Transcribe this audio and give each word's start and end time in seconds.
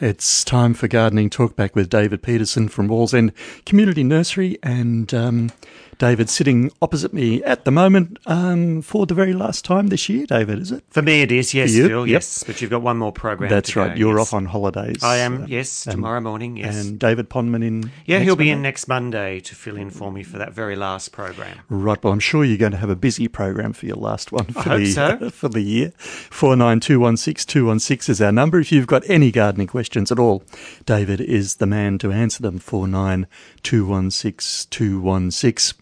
It's 0.00 0.44
time 0.44 0.74
for 0.74 0.86
gardening 0.86 1.28
talk 1.28 1.56
back 1.56 1.74
with 1.74 1.90
David 1.90 2.22
Peterson 2.22 2.68
from 2.68 2.88
Wallsend 2.88 3.32
Community 3.66 4.04
Nursery 4.04 4.56
and 4.62 5.12
um, 5.12 5.50
David 5.98 6.30
sitting 6.30 6.70
opposite 6.80 7.12
me 7.12 7.42
at 7.42 7.64
the 7.64 7.72
moment 7.72 8.16
um, 8.26 8.80
for 8.80 9.06
the 9.06 9.14
very 9.14 9.32
last 9.32 9.64
time 9.64 9.88
this 9.88 10.08
year, 10.08 10.24
David, 10.24 10.60
is 10.60 10.70
it? 10.70 10.84
For 10.90 11.02
me, 11.02 11.22
it 11.22 11.32
is, 11.32 11.52
yes? 11.52 11.74
Phil, 11.74 12.06
Yep. 12.06 12.12
yes. 12.12 12.44
But 12.44 12.60
you've 12.60 12.70
got 12.70 12.82
one 12.82 12.96
more 12.96 13.10
program. 13.10 13.50
That's 13.50 13.74
right. 13.74 13.88
go, 13.88 13.94
You're 13.96 14.18
yes. 14.18 14.28
off 14.28 14.34
on 14.34 14.44
holidays. 14.44 15.02
I 15.02 15.16
am, 15.16 15.42
Uh, 15.42 15.46
yes, 15.48 15.82
tomorrow 15.82 16.20
morning, 16.20 16.56
yes. 16.58 16.76
And 16.86 17.00
David 17.00 17.28
Pondman 17.28 17.64
in. 17.64 17.90
yeah, 18.06 18.20
he'll 18.20 18.36
be 18.36 18.44
Monday? 18.44 18.52
in 18.52 18.62
next 18.62 18.86
Monday 18.86 19.40
to 19.40 19.54
fill 19.56 19.76
in 19.76 19.90
for 19.90 20.12
me 20.12 20.22
for 20.22 20.38
that 20.38 20.52
very 20.52 20.76
last 20.76 21.10
program. 21.10 21.58
Right. 21.68 22.00
Well, 22.04 22.12
I'm 22.12 22.20
sure 22.20 22.44
you're 22.44 22.56
going 22.56 22.70
to 22.70 22.78
have 22.78 22.90
a 22.90 22.94
busy 22.96 23.26
program 23.26 23.72
for 23.72 23.86
your 23.86 23.96
last 23.96 24.30
one 24.30 24.44
for 24.44 24.60
hope 24.62 24.78
the 24.78 24.92
so. 24.92 25.30
for 25.32 25.48
the 25.48 25.62
year. 25.62 25.90
Four 25.98 26.54
nine 26.54 26.78
two 26.78 27.00
one 27.00 27.16
six 27.16 27.44
two 27.44 27.66
one 27.66 27.80
six 27.80 28.08
is 28.08 28.22
our 28.22 28.30
number. 28.30 28.60
If 28.60 28.70
you've 28.70 28.86
got 28.86 29.02
any 29.10 29.32
gardening 29.32 29.66
questions 29.66 29.87
at 29.96 30.18
all, 30.18 30.42
David 30.84 31.20
is 31.20 31.56
the 31.56 31.66
man 31.66 31.98
to 31.98 32.12
answer 32.12 32.42
them. 32.42 32.58
Four 32.58 32.88
nine 32.88 33.26
two 33.62 33.86
one 33.86 34.10
six 34.10 34.64
two 34.66 35.00
one 35.00 35.30
six. 35.30 35.74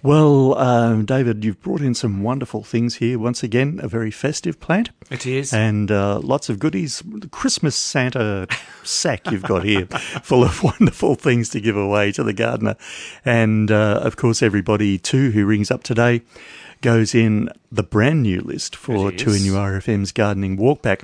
Well, 0.00 0.56
um, 0.56 1.06
David, 1.06 1.44
you've 1.44 1.60
brought 1.60 1.80
in 1.80 1.92
some 1.92 2.22
wonderful 2.22 2.62
things 2.62 2.96
here. 2.96 3.18
Once 3.18 3.42
again, 3.42 3.80
a 3.82 3.88
very 3.88 4.12
festive 4.12 4.60
plant. 4.60 4.90
It 5.10 5.26
is. 5.26 5.52
And 5.52 5.90
uh, 5.90 6.20
lots 6.20 6.48
of 6.48 6.60
goodies. 6.60 7.02
The 7.04 7.28
Christmas 7.28 7.74
Santa 7.74 8.46
sack 8.84 9.28
you've 9.30 9.42
got 9.42 9.64
here, 9.64 9.86
full 10.22 10.44
of 10.44 10.62
wonderful 10.62 11.16
things 11.16 11.48
to 11.50 11.60
give 11.60 11.76
away 11.76 12.12
to 12.12 12.22
the 12.22 12.32
gardener. 12.32 12.76
And 13.24 13.72
uh, 13.72 14.00
of 14.02 14.14
course, 14.14 14.40
everybody 14.40 14.98
too 14.98 15.32
who 15.32 15.44
rings 15.44 15.68
up 15.68 15.82
today 15.82 16.22
goes 16.80 17.14
in 17.14 17.50
the 17.70 17.82
brand 17.82 18.22
new 18.22 18.40
list 18.40 18.76
for 18.76 19.10
It 19.10 19.16
2NU 19.18 19.34
is. 19.34 19.52
RFM's 19.52 20.12
gardening 20.12 20.56
walkback. 20.56 21.02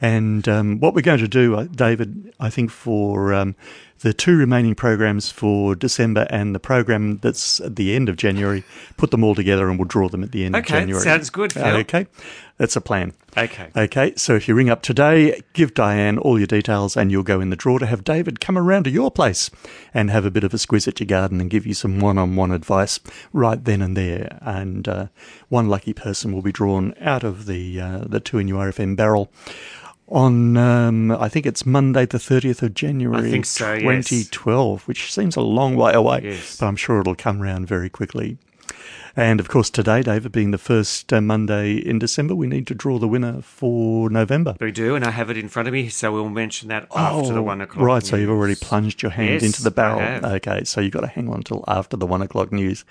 And 0.00 0.48
um, 0.48 0.80
what 0.80 0.94
we're 0.94 1.02
going 1.02 1.18
to 1.18 1.28
do, 1.28 1.56
uh, 1.56 1.64
David, 1.64 2.34
I 2.38 2.50
think 2.50 2.70
for 2.70 3.34
um, 3.34 3.56
the 4.04 4.12
two 4.12 4.36
remaining 4.36 4.74
programs 4.74 5.32
for 5.32 5.74
December 5.74 6.26
and 6.28 6.54
the 6.54 6.60
program 6.60 7.16
that's 7.22 7.58
at 7.60 7.76
the 7.76 7.96
end 7.96 8.10
of 8.10 8.16
January, 8.16 8.62
put 8.98 9.10
them 9.10 9.24
all 9.24 9.34
together 9.34 9.70
and 9.70 9.78
we'll 9.78 9.88
draw 9.88 10.10
them 10.10 10.22
at 10.22 10.30
the 10.30 10.44
end 10.44 10.54
of 10.54 10.66
January. 10.66 11.00
Okay, 11.00 11.08
sounds 11.08 11.30
good, 11.30 11.54
Phil. 11.54 11.64
Okay, 11.64 12.06
that's 12.58 12.76
a 12.76 12.82
plan. 12.82 13.14
okay. 13.34 13.70
Okay, 13.74 14.12
so 14.14 14.34
if 14.34 14.46
you 14.46 14.54
ring 14.54 14.68
up 14.68 14.82
today, 14.82 15.40
give 15.54 15.72
Diane 15.72 16.18
all 16.18 16.38
your 16.38 16.46
details 16.46 16.98
and 16.98 17.10
you'll 17.10 17.22
go 17.22 17.40
in 17.40 17.48
the 17.48 17.56
draw 17.56 17.78
to 17.78 17.86
have 17.86 18.04
David 18.04 18.40
come 18.40 18.58
around 18.58 18.84
to 18.84 18.90
your 18.90 19.10
place 19.10 19.50
and 19.94 20.10
have 20.10 20.26
a 20.26 20.30
bit 20.30 20.44
of 20.44 20.52
a 20.52 20.58
squeeze 20.58 20.86
at 20.86 21.00
your 21.00 21.06
garden 21.06 21.40
and 21.40 21.48
give 21.48 21.66
you 21.66 21.72
some 21.72 21.98
one 21.98 22.18
on 22.18 22.36
one 22.36 22.52
advice 22.52 23.00
right 23.32 23.64
then 23.64 23.80
and 23.80 23.96
there. 23.96 24.38
And 24.42 24.86
uh, 24.86 25.06
one 25.48 25.70
lucky 25.70 25.94
person 25.94 26.34
will 26.34 26.42
be 26.42 26.52
drawn 26.52 26.94
out 27.00 27.24
of 27.24 27.46
the, 27.46 27.80
uh, 27.80 28.04
the 28.06 28.20
2NURFM 28.20 28.96
barrel 28.96 29.32
on, 30.08 30.56
um, 30.56 31.10
I 31.10 31.28
think 31.28 31.46
it's 31.46 31.64
Monday, 31.64 32.06
the 32.06 32.18
30th 32.18 32.62
of 32.62 32.74
January, 32.74 33.42
so, 33.42 33.72
yes. 33.74 34.08
2012, 34.08 34.86
which 34.86 35.12
seems 35.12 35.36
a 35.36 35.40
long 35.40 35.76
way 35.76 35.92
away, 35.92 36.20
Yes. 36.24 36.58
but 36.58 36.66
I'm 36.66 36.76
sure 36.76 37.00
it'll 37.00 37.14
come 37.14 37.40
round 37.40 37.66
very 37.66 37.88
quickly. 37.88 38.36
And 39.16 39.38
of 39.38 39.48
course, 39.48 39.70
today, 39.70 40.02
David, 40.02 40.32
being 40.32 40.50
the 40.50 40.58
first 40.58 41.12
uh, 41.12 41.20
Monday 41.20 41.74
in 41.74 42.00
December, 42.00 42.34
we 42.34 42.48
need 42.48 42.66
to 42.66 42.74
draw 42.74 42.98
the 42.98 43.06
winner 43.06 43.42
for 43.42 44.10
November. 44.10 44.56
We 44.60 44.72
do, 44.72 44.96
and 44.96 45.04
I 45.04 45.12
have 45.12 45.30
it 45.30 45.36
in 45.38 45.48
front 45.48 45.68
of 45.68 45.72
me, 45.72 45.88
so 45.88 46.10
we'll 46.12 46.28
mention 46.28 46.68
that 46.70 46.88
after 46.94 47.32
the 47.32 47.42
one 47.42 47.60
o'clock. 47.60 47.80
Oh, 47.80 47.86
Right, 47.86 48.04
so 48.04 48.16
you've 48.16 48.28
already 48.30 48.56
plunged 48.56 49.02
your 49.02 49.12
hand 49.12 49.30
Yes, 49.34 49.42
into 49.44 49.62
the 49.62 49.70
barrel. 49.70 50.00
Okay, 50.34 50.64
so 50.64 50.80
you've 50.80 50.92
got 50.92 51.02
to 51.02 51.06
hang 51.06 51.28
on 51.28 51.44
till 51.44 51.64
after 51.68 51.96
the 51.96 52.06
one 52.06 52.22
o'clock 52.22 52.50
news. 52.50 52.84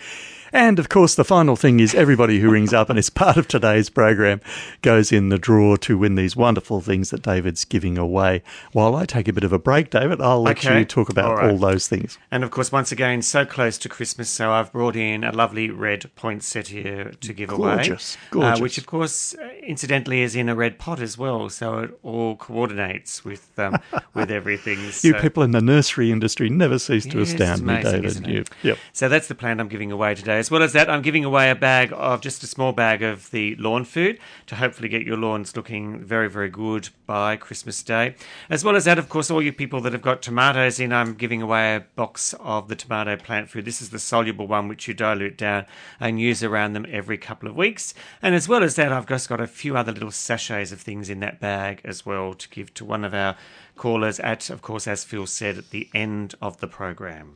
And 0.55 0.77
of 0.77 0.87
course, 0.87 1.15
the 1.15 1.23
final 1.25 1.55
thing 1.55 1.79
is 1.79 1.95
everybody 1.95 2.39
who 2.39 2.51
rings 2.51 2.73
up 2.73 2.89
and 2.91 2.99
is 2.99 3.09
part 3.09 3.37
of 3.37 3.47
today's 3.47 3.89
program 3.89 4.39
goes 4.83 5.11
in 5.11 5.29
the 5.29 5.39
draw 5.39 5.75
to 5.77 5.97
win 5.97 6.13
these 6.13 6.35
wonderful 6.35 6.79
things 6.79 7.09
that 7.09 7.23
David's 7.23 7.65
giving 7.65 7.97
away. 7.97 8.43
While 8.71 8.95
I 8.95 9.05
take 9.05 9.27
a 9.27 9.33
bit 9.33 9.43
of 9.43 9.51
a 9.51 9.57
break, 9.57 9.89
David, 9.89 10.21
I'll 10.21 10.43
let 10.43 10.59
Okay, 10.59 10.79
you 10.79 10.85
talk 10.85 11.09
about 11.09 11.25
all 11.25 11.35
right. 11.37 11.49
all 11.49 11.57
those 11.57 11.87
things. 11.87 12.19
And 12.29 12.43
of 12.43 12.51
course, 12.51 12.71
once 12.71 12.91
again, 12.91 13.23
so 13.23 13.47
close 13.47 13.79
to 13.79 13.89
Christmas, 13.89 14.29
so 14.29 14.51
I've 14.51 14.71
brought 14.71 14.95
in 14.95 15.23
a 15.23 15.31
lovely 15.31 15.71
red 15.71 16.11
poinsettia 16.15 17.13
to 17.19 17.33
give 17.33 17.49
Gorgeous, 17.49 18.15
away. 18.15 18.43
gorgeous. 18.43 18.59
Uh, 18.59 18.61
which, 18.61 18.77
of 18.77 18.85
course, 18.85 19.35
incidentally, 19.63 20.21
is 20.21 20.35
in 20.35 20.49
a 20.49 20.55
red 20.55 20.77
pot 20.77 20.99
as 21.01 21.17
well, 21.17 21.49
so 21.49 21.79
it 21.79 21.99
all 22.03 22.35
coordinates 22.35 23.25
with 23.25 23.57
um, 23.57 23.79
with 24.13 24.29
everything. 24.29 24.77
You 25.01 25.15
people 25.15 25.41
in 25.41 25.49
the 25.51 25.61
nursery 25.61 26.11
industry 26.11 26.49
never 26.49 26.77
cease 26.77 27.05
to 27.07 27.17
Yes, 27.19 27.31
astound 27.33 27.63
me, 27.63 27.81
David. 27.81 28.27
You- 28.27 28.45
yep. 28.61 28.77
So 28.91 29.09
that's 29.09 29.27
the 29.27 29.35
plant 29.35 29.59
I'm 29.59 29.67
giving 29.67 29.91
away 29.91 30.13
today. 30.13 30.42
As 30.43 30.51
well 30.51 30.61
as 30.61 30.73
that, 30.73 30.89
I'm 30.89 31.01
giving 31.01 31.23
away 31.23 31.49
a 31.49 31.55
bag 31.55 31.93
of 31.95 32.19
just 32.19 32.43
a 32.43 32.47
small 32.47 32.73
bag 32.73 33.01
of 33.01 33.31
the 33.31 33.55
lawn 33.55 33.85
food 33.85 34.19
to 34.47 34.57
hopefully 34.57 34.89
get 34.89 35.03
your 35.03 35.15
lawns 35.15 35.55
looking 35.55 36.03
very, 36.03 36.29
very 36.29 36.49
good 36.49 36.89
by 37.05 37.37
Christmas 37.37 37.81
Day. 37.81 38.15
As 38.49 38.61
well 38.61 38.75
as 38.75 38.83
that, 38.83 38.99
of 38.99 39.07
course, 39.07 39.31
all 39.31 39.41
you 39.41 39.53
people 39.53 39.79
that 39.79 39.93
have 39.93 40.01
got 40.01 40.21
tomatoes 40.21 40.81
in, 40.81 40.91
I'm 40.91 41.13
giving 41.13 41.41
away 41.41 41.77
a 41.77 41.85
box 41.95 42.35
of 42.41 42.67
the 42.67 42.75
tomato 42.75 43.15
plant 43.15 43.49
food. 43.49 43.63
This 43.63 43.81
is 43.81 43.91
the 43.91 43.99
soluble 43.99 44.45
one 44.45 44.67
which 44.67 44.85
you 44.85 44.93
dilute 44.93 45.37
down 45.37 45.65
and 45.97 46.19
use 46.19 46.43
around 46.43 46.73
them 46.73 46.87
every 46.89 47.17
couple 47.17 47.47
of 47.47 47.55
weeks. 47.55 47.93
And 48.21 48.35
as 48.35 48.49
well 48.49 48.63
as 48.63 48.75
that, 48.75 48.91
I've 48.91 49.07
just 49.07 49.29
got 49.29 49.39
a 49.39 49.47
few 49.47 49.77
other 49.77 49.93
little 49.93 50.11
sachets 50.11 50.73
of 50.73 50.81
things 50.81 51.09
in 51.09 51.21
that 51.21 51.39
bag 51.39 51.79
as 51.85 52.05
well 52.05 52.33
to 52.33 52.49
give 52.49 52.73
to 52.73 52.83
one 52.83 53.05
of 53.05 53.13
our 53.13 53.37
callers 53.77 54.19
at, 54.19 54.49
of 54.49 54.61
course, 54.61 54.87
as 54.87 55.05
Phil 55.05 55.25
said, 55.25 55.57
at 55.57 55.69
the 55.69 55.89
end 55.93 56.35
of 56.41 56.57
the 56.57 56.67
program. 56.67 57.35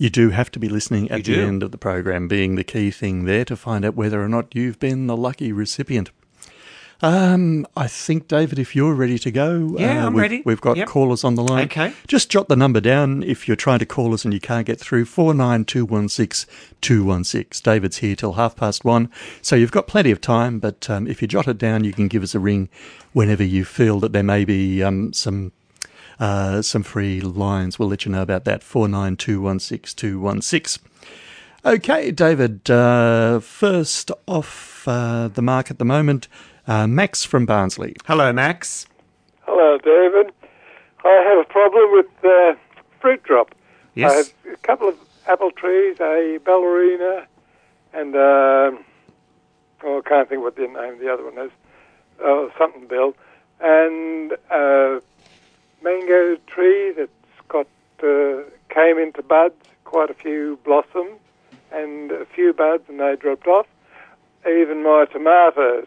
You 0.00 0.10
do 0.10 0.30
have 0.30 0.50
to 0.52 0.60
be 0.60 0.68
listening 0.68 1.10
at 1.10 1.26
You 1.26 1.34
the 1.34 1.40
do. 1.42 1.46
end 1.48 1.62
of 1.64 1.72
the 1.72 1.78
program, 1.78 2.28
being 2.28 2.54
the 2.54 2.62
key 2.64 2.90
thing 2.92 3.24
there 3.24 3.44
to 3.44 3.56
find 3.56 3.84
out 3.84 3.96
whether 3.96 4.22
or 4.22 4.28
not 4.28 4.54
you've 4.54 4.78
been 4.78 5.08
the 5.08 5.16
lucky 5.16 5.50
recipient. 5.52 6.10
Um, 7.00 7.64
I 7.76 7.86
think, 7.86 8.26
David, 8.26 8.58
if 8.58 8.74
you're 8.74 8.94
ready 8.94 9.18
to 9.20 9.30
go, 9.30 9.76
Yeah, 9.78 10.02
uh, 10.04 10.06
I'm 10.06 10.14
we've, 10.14 10.22
ready. 10.22 10.42
We've 10.44 10.60
got 10.60 10.76
Yep. 10.76 10.88
callers 10.88 11.22
on 11.24 11.34
the 11.36 11.42
line. 11.44 11.64
Okay. 11.66 11.92
Just 12.08 12.28
jot 12.30 12.48
the 12.48 12.56
number 12.56 12.80
down 12.80 13.22
if 13.22 13.46
you're 13.46 13.56
trying 13.56 13.78
to 13.80 13.86
call 13.86 14.12
us 14.14 14.24
and 14.24 14.34
you 14.34 14.40
can't 14.40 14.66
get 14.66 14.80
through. 14.80 15.04
Four 15.04 15.32
nine 15.34 15.64
two 15.64 15.84
one 15.84 16.08
six 16.08 16.44
two 16.80 17.04
one 17.04 17.22
six. 17.22 17.60
David's 17.60 17.98
here 17.98 18.16
till 18.16 18.32
half 18.32 18.56
past 18.56 18.84
one, 18.84 19.10
so 19.42 19.54
you've 19.54 19.70
got 19.72 19.86
plenty 19.86 20.10
of 20.10 20.20
time. 20.20 20.58
But 20.58 20.90
um, 20.90 21.06
if 21.06 21.22
you 21.22 21.28
jot 21.28 21.46
it 21.46 21.58
down, 21.58 21.84
you 21.84 21.92
can 21.92 22.08
give 22.08 22.24
us 22.24 22.34
a 22.34 22.40
ring 22.40 22.68
whenever 23.12 23.44
you 23.44 23.64
feel 23.64 24.00
that 24.00 24.12
there 24.12 24.24
may 24.24 24.44
be 24.44 24.82
um, 24.82 25.12
some 25.12 25.52
uh, 26.20 26.62
some 26.62 26.82
free 26.82 27.20
lines. 27.20 27.78
We'll 27.78 27.88
let 27.88 28.04
you 28.04 28.12
know 28.12 28.22
about 28.22 28.44
that. 28.44 28.62
Four 28.62 28.88
nine 28.88 29.16
two 29.16 29.40
one 29.40 29.60
six 29.60 29.94
two 29.94 30.20
one 30.20 30.42
six. 30.42 30.78
Okay, 31.64 32.10
David. 32.10 32.70
Uh, 32.70 33.40
first 33.40 34.10
off 34.26 34.86
uh, 34.86 35.28
the 35.28 35.42
mark 35.42 35.70
at 35.70 35.78
the 35.78 35.84
moment, 35.84 36.28
uh, 36.66 36.86
Max 36.86 37.24
from 37.24 37.46
Barnsley. 37.46 37.96
Hello, 38.06 38.32
Max. 38.32 38.86
Hello, 39.42 39.78
David. 39.78 40.32
I 41.04 41.22
have 41.28 41.38
a 41.38 41.48
problem 41.48 41.92
with 41.92 42.06
uh, 42.24 42.54
fruit 43.00 43.22
drop. 43.22 43.54
Yes. 43.94 44.12
I 44.12 44.14
have 44.16 44.54
a 44.54 44.56
couple 44.58 44.88
of 44.88 44.96
apple 45.26 45.50
trees, 45.50 46.00
a 46.00 46.38
ballerina, 46.44 47.26
and 47.92 48.14
um 48.14 48.84
oh, 49.84 50.02
I 50.04 50.08
can't 50.08 50.28
think 50.28 50.42
what 50.42 50.56
the 50.56 50.62
name 50.62 50.94
of 50.94 50.98
the 50.98 51.12
other 51.12 51.24
one 51.24 51.38
is. 51.46 51.52
Oh, 52.20 52.50
something 52.58 52.86
Bill, 52.86 53.14
and 53.60 54.32
a 54.50 55.02
mango 55.82 56.36
tree 56.46 56.92
that's 56.92 57.10
got 57.48 57.66
uh, 58.02 58.42
came 58.68 58.98
into 58.98 59.22
buds, 59.22 59.54
quite 59.84 60.10
a 60.10 60.14
few 60.14 60.58
blossoms, 60.64 61.18
and 61.72 62.10
a 62.10 62.26
few 62.26 62.52
buds, 62.52 62.84
and 62.88 63.00
they 63.00 63.16
dropped 63.16 63.46
off. 63.46 63.66
Even 64.46 64.82
my 64.82 65.04
tomatoes, 65.06 65.86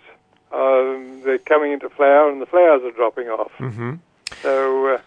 um, 0.52 1.22
they're 1.24 1.38
coming 1.38 1.72
into 1.72 1.90
flower, 1.90 2.30
and 2.30 2.42
the 2.42 2.46
flowers 2.46 2.84
are 2.84 2.92
dropping 2.92 3.28
off. 3.28 3.52
Mm-hmm. 3.60 3.96
So 4.42 4.96
uh, 4.96 5.02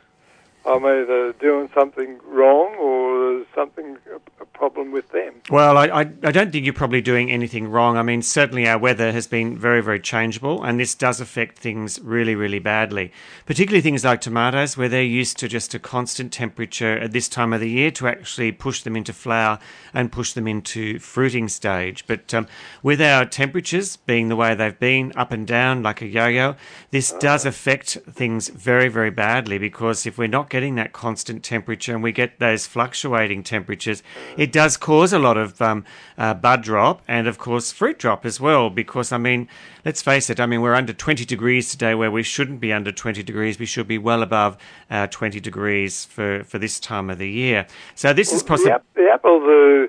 I'm 0.67 0.85
either 0.85 1.33
doing 1.35 1.69
something 1.75 2.19
wrong 2.27 2.75
or 2.77 3.15
there's 3.35 3.47
something 3.55 3.99
a, 4.15 4.45
problem 4.55 4.93
with 4.93 5.11
them. 5.11 5.35
Well, 5.51 5.77
I, 5.77 5.87
I, 5.87 6.01
I 6.01 6.31
don't 6.31 6.53
think 6.53 6.65
you're 6.65 6.73
probably 6.73 7.01
doing 7.01 7.31
anything 7.31 7.69
wrong. 7.69 7.97
I 7.97 8.03
mean, 8.03 8.23
certainly 8.23 8.69
our 8.69 8.79
weather 8.79 9.11
has 9.11 9.27
been 9.27 9.59
very, 9.59 9.83
very 9.83 9.99
changeable, 9.99 10.63
and 10.63 10.79
this 10.79 10.95
does 10.95 11.21
affect 11.21 11.59
things 11.59 12.01
really, 12.01 12.37
really 12.37 12.61
badly. 12.61 13.13
Particularly 13.47 13.83
things 13.83 14.05
like 14.05 14.21
tomatoes, 14.21 14.77
where 14.77 14.89
they're 14.89 15.03
used 15.03 15.39
to 15.39 15.49
just 15.49 15.75
a 15.75 15.81
constant 15.81 16.33
temperature 16.33 16.99
at 16.99 17.11
this 17.11 17.29
time 17.29 17.53
of 17.53 17.61
the 17.61 17.69
year 17.69 17.91
to 17.91 18.07
actually 18.07 18.53
push 18.53 18.83
them 18.83 18.97
into 18.97 19.13
flower 19.13 19.59
and 19.93 20.13
push 20.13 20.33
them 20.33 20.47
into 20.47 21.01
fruiting 21.01 21.49
stage. 21.49 22.07
But 22.07 22.33
um, 22.33 22.47
with 22.83 23.03
our 23.03 23.27
temperatures 23.27 23.97
being 23.97 24.29
the 24.29 24.37
way 24.37 24.55
they've 24.55 24.79
been, 24.79 25.13
up 25.17 25.33
and 25.33 25.47
down 25.47 25.83
like 25.83 26.01
a 26.01 26.07
yo 26.07 26.29
yo, 26.29 26.57
this 26.91 27.11
does 27.11 27.45
affect 27.45 27.99
things 28.09 28.49
very, 28.49 28.89
very 28.89 29.11
badly 29.11 29.59
because 29.59 30.07
if 30.07 30.17
we're 30.17 30.29
not 30.29 30.49
getting 30.55 30.77
that 30.77 30.93
constant 30.93 31.43
temperature 31.43 31.93
and 31.93 32.01
we 32.01 32.13
get 32.13 32.39
those 32.39 32.65
fluctuating 32.65 33.43
temperatures, 33.43 34.05
it 34.37 34.53
does 34.53 34.77
cause 34.77 35.13
a 35.13 35.19
lot 35.19 35.37
of 35.37 35.61
um, 35.61 35.85
uh, 36.17 36.33
bud 36.33 36.63
drop 36.63 37.03
and, 37.09 37.27
of 37.27 37.39
course, 37.39 37.73
fruit 37.73 37.99
drop 37.99 38.25
as 38.25 38.39
well. 38.41 38.71
Because, 38.71 39.11
I 39.11 39.19
mean, 39.19 39.49
let's 39.85 40.01
face 40.01 40.31
it, 40.31 40.39
I 40.39 40.47
mean, 40.47 40.61
we're 40.61 40.77
under 40.77 40.93
20 40.93 41.25
degrees 41.25 41.73
today 41.73 41.97
where 41.97 42.09
we 42.09 42.23
shouldn't 42.23 42.61
be 42.61 42.73
under 42.73 42.93
20 42.93 43.21
degrees. 43.25 43.59
We 43.59 43.67
should 43.67 43.89
be 43.89 43.99
well 43.99 44.23
above 44.23 44.57
uh, 44.93 45.09
20 45.09 45.41
degrees 45.41 46.05
for, 46.05 46.45
for 46.45 46.61
this 46.61 46.79
time 46.79 47.11
of 47.11 47.19
the 47.19 47.29
year. 47.29 47.67
So, 47.97 48.13
this 48.13 48.33
is 48.33 48.45
the, 48.45 48.49
possible. 48.51 48.73
ap- 48.75 48.85
the 48.95 49.11
apples 49.13 49.43
are, 49.43 49.89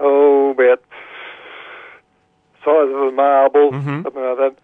oh, 0.00 0.50
about 0.50 0.82
size 2.64 2.90
of 2.90 3.00
a 3.00 3.12
marble, 3.12 3.70
Mhm. 3.70 4.02
something 4.02 4.22
like 4.24 4.38
that. 4.38 4.54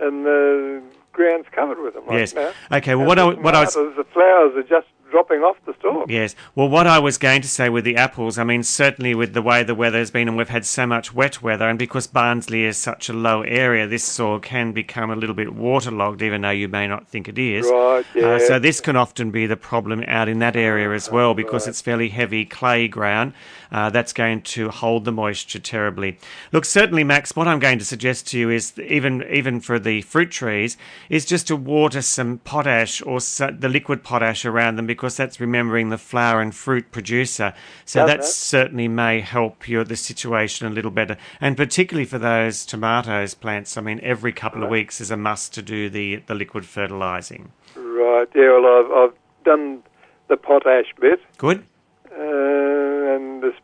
And 0.00 0.26
the 0.26 0.82
ground's 1.12 1.46
covered 1.52 1.78
with 1.80 1.94
them. 1.94 2.04
Like 2.06 2.18
Yes. 2.18 2.34
Now. 2.34 2.50
Okay, 2.72 2.94
well, 2.96 3.02
And 3.02 3.08
what 3.08 3.18
I- 3.20 3.30
the 3.30 3.40
what 3.40 3.54
I 3.54 3.60
was- 3.60 3.74
the 3.74 4.04
flowers 4.12 4.56
are 4.56 4.62
just 4.64 4.88
dropping 5.10 5.40
off 5.40 5.56
the 5.66 5.74
stalk. 5.78 6.10
Yes. 6.10 6.34
Well, 6.54 6.68
what 6.68 6.86
I 6.86 6.98
was 6.98 7.18
going 7.18 7.42
to 7.42 7.48
say 7.48 7.68
with 7.68 7.84
the 7.84 7.96
apples, 7.96 8.38
I 8.38 8.44
mean, 8.44 8.62
certainly 8.62 9.14
with 9.14 9.34
the 9.34 9.42
way 9.42 9.62
the 9.62 9.74
weather 9.74 9.98
has 9.98 10.10
been, 10.10 10.28
and 10.28 10.36
we've 10.36 10.48
had 10.48 10.66
so 10.66 10.86
much 10.86 11.14
wet 11.14 11.42
weather, 11.42 11.68
and 11.68 11.78
because 11.78 12.06
Barnsley 12.06 12.64
is 12.64 12.76
such 12.76 13.08
a 13.08 13.12
low 13.12 13.42
area, 13.42 13.86
this 13.86 14.04
soil 14.04 14.40
can 14.40 14.72
become 14.72 15.10
a 15.10 15.16
little 15.16 15.34
bit 15.34 15.54
waterlogged, 15.54 16.22
even 16.22 16.42
though 16.42 16.50
you 16.50 16.68
may 16.68 16.86
not 16.86 17.06
think 17.08 17.28
it 17.28 17.38
is. 17.38 17.66
Right, 17.66 18.04
Uh, 18.16 18.18
yeah. 18.18 18.38
so 18.38 18.58
this 18.58 18.80
can 18.80 18.96
often 18.96 19.30
be 19.30 19.46
the 19.46 19.56
problem 19.56 20.04
out 20.08 20.28
in 20.28 20.38
that 20.40 20.56
area 20.56 20.90
as 20.92 21.10
well, 21.10 21.34
because 21.34 21.66
it's 21.66 21.80
fairly 21.80 22.08
heavy 22.08 22.44
clay 22.44 22.88
ground. 22.88 23.32
Uh, 23.70 23.90
that's 23.90 24.12
going 24.12 24.42
to 24.42 24.68
hold 24.68 25.04
the 25.04 25.12
moisture 25.12 25.58
terribly. 25.58 26.18
Look, 26.52 26.64
certainly, 26.64 27.04
Max, 27.04 27.34
what 27.34 27.48
I'm 27.48 27.58
going 27.58 27.78
to 27.78 27.84
suggest 27.84 28.28
to 28.28 28.38
you 28.38 28.50
is 28.50 28.78
even 28.78 29.24
even 29.30 29.60
for 29.60 29.78
the 29.78 30.02
fruit 30.02 30.30
trees 30.30 30.76
is 31.08 31.24
just 31.24 31.46
to 31.48 31.56
water 31.56 32.02
some 32.02 32.38
potash 32.38 33.02
or 33.02 33.20
so, 33.20 33.50
the 33.50 33.68
liquid 33.68 34.02
potash 34.02 34.44
around 34.44 34.76
them 34.76 34.86
because 34.86 35.16
that's 35.16 35.40
remembering 35.40 35.90
the 35.90 35.98
flower 35.98 36.40
and 36.40 36.54
fruit 36.54 36.90
producer. 36.92 37.54
So 37.84 38.06
that 38.06 38.24
certainly 38.24 38.88
may 38.88 39.20
help 39.20 39.68
your 39.68 39.84
the 39.84 39.96
situation 39.96 40.66
a 40.66 40.70
little 40.70 40.90
better, 40.90 41.16
and 41.40 41.56
particularly 41.56 42.06
for 42.06 42.18
those 42.18 42.64
tomatoes 42.66 43.34
plants. 43.34 43.76
I 43.76 43.80
mean, 43.80 44.00
every 44.02 44.32
couple 44.32 44.62
of 44.62 44.70
weeks 44.70 45.00
is 45.00 45.10
a 45.10 45.16
must 45.16 45.54
to 45.54 45.62
do 45.62 45.88
the 45.90 46.16
the 46.26 46.34
liquid 46.34 46.64
fertilizing. 46.66 47.52
Right. 47.74 48.28
Yeah. 48.34 48.58
Well, 48.58 48.66
I've, 48.66 48.90
I've 48.92 49.44
done 49.44 49.82
the 50.28 50.36
potash 50.36 50.86
bit, 51.00 51.20
Good. 51.38 51.64
uh, 52.10 52.55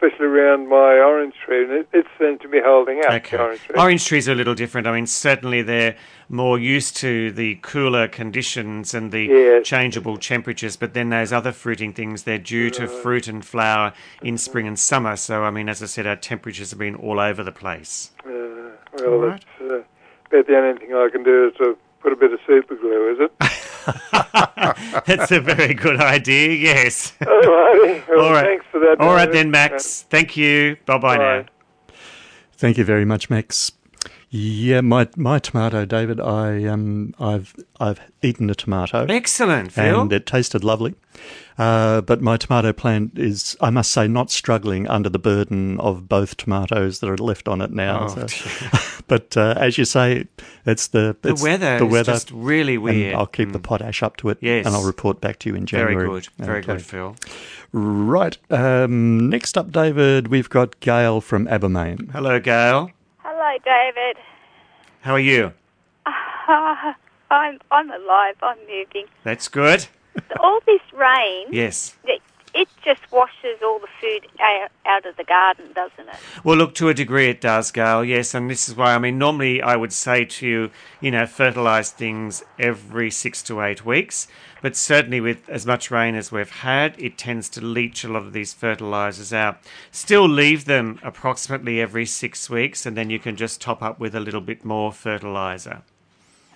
especially 0.02 0.26
around 0.26 0.68
my 0.68 0.98
orange 0.98 1.34
tree, 1.44 1.62
and 1.64 1.72
it, 1.72 1.88
it 1.92 2.06
seemed 2.18 2.40
to 2.40 2.48
be 2.48 2.60
holding 2.64 3.00
out. 3.06 3.14
Okay. 3.14 3.36
Orange 3.36 3.60
tree. 3.62 3.76
Orange 3.78 4.04
trees 4.04 4.28
are 4.28 4.32
a 4.32 4.34
little 4.34 4.54
different. 4.54 4.86
I 4.86 4.92
mean, 4.92 5.06
certainly 5.06 5.62
they're 5.62 5.96
more 6.28 6.58
used 6.58 6.96
to 6.98 7.30
the 7.30 7.56
cooler 7.62 8.08
conditions 8.08 8.94
and 8.94 9.12
the 9.12 9.22
Yes. 9.24 9.66
changeable 9.66 10.16
temperatures, 10.16 10.76
but 10.76 10.94
then 10.94 11.10
those 11.10 11.32
other 11.32 11.52
fruiting 11.52 11.92
things, 11.92 12.24
they're 12.24 12.38
due 12.38 12.70
to 12.70 12.88
fruit 12.88 13.28
and 13.28 13.44
flower 13.44 13.92
in 14.22 14.36
spring 14.38 14.66
and 14.66 14.78
summer. 14.78 15.16
So, 15.16 15.44
I 15.44 15.50
mean, 15.50 15.68
as 15.68 15.82
I 15.82 15.86
said, 15.86 16.06
our 16.06 16.16
temperatures 16.16 16.70
have 16.70 16.78
been 16.78 16.94
all 16.96 17.20
over 17.20 17.42
the 17.42 17.52
place. 17.52 18.10
Uh, 18.26 18.30
well, 18.98 19.18
Right. 19.18 19.44
that's 19.60 19.70
uh, 19.70 19.74
about 20.30 20.46
the 20.46 20.56
only 20.56 20.78
thing 20.78 20.94
I 20.94 21.08
can 21.12 21.22
do 21.22 21.48
is 21.48 21.54
to 21.58 21.76
put 22.02 22.12
a 22.12 22.16
bit 22.16 22.32
of 22.32 22.40
super 22.46 22.74
glue, 22.76 23.12
is 23.12 23.18
it? 23.20 23.32
That's 25.06 25.30
a 25.30 25.40
very 25.40 25.74
good 25.74 26.00
idea, 26.00 26.50
yes. 26.52 27.14
All. 27.26 27.40
Well, 27.40 28.02
All 28.26 28.32
right. 28.32 28.44
Thanks 28.44 28.66
for 28.70 28.78
that. 28.80 28.96
All 29.00 29.12
right 29.14 29.26
David. 29.26 29.34
then, 29.46 29.50
Max. 29.50 30.02
Thank 30.10 30.36
you. 30.36 30.76
Bye 30.86 30.98
bye 30.98 31.16
now. 31.16 31.42
Bye. 31.42 31.48
Thank 32.52 32.78
you 32.78 32.84
very 32.84 33.04
much, 33.04 33.28
Max. 33.30 33.72
Yeah, 34.34 34.80
my 34.80 35.08
my 35.14 35.38
tomato, 35.38 35.84
David. 35.84 36.18
I 36.18 36.64
um, 36.64 37.14
I've 37.20 37.54
I've 37.78 38.00
eaten 38.22 38.48
a 38.48 38.54
tomato, 38.54 39.04
Excellent, 39.06 39.72
Phil. 39.72 40.00
and 40.00 40.10
it 40.12 40.24
tasted 40.24 40.64
lovely. 40.64 40.94
Uh, 41.58 42.00
but 42.00 42.22
my 42.22 42.38
tomato 42.38 42.72
plant 42.72 43.18
is, 43.18 43.58
I 43.60 43.68
must 43.68 43.92
say, 43.92 44.08
not 44.08 44.30
struggling 44.30 44.88
under 44.88 45.10
the 45.10 45.18
burden 45.18 45.78
of 45.80 46.08
both 46.08 46.38
tomatoes 46.38 47.00
that 47.00 47.10
are 47.10 47.18
left 47.18 47.46
on 47.46 47.60
it 47.60 47.72
now. 47.72 48.06
Oh, 48.08 48.26
so- 48.26 48.78
but 49.06 49.36
uh, 49.36 49.52
as 49.58 49.76
you 49.76 49.84
say, 49.84 50.24
it's 50.64 50.86
the 50.86 51.14
the 51.20 51.32
it's 51.32 51.42
weather 51.42 51.78
the 51.78 51.84
is 51.86 51.92
weather. 51.92 52.12
just 52.12 52.30
really 52.30 52.76
and 52.76 52.84
weird. 52.84 53.14
I'll 53.14 53.26
keep 53.26 53.52
the 53.52 53.58
Mm. 53.60 53.64
potash 53.64 54.02
up 54.02 54.16
to 54.18 54.30
it, 54.30 54.38
Yes. 54.40 54.64
and 54.64 54.74
I'll 54.74 54.86
report 54.86 55.20
back 55.20 55.40
to 55.40 55.50
you 55.50 55.56
in 55.56 55.66
January. 55.66 55.94
Very 55.94 56.08
good. 56.08 56.28
Very 56.38 56.58
Okay. 56.60 56.72
good, 56.72 56.82
Phil. 56.82 57.16
Right. 57.72 58.38
Um, 58.50 59.28
next 59.28 59.58
up, 59.58 59.70
David, 59.72 60.28
we've 60.28 60.48
got 60.48 60.80
Gail 60.80 61.20
from 61.20 61.46
Abermain. 61.48 62.10
Hello, 62.12 62.40
Gail. 62.40 62.90
Hello, 63.44 63.58
David. 63.64 64.22
How 65.00 65.14
are 65.14 65.18
you? 65.18 65.52
Ah, 66.06 66.94
I'm 67.28 67.58
I'm 67.72 67.90
alive. 67.90 68.36
I'm 68.40 68.56
moving. 68.68 69.06
That's 69.24 69.48
good. 69.48 69.88
All 70.38 70.60
this 70.64 70.80
rain, 70.92 71.48
Yes. 71.50 71.96
it, 72.04 72.22
it 72.54 72.68
just 72.84 73.00
washes 73.10 73.58
all 73.64 73.80
the 73.80 73.88
food 74.00 74.28
out, 74.40 74.70
out 74.86 75.06
of 75.06 75.16
the 75.16 75.24
garden, 75.24 75.72
doesn't 75.74 76.08
it? 76.08 76.14
Well, 76.44 76.56
look, 76.56 76.74
to 76.76 76.88
a 76.88 76.94
degree 76.94 77.30
it 77.30 77.40
does, 77.40 77.72
Gail, 77.72 78.04
yes, 78.04 78.32
and 78.32 78.48
this 78.48 78.68
is 78.68 78.76
why, 78.76 78.94
I 78.94 78.98
mean, 78.98 79.18
normally 79.18 79.60
I 79.60 79.74
would 79.74 79.92
say 79.92 80.24
to 80.24 80.46
you, 80.46 80.70
you 81.00 81.10
know, 81.10 81.26
fertilise 81.26 81.90
things 81.90 82.44
every 82.60 83.10
six 83.10 83.42
to 83.44 83.60
eight 83.62 83.84
weeks, 83.84 84.28
but 84.62 84.76
certainly 84.76 85.20
with 85.20 85.48
as 85.50 85.66
much 85.66 85.90
rain 85.90 86.14
as 86.14 86.32
we've 86.32 86.50
had, 86.50 86.94
it 86.98 87.18
tends 87.18 87.48
to 87.50 87.60
leach 87.60 88.04
a 88.04 88.08
lot 88.08 88.22
of 88.22 88.32
these 88.32 88.54
fertilisers 88.54 89.32
out. 89.32 89.58
Still 89.90 90.28
leave 90.28 90.64
them 90.64 90.98
approximately 91.02 91.80
every 91.80 92.06
six 92.06 92.48
weeks, 92.48 92.86
and 92.86 92.96
then 92.96 93.10
you 93.10 93.18
can 93.18 93.36
just 93.36 93.60
top 93.60 93.82
up 93.82 93.98
with 93.98 94.14
a 94.14 94.20
little 94.20 94.40
bit 94.40 94.64
more 94.64 94.92
fertiliser. 94.92 95.82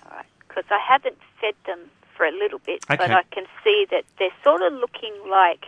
All 0.05 0.15
right, 0.15 0.25
because 0.47 0.65
I 0.71 0.79
haven't 0.79 1.17
fed 1.39 1.53
them 1.65 1.79
for 2.15 2.25
a 2.25 2.31
little 2.31 2.59
bit, 2.59 2.83
Okay. 2.89 2.95
but 2.95 3.11
I 3.11 3.23
can 3.31 3.45
see 3.63 3.85
that 3.91 4.05
they're 4.17 4.31
sort 4.43 4.61
of 4.61 4.73
looking 4.73 5.13
like 5.29 5.65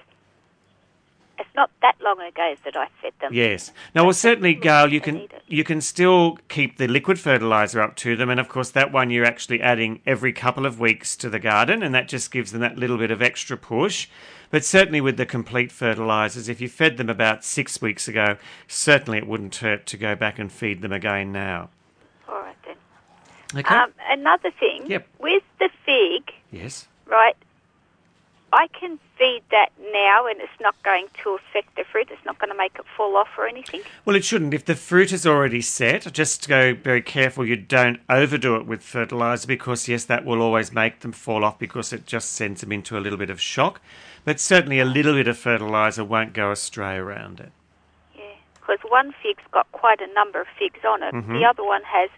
it's 1.40 1.56
not 1.56 1.72
that 1.82 1.96
long 2.02 2.20
ago 2.20 2.56
that 2.66 2.76
I 2.76 2.88
fed 3.02 3.14
them. 3.22 3.34
Yes. 3.34 3.72
Now, 3.96 4.04
well, 4.04 4.14
certainly, 4.14 4.54
Gail, 4.54 4.92
you 4.92 5.02
can 5.02 5.28
you 5.48 5.64
can 5.64 5.82
still 5.82 6.38
keep 6.48 6.78
the 6.78 6.88
liquid 6.88 7.20
fertilizer 7.20 7.82
up 7.82 7.96
to 7.98 8.16
them, 8.16 8.30
and 8.30 8.40
of 8.40 8.50
course, 8.50 8.72
that 8.72 8.92
one 8.92 9.10
you're 9.10 9.26
actually 9.26 9.62
adding 9.62 10.02
every 10.06 10.34
couple 10.34 10.66
of 10.66 10.80
weeks 10.80 11.16
to 11.18 11.30
the 11.30 11.40
garden, 11.40 11.82
and 11.82 11.96
that 11.96 12.08
just 12.08 12.32
gives 12.32 12.52
them 12.52 12.62
that 12.62 12.78
little 12.78 12.98
bit 12.98 13.12
of 13.12 13.22
extra 13.22 13.58
push. 13.58 14.08
But 14.52 14.66
certainly, 14.66 15.00
with 15.00 15.18
the 15.18 15.26
complete 15.26 15.72
fertilizers, 15.72 16.50
if 16.50 16.60
you 16.60 16.68
fed 16.68 16.98
them 16.98 17.10
about 17.10 17.44
six 17.44 17.82
weeks 17.82 18.08
ago, 18.08 18.38
certainly 18.68 19.20
it 19.20 19.28
wouldn't 19.28 19.56
hurt 19.56 19.86
to 19.88 19.98
go 19.98 20.16
back 20.16 20.40
and 20.40 20.52
feed 20.52 20.82
them 20.82 20.92
again 20.92 21.32
now. 21.32 21.70
All 22.28 22.42
right 22.42 22.56
then. 22.66 22.76
Okay. 23.60 23.76
Um, 23.76 23.94
another 24.10 24.52
thing. 24.52 24.88
Yep. 24.88 25.08
With 25.20 25.44
the 25.60 25.70
fig, 25.86 26.34
yes. 26.52 26.88
right? 27.06 27.36
I 28.52 28.68
can 28.68 29.00
feed 29.18 29.42
that 29.52 29.70
now, 29.94 30.26
and 30.26 30.40
it's 30.42 30.60
not 30.60 30.82
going 30.84 31.08
to 31.24 31.36
affect 31.36 31.76
the 31.76 31.84
fruit. 31.84 32.08
It's 32.12 32.24
not 32.26 32.40
going 32.40 32.50
to 32.50 32.58
make 32.58 32.76
it 32.80 32.86
fall 32.98 33.16
off 33.16 33.30
or 33.38 33.48
anything. 33.48 33.82
Well, 34.06 34.16
it 34.16 34.26
shouldn't. 34.26 34.54
If 34.54 34.66
the 34.66 34.76
fruit 34.76 35.12
is 35.12 35.28
already 35.28 35.62
set, 35.62 36.12
just 36.14 36.48
go 36.48 36.74
very 36.74 37.02
careful 37.02 37.46
you 37.46 37.56
don't 37.56 38.00
overdo 38.10 38.56
it 38.56 38.66
with 38.66 38.82
fertilizer 38.82 39.48
because, 39.48 39.88
yes, 39.88 40.06
that 40.06 40.26
will 40.26 40.42
always 40.42 40.72
make 40.72 41.02
them 41.02 41.12
fall 41.12 41.44
off 41.44 41.60
because 41.60 41.94
it 41.94 42.06
just 42.06 42.32
sends 42.32 42.62
them 42.62 42.72
into 42.72 42.98
a 42.98 43.02
little 43.02 43.20
bit 43.20 43.30
of 43.30 43.40
shock. 43.40 43.82
But 44.26 44.40
certainly 44.40 44.80
a 44.80 44.86
little 44.86 45.14
bit 45.14 45.28
of 45.28 45.38
fertilizer 45.38 46.04
won't 46.04 46.34
go 46.34 46.52
astray 46.52 46.96
around 46.98 47.40
it. 47.40 47.52
Yeah, 48.16 48.24
because 48.56 48.80
one 48.90 49.14
fig's 49.22 49.44
got 49.52 49.72
quite 49.72 50.02
a 50.02 50.12
number 50.14 50.42
of 50.42 50.48
figs 50.58 50.80
on 50.88 51.04
it. 51.04 51.14
Mm-hmm. 51.14 51.34
The 51.34 51.46
other 51.46 51.64
one 51.64 51.84
has 51.84 52.10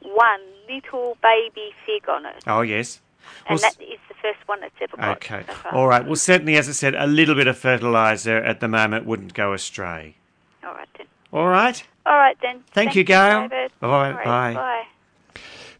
one 0.00 0.40
little 0.68 1.16
baby 1.22 1.72
fig 1.86 2.08
on 2.08 2.26
it, 2.26 2.42
Oh, 2.46 2.60
yes. 2.62 3.00
And 3.48 3.50
Well, 3.50 3.58
that 3.58 3.80
is 3.82 3.98
the 4.08 4.14
first 4.22 4.38
one 4.46 4.60
that's 4.60 4.74
ever 4.80 4.96
got. 4.96 5.16
okay. 5.16 5.44
so. 5.62 5.70
All 5.70 5.86
right. 5.86 6.04
Well, 6.04 6.16
certainly, 6.16 6.56
as 6.56 6.68
I 6.68 6.72
said, 6.72 6.94
a 6.94 7.06
little 7.06 7.34
bit 7.34 7.46
of 7.46 7.58
fertilizer 7.58 8.36
at 8.38 8.60
the 8.60 8.68
moment 8.68 9.06
wouldn't 9.06 9.34
go 9.34 9.52
astray. 9.52 10.16
All 10.64 10.72
right 10.74 10.88
then. 10.96 11.06
All 11.32 11.48
right. 11.48 11.82
All 12.06 12.16
right 12.16 12.36
then. 12.42 12.56
Thank 12.56 12.72
Thank 12.72 12.96
you, 12.96 13.04
Gail. 13.04 13.48
David. 13.48 13.72
All 13.82 13.90
right, 13.90 14.24
bye. 14.24 14.54
Bye. 14.54 14.84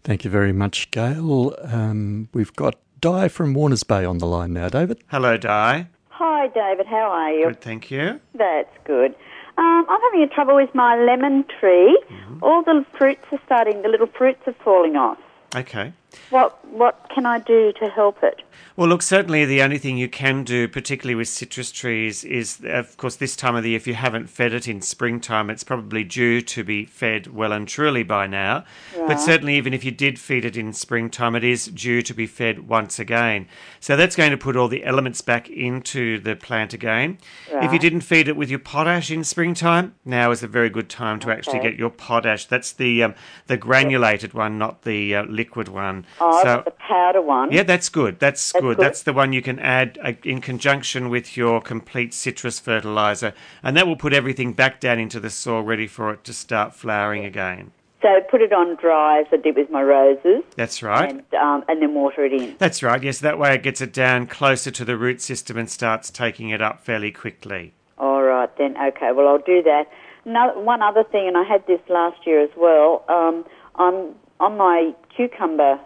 Thank 0.02 0.24
you 0.24 0.30
very 0.30 0.52
much, 0.52 0.90
Gail. 0.90 1.54
Um, 1.62 2.28
we've 2.34 2.54
got 2.54 2.76
Di 3.00 3.28
from 3.28 3.54
Warners 3.54 3.82
Bay 3.84 4.04
on 4.04 4.18
the 4.18 4.26
line 4.26 4.52
now, 4.52 4.68
David. 4.68 5.02
Hello, 5.08 5.36
Di. 5.36 5.86
Hi, 6.08 6.48
David. 6.48 6.86
How 6.86 7.10
are 7.10 7.32
you? 7.32 7.46
Good, 7.46 7.60
thank 7.60 7.90
you. 7.90 8.20
That's 8.34 8.70
good. 8.84 9.14
Um, 9.56 9.86
I'm 9.88 10.00
having 10.00 10.22
a 10.22 10.28
trouble 10.28 10.56
with 10.56 10.74
my 10.74 10.96
lemon 10.96 11.44
tree. 11.60 11.98
Mm-hmm. 12.10 12.38
All 12.42 12.62
the 12.62 12.84
fruits 12.98 13.24
are 13.32 13.40
starting. 13.46 13.82
The 13.82 13.88
little 13.88 14.06
fruits 14.08 14.40
are 14.46 14.54
falling 14.64 14.96
off. 14.96 15.18
Okay. 15.54 15.92
What 16.30 16.64
What 16.68 17.09
can 17.14 17.26
I 17.26 17.38
do 17.38 17.73
to 17.80 17.88
help 17.88 18.23
it? 18.23 18.42
Well, 18.76 18.88
look, 18.88 19.02
certainly 19.02 19.44
the 19.44 19.62
only 19.62 19.78
thing 19.78 19.99
you 19.99 20.09
can 20.09 20.42
do, 20.42 20.66
particularly 20.66 21.14
with 21.14 21.28
citrus 21.28 21.71
trees, 21.71 22.25
is, 22.25 22.61
of 22.64 22.97
course, 22.97 23.14
this 23.14 23.37
time 23.37 23.54
of 23.54 23.62
the 23.62 23.71
year, 23.71 23.76
if 23.76 23.87
you 23.87 23.94
haven't 23.94 24.28
fed 24.28 24.52
it 24.52 24.66
in 24.66 24.80
springtime, 24.80 25.49
it's 25.49 25.62
probably 25.62 26.02
due 26.02 26.40
to 26.40 26.64
be 26.64 26.85
fed 26.85 27.28
well 27.28 27.52
and 27.52 27.68
truly 27.68 28.02
by 28.02 28.26
now. 28.26 28.64
But 28.97 29.21
certainly, 29.21 29.54
even 29.54 29.75
if 29.75 29.85
you 29.85 29.92
did 29.92 30.18
feed 30.18 30.44
it 30.44 30.56
in 30.56 30.73
springtime, 30.73 31.37
it 31.37 31.44
is 31.44 31.66
due 31.66 32.02
to 32.02 32.12
be 32.12 32.26
fed 32.26 32.68
once 32.68 32.99
again. 32.99 33.47
So 33.78 33.97
that's 33.97 34.16
going 34.16 34.33
to 34.33 34.37
put 34.37 34.56
all 34.56 34.66
the 34.66 34.85
elements 34.85 35.21
back 35.21 35.49
into 35.49 36.18
the 36.18 36.35
plant 36.35 36.73
again. 36.73 37.18
If 37.52 37.73
you 37.73 37.78
didn't 37.78 38.00
feed 38.00 38.26
it 38.26 38.37
with 38.37 38.50
your 38.50 38.59
potash 38.59 39.09
in 39.09 39.23
springtime, 39.23 39.94
now 40.04 40.33
is 40.33 40.42
a 40.42 40.49
very 40.49 40.68
good 40.68 40.88
time 40.88 41.21
to 41.21 41.30
actually 41.30 41.61
get 41.61 41.76
your 41.76 41.90
potash. 41.90 42.47
That's 42.47 42.73
the 42.73 43.04
um, 43.04 43.14
the 43.47 43.56
granulated 43.56 44.35
one, 44.35 44.59
not 44.59 44.83
the 44.83 45.14
uh, 45.14 45.25
liquid 45.26 45.68
one. 45.68 46.03
Oh, 46.20 46.42
so, 46.42 46.62
the 46.64 46.70
powder 46.73 47.23
one. 47.23 47.52
yeah, 47.52 47.62
that's 47.62 47.88
good. 47.88 48.18
That's, 48.18 48.52
good. 48.52 48.62
good. 48.62 48.78
That's 48.78 49.02
the 49.02 49.12
one 49.12 49.32
you 49.32 49.42
can 49.42 49.58
add 49.58 49.99
uh, 50.02 50.12
in 50.25 50.40
conjunction 50.40 51.11
with 51.11 51.37
your 51.37 51.61
complete 51.61 52.14
citrus 52.14 52.58
fertilizer, 52.58 53.32
and 53.62 53.76
that 53.76 53.87
will 53.87 53.96
put 53.96 54.12
everything 54.12 54.52
back 54.52 54.80
down 54.80 54.99
into 54.99 55.20
the 55.20 55.30
soil, 55.30 55.62
ready 55.62 55.87
for 55.87 56.12
it 56.12 56.25
to 56.25 56.32
start 56.32 56.75
flowering 56.75 57.25
again. 57.25 57.73
So 58.02 58.20
put 58.30 58.42
it 58.42 58.52
on 58.52 58.76
dry, 58.76 59.20
as 59.20 59.26
I 59.32 59.38
did 59.38 59.56
with 59.56 59.70
my 59.70 59.82
roses, 59.82 60.42
That's 60.56 60.82
right. 60.82 61.08
and 61.08 61.23
um, 61.40 61.64
and 61.68 61.80
then 61.80 61.94
water 61.94 62.26
it 62.26 62.34
in. 62.34 62.54
That's 62.58 62.82
right. 62.82 63.02
Yes, 63.02 63.18
that 63.20 63.38
way 63.38 63.54
it 63.54 63.62
gets 63.62 63.80
it 63.80 63.94
down 63.94 64.26
closer 64.26 64.70
to 64.73 64.84
the 64.84 64.99
root 64.99 65.23
system 65.23 65.56
and 65.56 65.70
starts 65.70 66.11
taking 66.11 66.50
it 66.50 66.61
up 66.61 66.84
fairly 66.84 67.11
quickly. 67.11 67.73
All 67.96 68.23
right 68.23 68.50
then. 68.58 68.76
Okay. 68.76 69.11
Well, 69.12 69.26
I'll 69.26 69.38
do 69.38 69.62
that. 69.62 69.84
Now, 70.26 70.58
one 70.61 70.82
other 70.82 71.02
thing, 71.04 71.26
and 71.28 71.38
I 71.38 71.44
had 71.44 71.66
this 71.66 71.80
last 71.88 72.26
year 72.26 72.42
as 72.42 72.50
well. 72.58 73.04
Um, 73.08 73.46
I'm 73.76 74.14
on 74.38 74.58
my 74.58 74.94
cucumber 75.16 75.80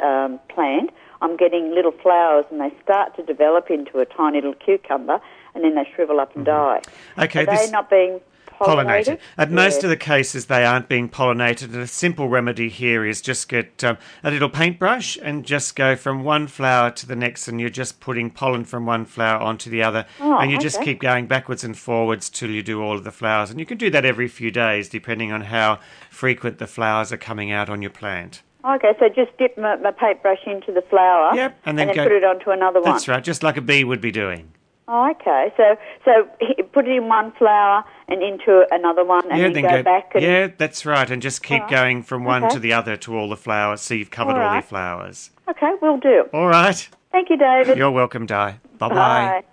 um, 0.00 0.40
plant, 0.48 0.90
I'm 1.22 1.36
getting 1.36 1.74
little 1.74 1.92
flowers 1.92 2.44
and 2.50 2.60
they 2.60 2.72
start 2.82 3.16
to 3.16 3.22
develop 3.22 3.70
into 3.70 3.98
a 4.00 4.04
tiny 4.04 4.38
little 4.38 4.54
cucumber 4.54 5.20
and 5.54 5.64
then 5.64 5.74
they 5.74 5.88
shrivel 5.94 6.20
up 6.20 6.34
and 6.36 6.44
die. 6.44 6.80
Okay, 7.18 7.42
Are 7.42 7.46
this- 7.46 7.66
they 7.66 7.70
not 7.72 7.88
being 7.88 8.20
pollinated? 8.60 8.84
pollinated. 8.84 9.18
At 9.38 9.50
most 9.50 9.82
of 9.84 9.90
the 9.90 9.96
cases, 9.96 10.46
they 10.46 10.64
aren't 10.64 10.88
being 10.88 11.08
pollinated. 11.08 11.72
And 11.72 11.76
a 11.76 11.86
simple 11.86 12.28
remedy 12.28 12.68
here 12.68 13.04
is 13.04 13.20
just 13.20 13.48
get 13.48 13.82
um, 13.82 13.98
a 14.22 14.30
little 14.30 14.48
paintbrush 14.48 15.16
and 15.22 15.44
just 15.44 15.74
go 15.74 15.96
from 15.96 16.22
one 16.24 16.46
flower 16.46 16.90
to 16.92 17.06
the 17.06 17.16
next, 17.16 17.48
and 17.48 17.60
you're 17.60 17.68
just 17.70 18.00
putting 18.00 18.30
pollen 18.30 18.64
from 18.64 18.84
one 18.86 19.04
flower 19.06 19.40
onto 19.40 19.70
the 19.70 19.82
other, 19.82 20.06
Oh, 20.20 20.38
and 20.38 20.50
you 20.52 20.58
just 20.58 20.82
keep 20.82 21.00
going 21.00 21.26
backwards 21.26 21.64
and 21.64 21.76
forwards 21.76 22.28
till 22.30 22.50
you 22.50 22.62
do 22.62 22.82
all 22.82 22.94
of 22.96 23.02
the 23.04 23.10
flowers. 23.12 23.50
And 23.50 23.58
you 23.58 23.66
can 23.66 23.78
do 23.78 23.90
that 23.90 24.04
every 24.04 24.28
few 24.28 24.50
days, 24.50 24.88
depending 24.88 25.32
on 25.32 25.42
how 25.42 25.78
frequent 26.10 26.58
the 26.58 26.66
flowers 26.66 27.12
are 27.12 27.16
coming 27.16 27.50
out 27.50 27.68
on 27.68 27.82
your 27.82 27.90
plant. 27.90 28.42
Okay, 28.66 28.92
so 28.98 29.08
just 29.08 29.36
dip 29.38 29.58
my, 29.58 29.76
my 29.76 29.90
paintbrush 29.90 30.38
into 30.46 30.72
the 30.72 30.82
flower 30.82 31.34
Yep, 31.34 31.58
and 31.66 31.78
then 31.78 31.88
go- 31.94 32.04
put 32.04 32.12
it 32.12 32.24
onto 32.24 32.50
another 32.50 32.80
one. 32.80 32.92
That's 32.92 33.08
right, 33.08 33.22
just 33.22 33.42
like 33.42 33.56
a 33.56 33.60
bee 33.60 33.84
would 33.84 34.00
be 34.00 34.10
doing. 34.10 34.50
Oh, 34.86 35.10
okay. 35.12 35.52
So 35.56 35.76
so 36.04 36.28
he- 36.40 36.62
put 36.62 36.86
it 36.86 36.96
in 36.96 37.08
one 37.08 37.32
flower 37.32 37.84
and 38.08 38.22
into 38.22 38.64
another 38.70 39.04
one, 39.04 39.22
and 39.30 39.38
yeah, 39.38 39.44
then, 39.48 39.62
then 39.62 39.62
go, 39.62 39.82
back. 39.82 40.12
And, 40.14 40.22
yeah, 40.22 40.48
that's 40.58 40.84
right, 40.84 41.10
and 41.10 41.20
just 41.22 41.42
keep 41.42 41.62
Alright. 41.62 41.70
going 41.70 42.02
from 42.02 42.24
one 42.24 42.44
Okay. 42.44 42.54
to 42.54 42.60
the 42.60 42.72
other 42.74 42.96
to 42.98 43.16
all 43.16 43.28
the 43.28 43.36
flowers, 43.36 43.80
so 43.80 43.94
you've 43.94 44.10
covered 44.10 44.32
all 44.32 44.38
your 44.38 44.46
Alright. 44.46 44.64
flowers. 44.64 45.30
Okay, 45.48 45.72
we'll 45.82 45.98
do. 45.98 46.24
All 46.32 46.48
right, 46.48 46.88
Thank 47.12 47.30
you, 47.30 47.36
David. 47.38 47.76
you're 47.78 47.90
welcome, 47.90 48.26
Di. 48.26 48.58
Bye 48.78 48.88
bye. 48.88 48.94
Bye. 48.94 49.44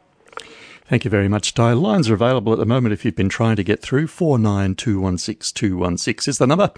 Thank 0.91 1.05
you 1.05 1.09
very 1.09 1.29
much, 1.29 1.53
Di. 1.53 1.71
Lines 1.71 2.09
are 2.09 2.13
available 2.15 2.51
at 2.51 2.59
the 2.59 2.65
moment 2.65 2.91
if 2.91 3.05
you've 3.05 3.15
been 3.15 3.29
trying 3.29 3.55
to 3.55 3.63
get 3.63 3.81
through. 3.81 4.07
49216216 4.07 6.27
is 6.27 6.37
the 6.37 6.45
number. 6.45 6.69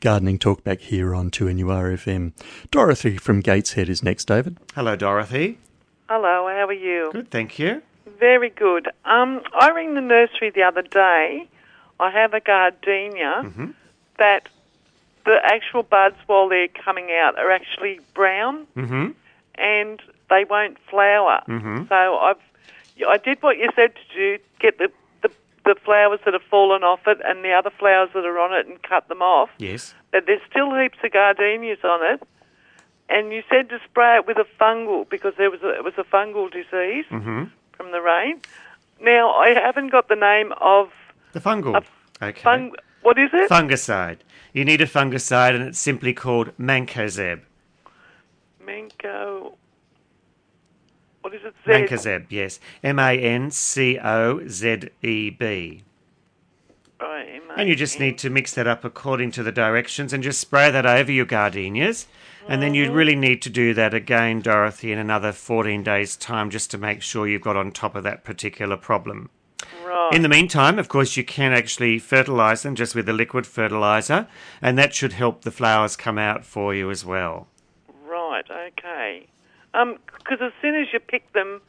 Gardening 0.00 0.40
Talk 0.40 0.64
back 0.64 0.80
here 0.80 1.14
on 1.14 1.30
2NURFM. 1.30 2.32
Dorothy 2.72 3.16
from 3.16 3.38
Gateshead 3.40 3.88
is 3.88 4.02
next, 4.02 4.24
David. 4.24 4.56
Hello, 4.74 4.96
Dorothy. 4.96 5.58
Hello, 6.08 6.48
how 6.48 6.66
are 6.66 6.72
you? 6.72 7.10
Good, 7.12 7.30
thank 7.30 7.60
you. 7.60 7.80
Very 8.18 8.50
good. 8.50 8.88
Um, 9.04 9.40
I 9.54 9.70
rang 9.70 9.94
the 9.94 10.00
nursery 10.00 10.50
the 10.50 10.64
other 10.64 10.82
day. 10.82 11.46
I 12.00 12.10
have 12.10 12.34
a 12.34 12.40
gardenia 12.40 13.42
Mm-hmm. 13.44 13.66
that 14.18 14.48
the 15.24 15.38
actual 15.44 15.84
buds, 15.84 16.16
while 16.26 16.48
they're 16.48 16.66
coming 16.66 17.12
out, 17.12 17.38
are 17.38 17.52
actually 17.52 18.00
brown 18.14 18.66
Mm-hmm. 18.76 19.10
and 19.54 20.02
they 20.28 20.44
won't 20.50 20.76
flower. 20.90 21.42
Mhm. 21.46 21.88
So 21.88 22.16
I've 22.18 22.36
I 23.08 23.16
did 23.16 23.42
what 23.42 23.58
you 23.58 23.68
said 23.74 23.92
to 23.94 24.14
do: 24.14 24.42
get 24.58 24.78
the, 24.78 24.90
the 25.22 25.30
the 25.64 25.74
flowers 25.84 26.20
that 26.24 26.34
have 26.34 26.42
fallen 26.50 26.82
off 26.82 27.00
it 27.06 27.18
and 27.24 27.44
the 27.44 27.52
other 27.52 27.70
flowers 27.70 28.10
that 28.14 28.24
are 28.24 28.38
on 28.38 28.52
it 28.54 28.66
and 28.66 28.82
cut 28.82 29.08
them 29.08 29.22
off. 29.22 29.50
Yes. 29.58 29.94
But 30.12 30.26
there's 30.26 30.40
still 30.50 30.74
heaps 30.74 30.98
of 31.04 31.12
gardenias 31.12 31.78
on 31.84 32.04
it. 32.14 32.22
And 33.08 33.32
you 33.32 33.42
said 33.50 33.68
to 33.70 33.80
spray 33.84 34.16
it 34.16 34.26
with 34.26 34.36
a 34.38 34.46
fungal 34.60 35.08
because 35.08 35.34
there 35.36 35.50
was 35.50 35.62
a, 35.62 35.70
it 35.74 35.82
was 35.84 35.94
a 35.98 36.04
fungal 36.04 36.50
disease 36.50 37.04
Mm-hmm. 37.10 37.44
from 37.72 37.90
the 37.92 38.00
rain. 38.00 38.40
Now 39.00 39.30
I 39.32 39.48
haven't 39.50 39.88
got 39.88 40.08
the 40.08 40.14
name 40.16 40.52
of 40.60 40.90
The 41.32 41.40
fungal. 41.40 41.82
Okay. 42.22 42.40
fung. 42.42 42.72
What 43.02 43.18
is 43.18 43.30
it? 43.32 43.50
Fungicide. 43.50 44.18
You 44.52 44.64
need 44.64 44.80
a 44.80 44.86
fungicide, 44.86 45.54
and 45.54 45.64
it's 45.64 45.78
simply 45.78 46.12
called 46.12 46.56
Mancozeb. 46.58 47.40
Manco. 48.64 49.56
What 51.22 51.34
is 51.34 51.42
it? 51.44 51.54
Z. 51.64 51.70
Mancozeb, 51.70 52.26
yes. 52.30 52.60
M 52.82 52.98
A 52.98 53.12
N 53.12 53.50
C 53.50 53.98
O 53.98 54.46
Z 54.48 54.88
E 55.02 55.30
B. 55.30 55.82
Right, 57.00 57.42
And 57.56 57.68
you 57.68 57.74
just 57.76 57.98
need 57.98 58.18
to 58.18 58.30
mix 58.30 58.52
that 58.54 58.66
up 58.66 58.84
according 58.84 59.30
to 59.32 59.42
the 59.42 59.52
directions 59.52 60.12
and 60.12 60.22
just 60.22 60.38
spray 60.38 60.70
that 60.70 60.84
over 60.84 61.10
your 61.10 61.24
gardenias. 61.24 62.06
And 62.46 62.62
then 62.62 62.74
you 62.74 62.90
really 62.90 63.14
need 63.14 63.42
to 63.42 63.50
do 63.50 63.74
that 63.74 63.94
again, 63.94 64.40
Dorothy, 64.40 64.92
in 64.92 64.98
another 64.98 65.32
14 65.32 65.82
days' 65.82 66.16
time 66.16 66.50
just 66.50 66.70
to 66.72 66.78
make 66.78 67.00
sure 67.00 67.28
you've 67.28 67.42
got 67.42 67.56
on 67.56 67.70
top 67.70 67.94
of 67.94 68.02
that 68.04 68.24
particular 68.24 68.76
problem. 68.76 69.30
Right. 69.84 70.10
In 70.12 70.22
the 70.22 70.28
meantime, 70.28 70.78
of 70.78 70.88
course, 70.88 71.16
you 71.16 71.24
can 71.24 71.52
actually 71.52 71.98
fertilise 71.98 72.62
them 72.62 72.74
just 72.74 72.94
with 72.94 73.08
a 73.08 73.12
liquid 73.12 73.46
fertiliser, 73.46 74.26
and 74.60 74.76
that 74.78 74.94
should 74.94 75.12
help 75.12 75.42
the 75.42 75.50
flowers 75.50 75.96
come 75.96 76.18
out 76.18 76.44
for 76.44 76.74
you 76.74 76.90
as 76.90 77.04
well. 77.04 77.46
Right. 78.04 78.44
Okay. 78.50 79.26
Um, 79.74 79.98
because 80.18 80.38
as 80.42 80.52
soon 80.60 80.74
as 80.74 80.88
you 80.92 81.00
pick 81.00 81.32
them, 81.32 81.60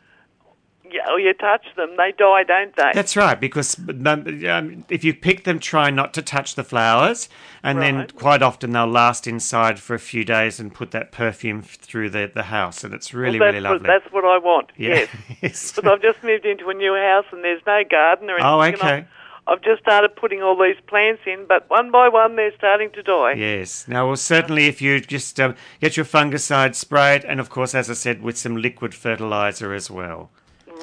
or 1.09 1.19
you 1.19 1.33
touch 1.33 1.65
them, 1.77 1.91
they 1.97 2.11
die, 2.17 2.43
don't 2.43 2.75
they? 2.75 2.91
That's 2.93 3.15
right, 3.15 3.39
because 3.39 3.77
um, 3.79 4.85
if 4.89 5.03
you 5.03 5.13
pick 5.13 5.43
them, 5.43 5.59
try 5.59 5.89
not 5.89 6.13
to 6.15 6.21
touch 6.21 6.55
the 6.55 6.63
flowers, 6.63 7.29
and 7.63 7.81
then 7.81 8.07
quite 8.15 8.41
often 8.41 8.71
they'll 8.71 8.87
last 8.87 9.27
inside 9.27 9.79
for 9.79 9.93
a 9.93 9.99
few 9.99 10.25
days 10.25 10.59
and 10.59 10.73
put 10.73 10.91
that 10.91 11.11
perfume 11.11 11.61
through 11.61 12.09
the, 12.09 12.29
the 12.33 12.43
house, 12.43 12.83
and 12.83 12.93
it's 12.93 13.13
really, 13.13 13.39
well, 13.39 13.49
really 13.49 13.61
lovely. 13.61 13.87
What, 13.87 14.01
that's 14.01 14.13
what 14.13 14.25
I 14.25 14.37
want. 14.37 14.71
Yeah. 14.77 15.05
Yes. 15.41 15.71
Because 15.75 15.91
I've 15.91 16.01
just 16.01 16.23
moved 16.23 16.45
into 16.45 16.69
a 16.69 16.73
new 16.73 16.93
house 16.93 17.25
and 17.31 17.43
there's 17.43 17.61
no 17.65 17.83
garden 17.89 18.29
or 18.29 18.37
anything. 18.37 18.79
Oh, 18.81 18.87
okay. 18.87 19.07
I've, 19.47 19.61
just 19.61 19.81
started 19.81 20.15
putting 20.15 20.41
all 20.41 20.55
these 20.57 20.79
plants 20.87 21.21
in, 21.25 21.45
but 21.47 21.69
one 21.69 21.91
by 21.91 22.07
one 22.09 22.35
they're 22.35 22.55
starting 22.55 22.91
to 22.91 23.03
die. 23.03 23.33
Yes. 23.33 23.87
Now, 23.87 24.07
well, 24.07 24.15
certainly 24.15 24.67
if 24.67 24.81
you 24.81 24.99
just 25.01 25.39
um, 25.39 25.55
get 25.79 25.97
your 25.97 26.05
fungicide 26.05 26.75
sprayed, 26.75 27.25
and 27.25 27.39
of 27.39 27.49
course, 27.49 27.75
as 27.75 27.89
I 27.89 27.93
said, 27.93 28.21
with 28.21 28.37
some 28.37 28.55
liquid 28.55 28.93
fertilizer 28.95 29.73
as 29.73 29.89
well. 29.91 30.29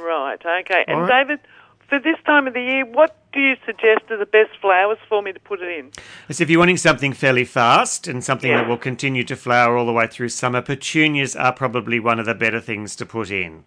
Right, 0.00 0.38
okay. 0.44 0.84
And 0.86 0.96
All 0.98 1.02
right. 1.02 1.26
David, 1.26 1.40
for 1.88 1.98
this 1.98 2.16
time 2.26 2.46
of 2.46 2.54
the 2.54 2.60
year, 2.60 2.84
what 2.84 3.16
do 3.32 3.40
you 3.40 3.56
suggest 3.64 4.10
are 4.10 4.18
the 4.18 4.26
best 4.26 4.50
flowers 4.60 4.98
for 5.08 5.22
me 5.22 5.32
to 5.32 5.40
put 5.40 5.60
it 5.62 5.78
in? 5.78 5.90
So 6.30 6.42
if 6.42 6.50
you're 6.50 6.58
wanting 6.58 6.76
something 6.76 7.12
fairly 7.12 7.44
fast 7.44 8.06
and 8.06 8.22
something 8.22 8.50
Yeah. 8.50 8.58
that 8.58 8.68
will 8.68 8.76
continue 8.76 9.24
to 9.24 9.36
flower 9.36 9.76
all 9.76 9.86
the 9.86 9.92
way 9.92 10.06
through 10.06 10.28
summer, 10.28 10.60
petunias 10.60 11.34
are 11.34 11.52
probably 11.52 11.98
one 11.98 12.18
of 12.20 12.26
the 12.26 12.34
better 12.34 12.60
things 12.60 12.94
to 12.96 13.06
put 13.06 13.30
in. 13.30 13.64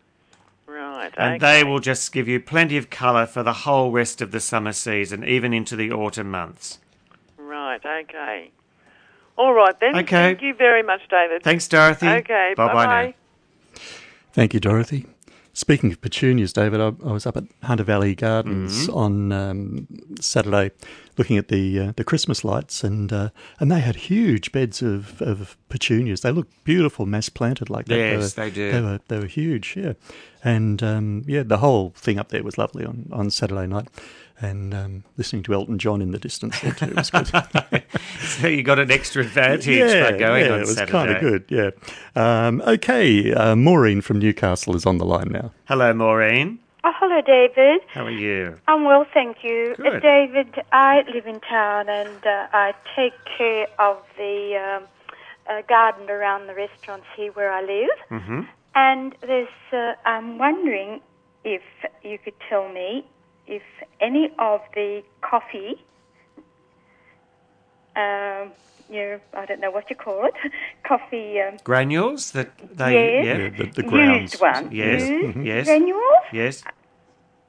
Right, 1.01 1.13
And 1.17 1.35
okay. 1.35 1.39
they 1.39 1.63
will 1.63 1.79
just 1.79 2.11
give 2.11 2.27
you 2.27 2.39
plenty 2.39 2.77
of 2.77 2.91
colour 2.91 3.25
for 3.25 3.41
the 3.41 3.53
whole 3.53 3.91
rest 3.91 4.21
of 4.21 4.31
the 4.31 4.39
summer 4.39 4.71
season, 4.71 5.23
even 5.23 5.51
into 5.51 5.75
the 5.75 5.91
autumn 5.91 6.29
months. 6.29 6.77
Right, 7.37 7.83
okay. 7.83 8.51
All 9.35 9.53
right 9.53 9.79
then. 9.79 9.95
Okay. 9.95 10.09
Thank 10.09 10.43
you 10.43 10.53
very 10.53 10.83
much, 10.83 11.01
David. 11.09 11.41
Thanks, 11.41 11.67
Dorothy. 11.67 12.07
Okay, 12.07 12.53
Bye 12.55 12.73
bye 12.73 13.13
Thank 14.33 14.53
you, 14.53 14.59
Dorothy. 14.59 15.07
Speaking 15.53 15.91
of 15.91 15.99
petunias, 15.99 16.53
David, 16.53 16.79
I, 16.79 16.87
I 17.05 17.11
was 17.11 17.25
up 17.25 17.35
at 17.35 17.43
Hunter 17.63 17.83
Valley 17.83 18.15
Gardens 18.15 18.87
on 18.87 19.33
um, 19.33 19.87
Saturday, 20.19 20.71
looking 21.17 21.37
at 21.37 21.49
the 21.49 21.79
uh, 21.79 21.93
the 21.97 22.05
Christmas 22.05 22.45
lights, 22.45 22.85
and 22.85 23.11
uh, 23.11 23.29
and 23.59 23.69
they 23.69 23.81
had 23.81 23.97
huge 23.97 24.53
beds 24.53 24.81
of, 24.81 25.21
of 25.21 25.57
petunias. 25.67 26.21
They 26.21 26.31
looked 26.31 26.63
beautiful, 26.63 27.05
mass 27.05 27.27
planted 27.27 27.69
like 27.69 27.87
that. 27.87 27.97
Yes, 27.97 28.37
were, 28.37 28.43
they 28.43 28.49
do. 28.49 28.71
They 28.71 28.81
were 28.81 28.99
they 29.09 29.19
were 29.19 29.25
huge, 29.25 29.75
yeah. 29.75 29.93
And 30.41 30.81
um, 30.81 31.23
yeah, 31.27 31.43
the 31.43 31.57
whole 31.57 31.89
thing 31.97 32.17
up 32.17 32.29
there 32.29 32.43
was 32.43 32.57
lovely 32.57 32.85
on, 32.85 33.09
on 33.11 33.29
Saturday 33.29 33.67
night, 33.67 33.89
and 34.41 34.73
um, 34.73 35.03
listening 35.17 35.43
to 35.43 35.53
Elton 35.53 35.77
John 35.79 36.01
in 36.01 36.11
the 36.11 36.19
distance 36.19 36.59
there 36.61 36.73
too 36.73 36.93
was 36.95 37.09
good. 37.09 37.31
So 38.21 38.47
you 38.47 38.63
got 38.63 38.79
an 38.79 38.91
extra 38.91 39.23
advantage 39.23 39.65
by 39.65 40.17
going 40.17 40.45
yeah, 40.45 40.51
on 40.51 40.59
it 40.59 40.67
was 40.67 40.81
kind 40.81 41.11
of 41.11 41.21
good. 41.21 41.45
Yeah. 41.49 41.71
Um, 42.15 42.61
okay, 42.61 43.33
uh, 43.33 43.55
Maureen 43.55 44.01
from 44.01 44.19
Newcastle 44.19 44.75
is 44.75 44.85
on 44.85 44.97
the 44.97 45.05
line 45.05 45.29
now. 45.29 45.51
Hello, 45.65 45.93
Maureen. 45.93 46.59
Oh, 46.83 46.91
hello, 46.95 47.21
David. 47.21 47.81
How 47.89 48.05
are 48.05 48.11
you? 48.11 48.57
I'm 48.67 48.85
well, 48.85 49.05
thank 49.13 49.43
you. 49.43 49.75
Good. 49.77 49.97
Uh, 49.97 49.99
David, 49.99 50.63
I 50.71 51.03
live 51.13 51.27
in 51.27 51.39
town 51.41 51.89
and 51.89 52.25
uh, 52.25 52.47
I 52.51 52.73
take 52.95 53.13
care 53.37 53.67
of 53.77 53.97
the 54.17 54.79
um, 54.79 54.87
uh, 55.47 55.61
garden 55.67 56.09
around 56.09 56.47
the 56.47 56.55
restaurants 56.55 57.05
here 57.15 57.31
where 57.33 57.51
I 57.51 57.61
live. 57.61 58.21
Mm-hmm. 58.21 58.41
And 58.73 59.15
there's, 59.21 59.47
uh, 59.71 59.93
I'm 60.05 60.39
wondering 60.39 61.01
if 61.43 61.61
you 62.03 62.17
could 62.17 62.33
tell 62.49 62.71
me 62.71 63.05
if 63.47 63.63
any 63.99 64.31
of 64.39 64.61
the 64.73 65.03
coffee, 65.21 65.83
um, 67.95 68.51
you 68.89 69.19
I 69.33 69.45
don't 69.45 69.59
know 69.59 69.71
what 69.71 69.89
you 69.89 69.95
call 69.95 70.25
it, 70.25 70.33
coffee 70.87 71.39
um, 71.41 71.57
Granules 71.63 72.31
that 72.31 72.51
they 72.77 73.21
Yes. 73.21 73.25
yeah. 73.25 73.37
Yeah, 73.37 73.49
the, 73.65 73.71
the 73.81 73.83
grounds. 73.83 74.31
used 74.33 74.41
one, 74.41 74.71
Yes. 74.71 75.09
used 75.09 75.37
Yes. 75.45 75.65
granules 75.65 76.25
Yes. 76.31 76.63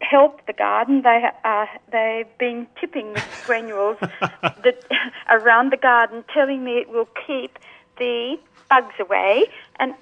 help 0.01 0.45
the 0.47 0.53
garden. 0.53 1.03
They 1.03 1.25
uh, 1.45 1.67
they've 1.91 2.39
been 2.39 2.67
tipping 2.81 3.15
the 3.15 3.23
granules 3.47 3.97
that, 4.01 4.85
around 5.31 5.73
the 5.73 5.77
garden, 5.77 6.25
telling 6.33 6.65
me 6.65 6.73
it 6.79 6.89
will 6.89 7.09
keep 7.27 7.59
the 7.99 8.37
bugs 8.69 8.95
away. 9.01 9.45
And 9.79 9.95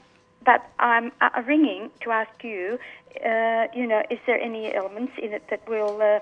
but 0.44 0.64
I'm 0.78 1.12
uh, 1.20 1.42
ringing 1.46 1.90
to 2.02 2.10
ask 2.10 2.30
you, 2.42 2.78
uh, 3.24 3.66
you 3.74 3.86
know, 3.86 4.02
is 4.10 4.18
there 4.26 4.40
any 4.40 4.74
elements 4.74 5.12
in 5.22 5.32
it 5.32 5.44
that 5.50 5.68
will 5.68 6.00
uh, 6.00 6.20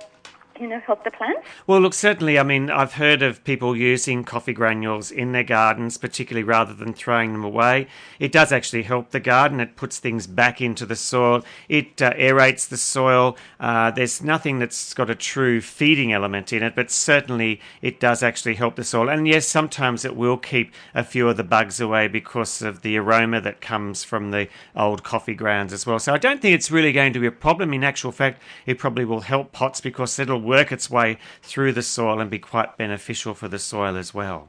you 0.61 0.67
know, 0.67 0.81
help 0.81 1.05
the 1.05 1.11
plants? 1.11 1.47
Well, 1.67 1.81
look, 1.81 1.95
certainly, 1.95 2.39
I 2.39 2.43
mean, 2.43 2.71
I've 2.71 2.95
heard 2.95 3.23
of 3.23 3.45
people 3.45 3.77
using 3.77 4.25
coffee 4.25 4.53
granules 4.53 5.11
in 5.11 5.33
their 5.33 5.45
gardens, 5.45 5.99
particularly 5.99 6.45
rather 6.45 6.75
than 6.75 6.93
throwing 6.93 7.33
them 7.33 7.45
away. 7.45 7.87
It 8.19 8.33
does 8.33 8.53
actually 8.53 8.83
help 8.83 9.11
the 9.11 9.21
garden. 9.21 9.61
It 9.61 9.77
puts 9.77 9.99
things 9.99 10.27
back 10.27 10.61
into 10.61 10.87
the 10.87 10.97
soil. 10.97 11.45
It 11.69 12.01
uh, 12.03 12.13
aerates 12.15 12.69
the 12.69 12.77
soil. 12.77 13.37
Uh, 13.61 13.91
there's 13.91 14.23
nothing 14.23 14.59
that's 14.59 14.95
got 14.95 15.11
a 15.11 15.15
true 15.15 15.61
feeding 15.61 16.13
element 16.13 16.53
in 16.53 16.63
it, 16.63 16.75
but 16.75 16.91
certainly 16.91 17.61
it 17.83 18.01
does 18.01 18.23
actually 18.23 18.55
help 18.55 18.77
the 18.77 18.85
soil. 18.85 19.09
And 19.09 19.27
yes, 19.29 19.47
sometimes 19.47 20.05
it 20.05 20.17
will 20.17 20.37
keep 20.37 20.73
a 20.95 21.05
few 21.05 21.29
of 21.29 21.37
the 21.37 21.45
bugs 21.45 21.81
away 21.81 22.09
because 22.09 22.63
of 22.63 22.83
the 22.83 22.97
aroma 22.97 23.41
that 23.41 23.61
comes 23.61 24.05
from 24.05 24.31
the 24.31 24.49
old 24.75 25.05
coffee 25.05 25.35
grounds 25.35 25.73
as 25.73 25.87
well. 25.87 25.99
So 25.99 26.13
I 26.13 26.19
don't 26.19 26.43
think 26.43 26.55
it's 26.55 26.71
really 26.71 26.93
going 26.93 27.13
to 27.13 27.21
be 27.21 27.27
a 27.27 27.33
problem. 27.33 27.73
In 27.73 27.85
actual 27.85 28.13
fact, 28.13 28.43
it 28.67 28.79
probably 28.79 29.05
will 29.05 29.21
help 29.21 29.53
pots 29.53 29.81
because 29.81 30.19
it'll 30.19 30.41
work 30.49 30.73
its 30.73 30.91
way 30.91 31.19
through 31.43 31.73
the 31.73 31.83
soil 31.83 32.21
and 32.21 32.31
be 32.31 32.39
quite 32.39 32.77
beneficial 32.77 33.35
for 33.35 33.47
the 33.47 33.59
soil 33.59 33.97
as 33.97 34.13
well. 34.13 34.49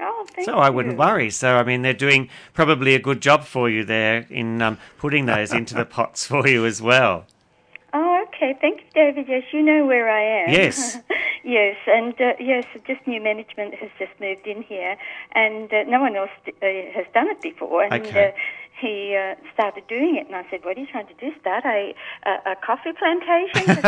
Oh, 0.00 0.26
thank 0.34 0.46
So. 0.46 0.54
I 0.58 0.70
wouldn't 0.70 0.98
worry. 0.98 1.30
So 1.30 1.56
I 1.56 1.62
mean, 1.62 1.82
they're 1.82 1.92
doing 1.92 2.28
probably 2.54 2.94
a 2.94 2.98
good 2.98 3.20
job 3.22 3.44
for 3.44 3.70
you 3.70 3.84
there 3.84 4.26
in 4.30 4.60
um, 4.60 4.78
putting 4.98 5.26
those 5.26 5.52
into 5.52 5.74
the 5.74 5.84
pots 5.96 6.26
for 6.26 6.48
you 6.48 6.66
as 6.66 6.82
well. 6.82 7.26
Oh, 7.94 8.24
okay. 8.28 8.56
Thank 8.60 8.80
you, 8.80 8.86
David. 8.94 9.26
Yes, 9.28 9.44
you 9.52 9.62
know 9.62 9.86
where 9.86 10.10
I 10.10 10.42
am. 10.42 10.52
Yes. 10.52 10.98
yes, 11.46 11.76
and 11.86 12.12
uh, 12.20 12.32
yes, 12.40 12.64
just 12.86 13.06
new 13.06 13.20
management 13.22 13.74
has 13.74 13.90
just 13.98 14.12
moved 14.20 14.46
in 14.46 14.62
here, 14.62 14.96
and 15.32 15.72
uh, 15.72 15.84
no 15.86 16.00
one 16.00 16.16
else 16.16 16.30
d- 16.44 16.52
uh, 16.62 16.66
has 16.96 17.06
done 17.14 17.28
it 17.28 17.40
before. 17.40 17.84
And 17.84 17.94
Okay. 18.06 18.28
uh, 18.28 18.32
he 18.78 19.16
uh, 19.16 19.34
started 19.54 19.84
doing 19.88 20.16
it, 20.16 20.26
and 20.26 20.36
I 20.36 20.44
said, 20.50 20.62
"What 20.64 20.76
are 20.76 20.80
you 20.80 20.86
trying 20.86 21.06
to 21.06 21.14
do? 21.14 21.30
Start 21.40 21.64
a 21.64 21.94
a, 22.26 22.52
a 22.52 22.56
coffee 22.56 22.92
plantation?" 22.92 23.80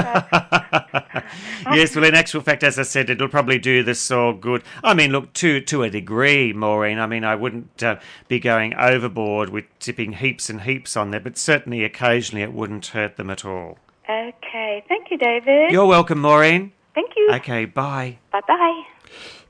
I- 1.67 1.73
yes, 1.75 1.95
well, 1.95 2.05
in 2.07 2.15
actual 2.15 2.41
fact, 2.41 2.63
as 2.63 2.79
I 2.79 2.85
said, 2.85 3.11
it'll 3.11 3.29
probably 3.29 3.59
do 3.59 3.83
the 3.83 3.95
soil 3.95 4.33
good. 4.33 4.63
I 4.83 4.95
mean, 4.95 5.13
look, 5.13 5.33
to 5.35 5.61
to 5.61 5.83
a 5.83 5.91
degree, 5.91 6.53
Maureen. 6.55 6.99
I 6.99 7.07
mean, 7.07 7.25
I 7.25 7.35
wouldn't 7.35 7.83
uh, 7.83 7.97
be 8.29 8.39
going 8.41 8.75
overboard 8.75 9.51
with 9.51 9.65
tipping 9.79 10.15
heaps 10.15 10.49
and 10.49 10.63
heaps 10.63 10.97
on 10.97 11.11
there, 11.11 11.21
but 11.21 11.37
certainly 11.37 11.85
occasionally 11.85 12.43
it 12.43 12.53
wouldn't 12.55 12.87
hurt 12.89 13.17
them 13.17 13.29
at 13.31 13.45
all. 13.45 13.79
okay. 14.09 14.83
Thank 14.89 15.11
you, 15.11 15.19
David. 15.19 15.71
You're 15.71 15.87
welcome, 15.87 16.19
Maureen. 16.21 16.73
Thank 16.99 17.13
you. 17.17 17.29
Okay, 17.35 17.65
bye. 17.65 18.19
Bye 18.33 18.41
bye. 18.49 18.83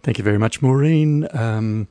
Thank 0.02 0.19
you 0.19 0.25
very 0.25 0.37
much, 0.37 0.61
Maureen. 0.61 1.26
Um, 1.33 1.88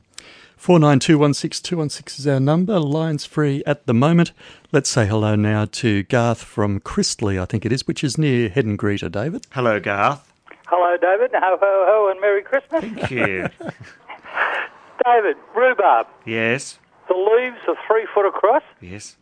49216216 0.60 2.18
is 2.20 2.26
our 2.28 2.38
number. 2.38 2.78
Lines 2.78 3.24
free 3.24 3.64
at 3.66 3.84
the 3.86 3.92
moment. 3.92 4.30
Let's 4.70 4.88
say 4.88 5.06
hello 5.06 5.34
now 5.34 5.64
to 5.72 6.04
Garth 6.04 6.44
from 6.44 6.78
Christley, 6.78 7.40
I 7.42 7.44
think 7.44 7.66
it 7.66 7.72
is, 7.72 7.88
which 7.88 8.04
is 8.04 8.16
near 8.16 8.48
Heddon 8.48 8.76
Greta, 8.76 9.08
David. 9.08 9.48
Hello, 9.50 9.80
Garth. 9.80 10.32
Hello, 10.66 10.96
David. 10.96 11.32
Ho, 11.34 11.56
ho, 11.60 11.84
ho, 11.88 12.08
and 12.12 12.20
Merry 12.20 12.42
Christmas. 12.42 12.80
Thank 12.80 13.10
you. 13.10 13.48
David, 15.04 15.36
rhubarb. 15.56 16.06
yes, 16.24 16.78
The 17.08 17.14
leaves 17.14 17.58
are 17.66 17.76
three 17.88 18.06
foot 18.14 18.28
across, 18.28 18.62
yes. 18.80 19.16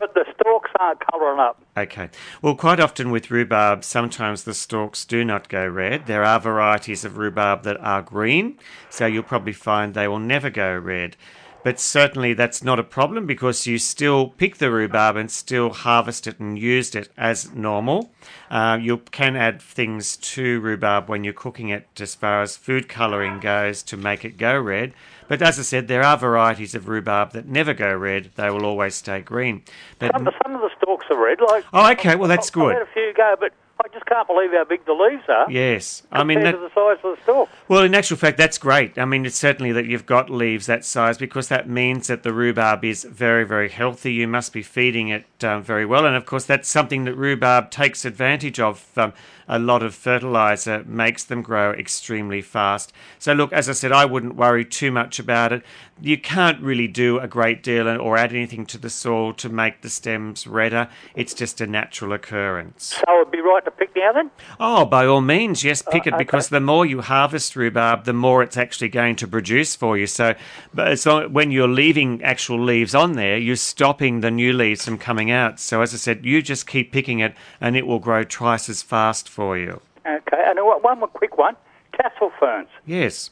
But 0.00 0.14
the 0.14 0.24
stalks 0.34 0.70
aren't 0.80 0.98
colouring 1.06 1.38
up. 1.38 1.62
Okay. 1.76 2.08
Well, 2.42 2.56
quite 2.56 2.80
often 2.80 3.10
with 3.10 3.30
rhubarb, 3.30 3.84
sometimes 3.84 4.44
the 4.44 4.54
stalks 4.54 5.04
do 5.04 5.24
not 5.24 5.48
go 5.48 5.66
red. 5.68 6.06
There 6.06 6.24
are 6.24 6.40
varieties 6.40 7.04
of 7.04 7.18
rhubarb 7.18 7.62
that 7.64 7.78
are 7.80 8.02
green, 8.02 8.58
so 8.88 9.06
you'll 9.06 9.22
probably 9.22 9.52
find 9.52 9.94
they 9.94 10.08
will 10.08 10.18
never 10.18 10.50
go 10.50 10.76
red. 10.76 11.16
But 11.62 11.78
certainly 11.78 12.32
that's 12.32 12.64
not 12.64 12.78
a 12.78 12.82
problem 12.82 13.26
because 13.26 13.66
you 13.66 13.76
still 13.76 14.28
pick 14.28 14.56
the 14.56 14.70
rhubarb 14.70 15.16
and 15.16 15.30
still 15.30 15.70
harvest 15.70 16.26
it 16.26 16.40
and 16.40 16.58
used 16.58 16.96
it 16.96 17.10
as 17.18 17.52
normal. 17.52 18.10
Uh, 18.50 18.78
you 18.80 18.98
can 19.10 19.36
add 19.36 19.60
things 19.60 20.16
to 20.16 20.60
rhubarb 20.60 21.10
when 21.10 21.22
you're 21.22 21.34
cooking 21.34 21.68
it 21.68 21.86
as 22.00 22.14
far 22.14 22.40
as 22.40 22.56
food 22.56 22.88
colouring 22.88 23.40
goes 23.40 23.82
to 23.82 23.98
make 23.98 24.24
it 24.24 24.38
go 24.38 24.58
red. 24.58 24.94
But 25.30 25.42
as 25.42 25.60
I 25.60 25.62
said, 25.62 25.86
there 25.86 26.02
are 26.02 26.16
varieties 26.16 26.74
of 26.74 26.88
rhubarb 26.88 27.30
that 27.34 27.46
never 27.46 27.72
go 27.72 27.94
red. 27.94 28.32
They 28.34 28.50
will 28.50 28.66
always 28.66 28.96
stay 28.96 29.20
green. 29.20 29.62
But 30.00 30.10
Some, 30.12 30.28
some 30.42 30.56
of 30.56 30.60
the 30.60 30.70
stalks 30.76 31.06
are 31.08 31.24
red. 31.24 31.38
Like 31.40 31.64
Oh, 31.72 31.88
okay. 31.92 32.16
Well, 32.16 32.28
that's 32.28 32.50
good. 32.50 32.74
I've 32.74 32.80
had 32.80 32.88
a 32.88 32.92
few 32.92 33.12
go, 33.16 33.36
but 33.38 33.52
I 33.78 33.86
just 33.92 34.06
can't 34.06 34.26
believe 34.26 34.50
how 34.50 34.64
big 34.64 34.84
the 34.86 34.92
leaves 34.92 35.22
are. 35.28 35.48
Yes, 35.48 36.02
I 36.10 36.24
mean 36.24 36.40
that. 36.40 36.50
to 36.50 36.58
the 36.58 36.70
size 36.74 36.98
of 37.04 37.16
the 37.16 37.22
stalk. 37.22 37.48
Well, 37.68 37.84
in 37.84 37.94
actual 37.94 38.16
fact, 38.16 38.38
that's 38.38 38.58
great. 38.58 38.98
I 38.98 39.04
mean, 39.04 39.24
it's 39.24 39.36
certainly 39.36 39.70
that 39.70 39.86
you've 39.86 40.04
got 40.04 40.30
leaves 40.30 40.66
that 40.66 40.84
size 40.84 41.16
because 41.16 41.46
that 41.46 41.68
means 41.68 42.08
that 42.08 42.24
the 42.24 42.32
rhubarb 42.32 42.84
is 42.84 43.04
very, 43.04 43.44
very 43.44 43.68
healthy. 43.68 44.12
You 44.12 44.26
must 44.26 44.52
be 44.52 44.64
feeding 44.64 45.10
it 45.10 45.26
um, 45.44 45.62
very 45.62 45.86
well, 45.86 46.06
and 46.06 46.16
of 46.16 46.26
course, 46.26 46.44
that's 46.44 46.68
something 46.68 47.04
that 47.04 47.14
rhubarb 47.14 47.70
takes 47.70 48.04
advantage 48.04 48.58
of. 48.58 48.84
Um, 48.98 49.12
a 49.50 49.58
lot 49.58 49.82
of 49.82 49.96
fertilizer 49.96 50.84
makes 50.86 51.24
them 51.24 51.42
grow 51.42 51.72
extremely 51.72 52.40
fast. 52.40 52.92
So, 53.18 53.32
look, 53.32 53.52
as 53.52 53.68
I 53.68 53.72
said, 53.72 53.90
I 53.90 54.04
wouldn't 54.04 54.36
worry 54.36 54.64
too 54.64 54.92
much 54.92 55.18
about 55.18 55.52
it. 55.52 55.64
You 56.00 56.16
can't 56.16 56.62
really 56.62 56.86
do 56.86 57.18
a 57.18 57.26
great 57.26 57.62
deal 57.62 57.88
or 57.88 58.16
add 58.16 58.32
anything 58.32 58.64
to 58.66 58.78
the 58.78 58.88
soil 58.88 59.34
to 59.34 59.48
make 59.48 59.82
the 59.82 59.90
stems 59.90 60.46
redder. 60.46 60.88
It's 61.16 61.34
just 61.34 61.60
a 61.60 61.66
natural 61.66 62.12
occurrence. 62.12 63.00
So 63.06 63.20
it'd 63.20 63.32
be 63.32 63.40
right 63.40 63.64
to 63.64 63.70
pick 63.72 63.90
now 64.10 64.12
then? 64.22 64.30
Oh, 64.58 64.84
by 64.84 65.06
all 65.06 65.20
means, 65.20 65.64
yes, 65.64 65.82
pick 65.82 66.06
it 66.06 66.12
uh, 66.12 66.16
okay. 66.16 66.24
because 66.24 66.48
the 66.48 66.60
more 66.60 66.86
you 66.86 67.00
harvest 67.00 67.56
rhubarb, 67.56 68.04
the 68.04 68.12
more 68.12 68.42
it's 68.42 68.56
actually 68.56 68.88
going 68.88 69.16
to 69.16 69.28
produce 69.28 69.76
for 69.76 69.96
you. 69.96 70.06
So, 70.06 70.34
but 70.74 71.30
when 71.30 71.50
you're 71.50 71.68
leaving 71.68 72.22
actual 72.22 72.62
leaves 72.62 72.94
on 72.94 73.12
there, 73.12 73.38
you're 73.38 73.56
stopping 73.56 74.20
the 74.20 74.30
new 74.30 74.52
leaves 74.52 74.84
from 74.84 74.98
coming 74.98 75.30
out. 75.30 75.60
So, 75.60 75.82
as 75.82 75.94
I 75.94 75.96
said, 75.96 76.24
you 76.24 76.42
just 76.42 76.66
keep 76.66 76.92
picking 76.92 77.20
it, 77.20 77.34
and 77.60 77.76
it 77.76 77.86
will 77.86 77.98
grow 77.98 78.24
twice 78.24 78.68
as 78.68 78.82
fast 78.82 79.28
for 79.28 79.39
you. 79.56 79.80
Okay, 80.06 80.42
and 80.46 80.58
one 80.64 80.80
one 80.82 80.98
more 81.00 81.08
quick 81.08 81.36
one. 81.36 81.56
Tassel 81.98 82.30
ferns. 82.38 82.68
Yes. 82.86 83.30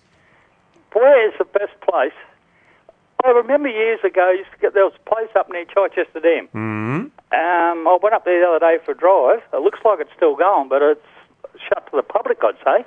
Where 0.93 1.29
is 1.29 1.35
the 1.39 1.45
best 1.45 1.79
place? 1.89 2.13
I 3.25 3.31
remember 3.31 3.69
years 3.69 4.01
ago, 4.05 4.31
used 4.31 4.51
to 4.53 4.59
get, 4.59 4.75
there 4.75 4.85
was 4.85 4.93
a 4.95 5.11
place 5.11 5.29
up 5.35 5.51
near 5.51 5.65
Chichester 5.65 6.21
Dam. 6.21 6.47
hmm 6.53 6.97
Um, 7.33 7.89
I 7.89 7.99
went 8.03 8.15
up 8.15 8.25
there 8.25 8.41
the 8.41 8.47
other 8.47 8.59
day 8.61 8.79
for 8.85 8.93
a 8.93 8.97
drive. 8.97 9.43
It 9.53 9.61
looks 9.63 9.81
like 9.85 9.99
it's 10.01 10.13
still 10.17 10.37
going, 10.37 10.69
but 10.69 10.83
it's 10.83 11.01
shut 11.69 11.85
to 11.91 11.97
the 11.97 12.03
public, 12.03 12.39
I'd 12.43 12.55
say. 12.65 12.87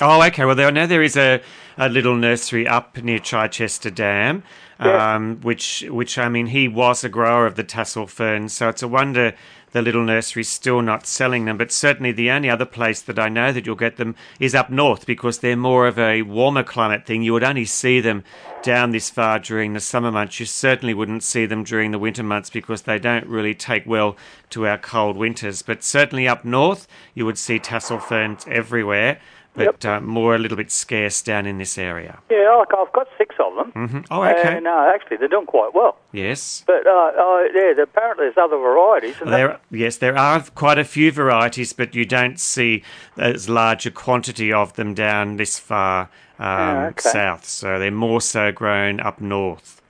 Oh, 0.00 0.22
okay. 0.26 0.44
Well, 0.44 0.54
there, 0.54 0.66
I 0.66 0.70
know 0.70 0.86
there 0.86 1.02
is 1.02 1.16
a, 1.16 1.40
a 1.76 1.88
little 1.88 2.14
nursery 2.16 2.66
up 2.66 2.96
near 2.98 3.18
Chichester 3.18 3.90
Dam, 3.90 4.42
um, 4.80 5.40
which, 5.40 5.84
which 5.88 6.18
I 6.18 6.28
mean, 6.28 6.46
he 6.46 6.68
was 6.68 7.02
a 7.04 7.08
grower 7.08 7.46
of 7.46 7.54
the 7.56 7.64
tassel 7.64 8.06
ferns, 8.06 8.52
so 8.52 8.68
it's 8.68 8.82
a 8.82 8.88
wonder 8.88 9.34
the 9.72 9.82
little 9.82 10.04
nursery's 10.04 10.48
still 10.48 10.82
not 10.82 11.06
selling 11.06 11.44
them. 11.44 11.58
But 11.58 11.72
certainly, 11.72 12.12
the 12.12 12.30
only 12.30 12.50
other 12.50 12.64
place 12.64 13.00
that 13.02 13.18
I 13.18 13.28
know 13.28 13.52
that 13.52 13.66
you'll 13.66 13.76
get 13.76 13.96
them 13.96 14.14
is 14.40 14.54
up 14.54 14.70
north 14.70 15.06
because 15.06 15.38
they're 15.38 15.56
more 15.56 15.86
of 15.86 15.98
a 15.98 16.22
warmer 16.22 16.62
climate 16.62 17.06
thing. 17.06 17.22
You 17.22 17.32
would 17.32 17.44
only 17.44 17.64
see 17.64 18.00
them 18.00 18.24
down 18.62 18.90
this 18.90 19.10
far 19.10 19.38
during 19.38 19.72
the 19.72 19.80
summer 19.80 20.10
months. 20.10 20.40
You 20.40 20.46
certainly 20.46 20.94
wouldn't 20.94 21.22
see 21.22 21.46
them 21.46 21.64
during 21.64 21.90
the 21.90 21.98
winter 21.98 22.22
months 22.22 22.50
because 22.50 22.82
they 22.82 22.98
don't 22.98 23.26
really 23.26 23.54
take 23.54 23.86
well 23.86 24.16
to 24.50 24.66
our 24.66 24.78
cold 24.78 25.16
winters. 25.16 25.62
But 25.62 25.82
certainly 25.82 26.26
up 26.26 26.44
north, 26.44 26.88
you 27.14 27.24
would 27.26 27.38
see 27.38 27.58
tassel 27.58 27.98
ferns 27.98 28.46
everywhere 28.48 29.20
but 29.66 29.84
uh, 29.84 30.00
more 30.00 30.34
a 30.34 30.38
little 30.38 30.56
bit 30.56 30.70
scarce 30.70 31.22
down 31.22 31.46
in 31.46 31.58
this 31.58 31.76
area. 31.78 32.18
Yeah, 32.30 32.56
like 32.58 32.68
I've 32.76 32.92
got 32.92 33.08
six 33.18 33.34
of 33.38 33.54
them. 33.56 33.70
hmm 33.88 34.00
Oh, 34.10 34.22
okay. 34.24 34.56
And 34.56 34.66
uh, 34.66 34.90
actually, 34.94 35.18
they're 35.18 35.28
doing 35.28 35.46
quite 35.46 35.74
well. 35.74 35.96
yes. 36.12 36.64
But 36.66 36.86
uh, 36.86 36.90
uh, 36.90 37.42
yeah, 37.54 37.82
apparently 37.82 38.24
there's 38.26 38.38
other 38.38 38.56
varieties. 38.56 39.16
There, 39.24 39.58
yes, 39.70 39.96
there 39.98 40.16
are 40.18 40.40
quite 40.54 40.78
a 40.78 40.84
few 40.84 41.12
varieties, 41.12 41.72
but 41.72 41.94
you 41.94 42.04
don't 42.04 42.38
see 42.40 42.82
as 43.16 43.48
large 43.48 43.86
a 43.86 43.90
quantity 43.90 44.52
of 44.52 44.72
them 44.74 44.94
down 44.94 45.36
this 45.36 45.58
far 45.58 46.02
um, 46.38 46.46
Ah, 46.46 46.86
okay. 46.86 47.08
south. 47.10 47.44
So 47.44 47.78
they're 47.78 47.90
more 47.90 48.20
so 48.20 48.52
grown 48.52 49.00
up 49.00 49.20
north. 49.20 49.82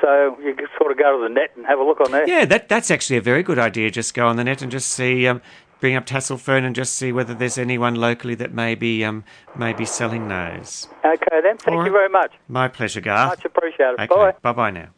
so 0.00 0.36
you 0.42 0.54
can 0.54 0.66
sort 0.78 0.90
of 0.92 0.98
go 0.98 1.18
to 1.18 1.22
the 1.22 1.28
net 1.28 1.50
and 1.56 1.66
have 1.66 1.78
a 1.78 1.82
look 1.84 2.00
on 2.00 2.10
there. 2.10 2.26
Yeah, 2.26 2.46
that 2.46 2.68
that's 2.68 2.90
actually 2.90 3.18
a 3.18 3.20
very 3.20 3.42
good 3.42 3.58
idea. 3.58 3.90
Just 3.90 4.14
go 4.14 4.26
on 4.26 4.36
the 4.36 4.44
net 4.44 4.62
and 4.62 4.72
just 4.72 4.88
see, 4.90 5.26
um, 5.28 5.42
bring 5.80 5.96
up 5.96 6.06
tassel 6.06 6.36
fern 6.38 6.64
and 6.64 6.74
just 6.74 6.94
see 6.94 7.12
whether 7.12 7.34
there's 7.34 7.58
anyone 7.58 7.94
locally 7.94 8.34
that 8.36 8.52
may 8.52 8.74
be 8.74 9.04
um, 9.04 9.24
may 9.56 9.72
be 9.72 9.84
selling 9.84 10.28
those. 10.28 10.88
Okay, 11.04 11.40
then. 11.42 11.56
Thank 11.58 11.76
All 11.76 11.84
you 11.84 11.92
very 11.92 12.08
much. 12.08 12.32
My 12.48 12.68
pleasure, 12.68 13.00
Garth. 13.00 13.30
Much 13.30 13.44
appreciated. 13.44 13.98
Okay, 13.98 14.06
Bye. 14.06 14.34
bye 14.42 14.52
bye 14.52 14.70
now. 14.70 14.88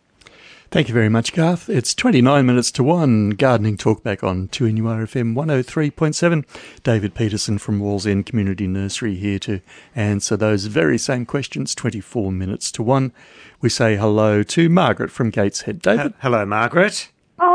Thank 0.70 0.88
you 0.88 0.94
very 0.94 1.10
much, 1.10 1.34
Garth. 1.34 1.68
It's 1.68 1.94
29 1.94 2.46
minutes 2.46 2.70
to 2.72 2.82
1. 2.82 3.30
Gardening 3.30 3.76
Talk 3.76 4.02
back 4.02 4.24
on 4.24 4.48
2NURFM 4.48 5.34
103.7. 5.34 6.46
David 6.82 7.14
Peterson 7.14 7.58
from 7.58 7.78
Wallsend 7.78 8.24
Community 8.24 8.66
Nursery 8.66 9.14
here 9.16 9.38
to 9.40 9.60
answer 9.94 10.34
those 10.34 10.64
very 10.64 10.96
same 10.96 11.26
questions, 11.26 11.74
24 11.74 12.32
minutes 12.32 12.72
to 12.72 12.82
1. 12.82 13.12
We 13.60 13.68
say 13.68 13.96
hello 13.96 14.42
to 14.44 14.70
Margaret 14.70 15.10
from 15.10 15.28
Gateshead. 15.28 15.82
David, 15.82 16.14
Hello, 16.22 16.46
Margaret. 16.46 17.10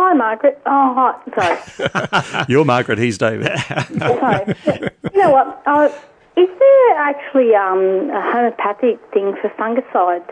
Hi, 0.08 0.14
Margaret. 0.14 0.62
Oh, 0.66 0.94
hi. 0.96 1.20
Sorry. 1.36 2.46
you're 2.48 2.64
Margaret, 2.64 2.98
he's 2.98 3.18
David. 3.18 3.52
Sorry. 4.00 4.56
You 5.14 5.20
know 5.22 5.32
what? 5.32 5.62
Uh, 5.66 5.90
is 6.38 6.48
there 6.48 6.96
actually 6.98 7.54
um, 7.54 8.10
a 8.12 8.22
homeopathic 8.32 9.02
thing 9.12 9.36
for 9.42 9.50
fungicide? 9.60 10.24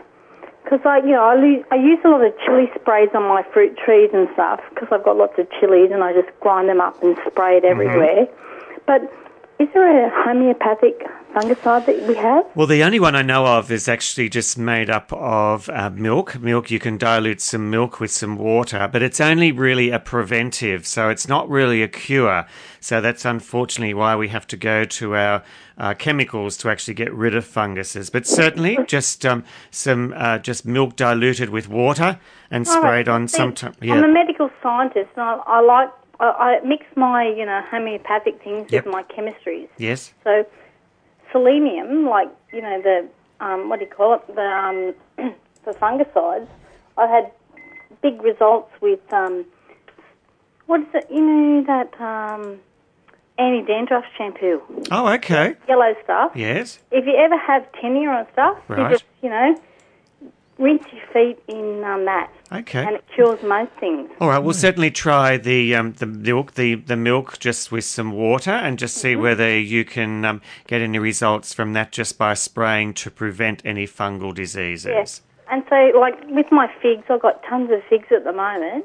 Because 0.64 0.80
I, 0.86 1.00
you 1.04 1.12
know, 1.12 1.24
I, 1.24 1.34
lo- 1.34 1.64
I 1.70 1.74
use 1.74 1.98
a 2.06 2.08
lot 2.08 2.24
of 2.24 2.32
chili 2.42 2.70
sprays 2.80 3.10
on 3.12 3.24
my 3.24 3.44
fruit 3.52 3.76
trees 3.76 4.08
and 4.14 4.28
stuff 4.32 4.60
because 4.70 4.88
I've 4.90 5.04
got 5.04 5.18
lots 5.18 5.38
of 5.38 5.46
chilies 5.60 5.90
and 5.92 6.02
I 6.02 6.14
just 6.14 6.28
grind 6.40 6.70
them 6.70 6.80
up 6.80 7.02
and 7.02 7.14
spray 7.26 7.58
it 7.58 7.64
everywhere. 7.66 8.28
but 8.86 9.02
is 9.58 9.68
there 9.74 10.06
a 10.06 10.10
homeopathic 10.24 11.04
fungicide 11.40 11.84
that 11.86 12.02
we 12.08 12.14
have? 12.14 12.44
Well, 12.54 12.66
the 12.66 12.82
only 12.82 12.98
one 12.98 13.14
I 13.14 13.22
know 13.22 13.44
of 13.46 13.70
is 13.70 13.88
actually 13.88 14.28
just 14.30 14.56
made 14.56 14.88
up 14.88 15.12
of 15.12 15.68
uh, 15.68 15.90
milk. 15.90 16.40
Milk, 16.40 16.70
you 16.70 16.78
can 16.78 16.96
dilute 16.96 17.40
some 17.42 17.70
milk 17.70 18.00
with 18.00 18.10
some 18.10 18.36
water, 18.36 18.88
but 18.90 19.02
it's 19.02 19.20
only 19.20 19.52
really 19.52 19.90
a 19.90 19.98
preventive, 19.98 20.86
so 20.86 21.10
it's 21.10 21.28
not 21.28 21.48
really 21.48 21.82
a 21.82 21.88
cure. 21.88 22.46
So 22.80 23.00
that's 23.00 23.24
unfortunately 23.24 23.92
why 23.94 24.16
we 24.16 24.28
have 24.28 24.46
to 24.48 24.56
go 24.56 24.84
to 24.84 25.14
our 25.14 25.42
uh, 25.76 25.92
chemicals 25.94 26.56
to 26.58 26.70
actually 26.70 26.94
get 26.94 27.12
rid 27.12 27.34
of 27.34 27.44
funguses. 27.44 28.08
But 28.08 28.26
certainly, 28.26 28.78
just 28.86 29.26
um, 29.26 29.44
some 29.70 30.14
uh, 30.16 30.38
just 30.38 30.64
milk 30.64 30.96
diluted 30.96 31.50
with 31.50 31.68
water 31.68 32.18
and 32.50 32.66
All 32.66 32.74
right, 32.74 32.80
sprayed 32.80 33.08
on 33.08 33.28
see, 33.28 33.36
some. 33.36 33.52
T- 33.52 33.90
I'm 33.90 34.04
a 34.04 34.08
medical 34.08 34.48
scientist, 34.62 35.10
and 35.16 35.22
I, 35.24 35.34
I 35.46 35.60
like 35.60 35.90
I, 36.18 36.24
I 36.24 36.60
mix 36.66 36.86
my 36.96 37.26
you 37.28 37.44
know 37.44 37.60
homeopathic 37.70 38.42
things 38.42 38.72
Yep. 38.72 38.86
with 38.86 38.92
my 38.94 39.02
chemistries. 39.02 39.68
yes. 39.76 40.14
So 40.24 40.46
selenium, 41.40 42.06
like 42.06 42.28
you 42.52 42.62
know 42.62 42.80
the 42.82 43.08
um, 43.44 43.68
what 43.68 43.78
do 43.78 43.84
you 43.84 43.90
call 43.90 44.14
it, 44.14 44.26
the 44.34 44.42
um, 44.42 44.94
the 45.64 45.72
fungicides. 45.72 46.48
I 46.96 47.06
had 47.06 47.30
big 48.02 48.22
results 48.22 48.70
with 48.80 49.00
um, 49.12 49.44
what 50.66 50.80
is 50.80 50.86
it? 50.94 51.06
You 51.10 51.20
know 51.20 51.64
that 51.66 52.00
um, 52.00 52.58
anti-dandruff 53.38 54.04
shampoo, 54.16 54.62
Oh, 54.90 55.08
okay. 55.14 55.54
yellow 55.68 55.94
stuff. 56.04 56.32
Yes. 56.34 56.78
If 56.90 57.04
you 57.06 57.14
ever 57.16 57.36
have 57.36 57.66
tinea 57.72 58.18
and 58.20 58.26
stuff, 58.32 58.58
Right. 58.68 58.78
you 58.80 58.88
just 58.96 59.04
you 59.22 59.28
know 59.28 59.54
rinse 60.58 60.84
your 60.92 61.06
feet 61.12 61.38
in 61.48 61.84
um, 61.84 62.04
that, 62.06 62.30
Okay. 62.52 62.84
and 62.84 62.96
it 62.96 63.04
cures 63.14 63.42
most 63.42 63.72
things. 63.78 64.10
All 64.20 64.28
right, 64.28 64.38
we'll 64.38 64.54
certainly 64.54 64.90
try 64.90 65.36
the 65.36 65.74
um, 65.74 65.92
the 65.94 66.06
milk 66.06 66.54
the, 66.54 66.76
the 66.76 66.96
milk 66.96 67.38
just 67.38 67.70
with 67.70 67.84
some 67.84 68.12
water 68.12 68.50
and 68.50 68.78
just 68.78 68.96
see 68.96 69.16
whether 69.16 69.58
you 69.58 69.84
can 69.84 70.24
um, 70.24 70.40
get 70.66 70.80
any 70.80 70.98
results 70.98 71.52
from 71.52 71.72
that 71.74 71.92
just 71.92 72.18
by 72.18 72.34
spraying 72.34 72.94
to 72.94 73.10
prevent 73.10 73.62
any 73.64 73.86
fungal 73.86 74.34
diseases. 74.34 74.86
Yes. 74.86 75.22
And 75.48 75.62
so, 75.70 75.76
like 75.98 76.14
with 76.28 76.46
my 76.50 76.68
figs, 76.82 77.04
I've 77.08 77.22
got 77.22 77.42
tons 77.48 77.70
of 77.70 77.80
figs 77.88 78.08
at 78.10 78.24
the 78.24 78.32
moment, 78.32 78.84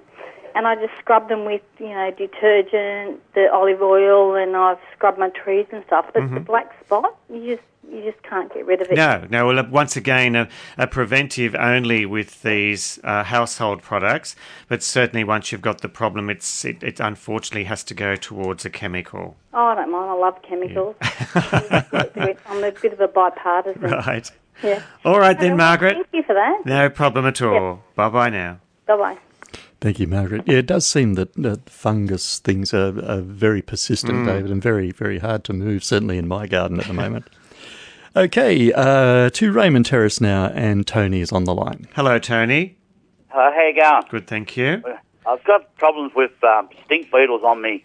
and 0.55 0.67
I 0.67 0.75
just 0.75 0.93
scrub 0.99 1.29
them 1.29 1.45
with, 1.45 1.61
you 1.79 1.89
know, 1.89 2.11
detergent, 2.11 3.21
the 3.33 3.51
olive 3.51 3.81
oil, 3.81 4.35
and 4.35 4.55
I've 4.55 4.79
scrubbed 4.95 5.19
my 5.19 5.29
trees 5.29 5.67
and 5.71 5.83
stuff. 5.85 6.05
But 6.13 6.29
the 6.33 6.39
black 6.39 6.71
spot, 6.83 7.17
you 7.29 7.55
just 7.55 7.67
you 7.91 8.03
just 8.03 8.21
can't 8.23 8.53
get 8.53 8.65
rid 8.65 8.81
of 8.81 8.87
it. 8.89 8.95
No, 8.95 9.25
no. 9.29 9.47
Well, 9.47 9.65
once 9.67 9.97
again, 9.97 10.35
a, 10.35 10.47
a 10.77 10.87
preventive 10.87 11.55
only 11.55 12.05
with 12.05 12.41
these 12.41 12.99
uh, 13.03 13.23
household 13.23 13.81
products, 13.81 14.35
but 14.67 14.81
certainly 14.81 15.23
once 15.23 15.51
you've 15.51 15.61
got 15.61 15.81
the 15.81 15.89
problem, 15.89 16.29
it's 16.29 16.63
it, 16.63 16.81
it 16.83 16.99
unfortunately 16.99 17.65
has 17.65 17.83
to 17.85 17.93
go 17.93 18.15
towards 18.15 18.65
a 18.65 18.69
chemical. 18.69 19.35
Oh, 19.53 19.65
I 19.65 19.75
don't 19.75 19.91
mind. 19.91 20.09
I 20.09 20.13
love 20.13 20.41
chemicals. 20.41 20.95
I'm 22.45 22.63
a 22.63 22.71
bit 22.71 22.93
of 22.93 23.01
a 23.01 23.07
bipartisan. 23.07 23.81
Right. 23.81 24.31
Yeah. 24.63 24.83
All 25.03 25.19
right 25.19 25.39
then, 25.39 25.57
Margaret. 25.57 25.93
Thank 25.95 26.07
you 26.13 26.23
for 26.23 26.33
that. 26.33 26.65
No 26.65 26.89
problem 26.89 27.25
at 27.25 27.41
all. 27.41 27.83
Bye 27.95 28.09
bye 28.09 28.29
now. 28.29 28.59
Bye 28.85 28.97
bye. 28.97 29.17
Thank 29.81 29.99
you, 29.99 30.07
Margaret. 30.07 30.43
Yeah, 30.45 30.59
it 30.59 30.67
does 30.67 30.85
seem 30.87 31.15
that 31.15 31.37
uh, 31.43 31.55
fungus 31.65 32.37
things 32.39 32.71
are, 32.73 32.97
are 33.03 33.21
very 33.21 33.61
persistent, 33.63 34.13
Mm. 34.13 34.25
David, 34.27 34.51
and 34.51 34.61
very, 34.61 34.91
very 34.91 35.17
hard 35.19 35.43
to 35.45 35.53
move, 35.53 35.83
certainly 35.83 36.17
in 36.19 36.27
my 36.27 36.45
garden 36.47 36.79
at 36.79 36.85
the 36.87 36.93
moment. 36.93 37.25
Okay, 38.13 38.73
uh, 38.73 39.29
to 39.29 39.51
Raymond 39.53 39.85
Terrace 39.85 40.19
now, 40.19 40.47
and 40.47 40.85
Tony 40.85 41.21
is 41.21 41.31
on 41.31 41.45
the 41.45 41.53
line. 41.53 41.87
Hello, 41.95 42.19
Tony. 42.19 42.75
Uh, 43.33 43.51
how 43.53 43.61
you 43.67 43.73
going? 43.73 44.03
Good, 44.09 44.27
thank 44.27 44.57
you. 44.57 44.83
I've 45.25 45.41
got 45.45 45.73
problems 45.77 46.11
with 46.13 46.31
um, 46.43 46.67
stink 46.83 47.09
beetles 47.09 47.41
on 47.45 47.61
me 47.61 47.83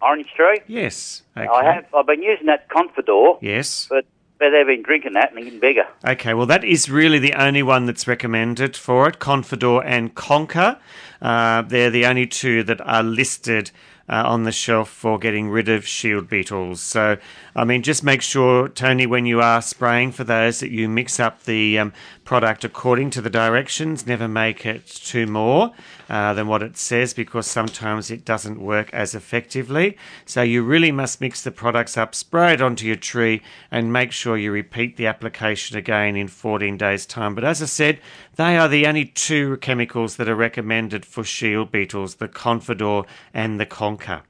orange 0.00 0.28
tree. 0.36 0.60
Yes. 0.68 1.22
Okay. 1.36 1.48
I 1.48 1.64
have. 1.74 1.86
I've 1.92 2.06
been 2.06 2.22
using 2.22 2.46
that 2.46 2.68
Confidor, 2.68 3.38
Yes. 3.42 3.88
but 3.90 4.04
but 4.42 4.50
they've 4.50 4.66
been 4.66 4.82
drinking 4.82 5.12
that 5.12 5.32
and 5.32 5.44
getting 5.44 5.60
bigger. 5.60 5.86
Okay, 6.04 6.34
well, 6.34 6.46
that 6.46 6.64
is 6.64 6.90
really 6.90 7.20
the 7.20 7.32
only 7.34 7.62
one 7.62 7.86
that's 7.86 8.08
recommended 8.08 8.76
for 8.76 9.08
it 9.08 9.20
Confidor 9.20 9.84
and 9.86 10.16
Conquer. 10.16 10.80
Uh, 11.20 11.62
they're 11.62 11.90
the 11.90 12.04
only 12.06 12.26
two 12.26 12.64
that 12.64 12.80
are 12.80 13.04
listed 13.04 13.70
uh, 14.08 14.24
on 14.26 14.42
the 14.42 14.50
shelf 14.50 14.88
for 14.90 15.16
getting 15.16 15.48
rid 15.48 15.68
of 15.68 15.86
shield 15.86 16.28
beetles. 16.28 16.80
So, 16.80 17.18
I 17.54 17.64
mean, 17.64 17.84
just 17.84 18.02
make 18.02 18.20
sure, 18.20 18.68
Tony, 18.68 19.06
when 19.06 19.26
you 19.26 19.40
are 19.40 19.62
spraying 19.62 20.10
for 20.10 20.24
those, 20.24 20.58
that 20.58 20.72
you 20.72 20.88
mix 20.88 21.20
up 21.20 21.44
the 21.44 21.78
um, 21.78 21.92
product 22.24 22.64
according 22.64 23.10
to 23.10 23.20
the 23.20 23.30
directions. 23.30 24.06
Never 24.06 24.28
make 24.28 24.64
it 24.64 24.86
two 24.86 25.26
more 25.26 25.72
uh, 26.08 26.34
than 26.34 26.46
what 26.46 26.62
it 26.62 26.76
says 26.76 27.14
because 27.14 27.46
sometimes 27.46 28.10
it 28.10 28.24
doesn't 28.24 28.60
work 28.60 28.92
as 28.92 29.14
effectively. 29.14 29.96
So, 30.24 30.42
you 30.42 30.62
really 30.62 30.92
must 30.92 31.20
mix 31.20 31.42
the 31.42 31.50
products 31.50 31.96
up, 31.96 32.14
spray 32.14 32.54
it 32.54 32.62
onto 32.62 32.86
your 32.86 32.96
tree, 32.96 33.42
and 33.70 33.92
make 33.92 34.12
sure 34.12 34.36
you 34.36 34.52
repeat 34.52 34.96
the 34.96 35.06
application 35.06 35.76
again 35.76 36.16
in 36.16 36.28
14 36.28 36.76
days' 36.76 37.06
time. 37.06 37.34
But 37.34 37.44
as 37.44 37.62
I 37.62 37.66
said, 37.66 38.00
they 38.36 38.56
are 38.56 38.68
the 38.68 38.86
only 38.86 39.06
two 39.06 39.56
chemicals 39.58 40.16
that 40.16 40.28
are 40.28 40.36
recommended 40.36 41.04
for 41.04 41.24
shield 41.24 41.70
beetles 41.72 42.16
the 42.16 42.28
Confidor 42.28 43.04
and 43.34 43.58
the 43.58 43.66
Conquer. 43.66 44.22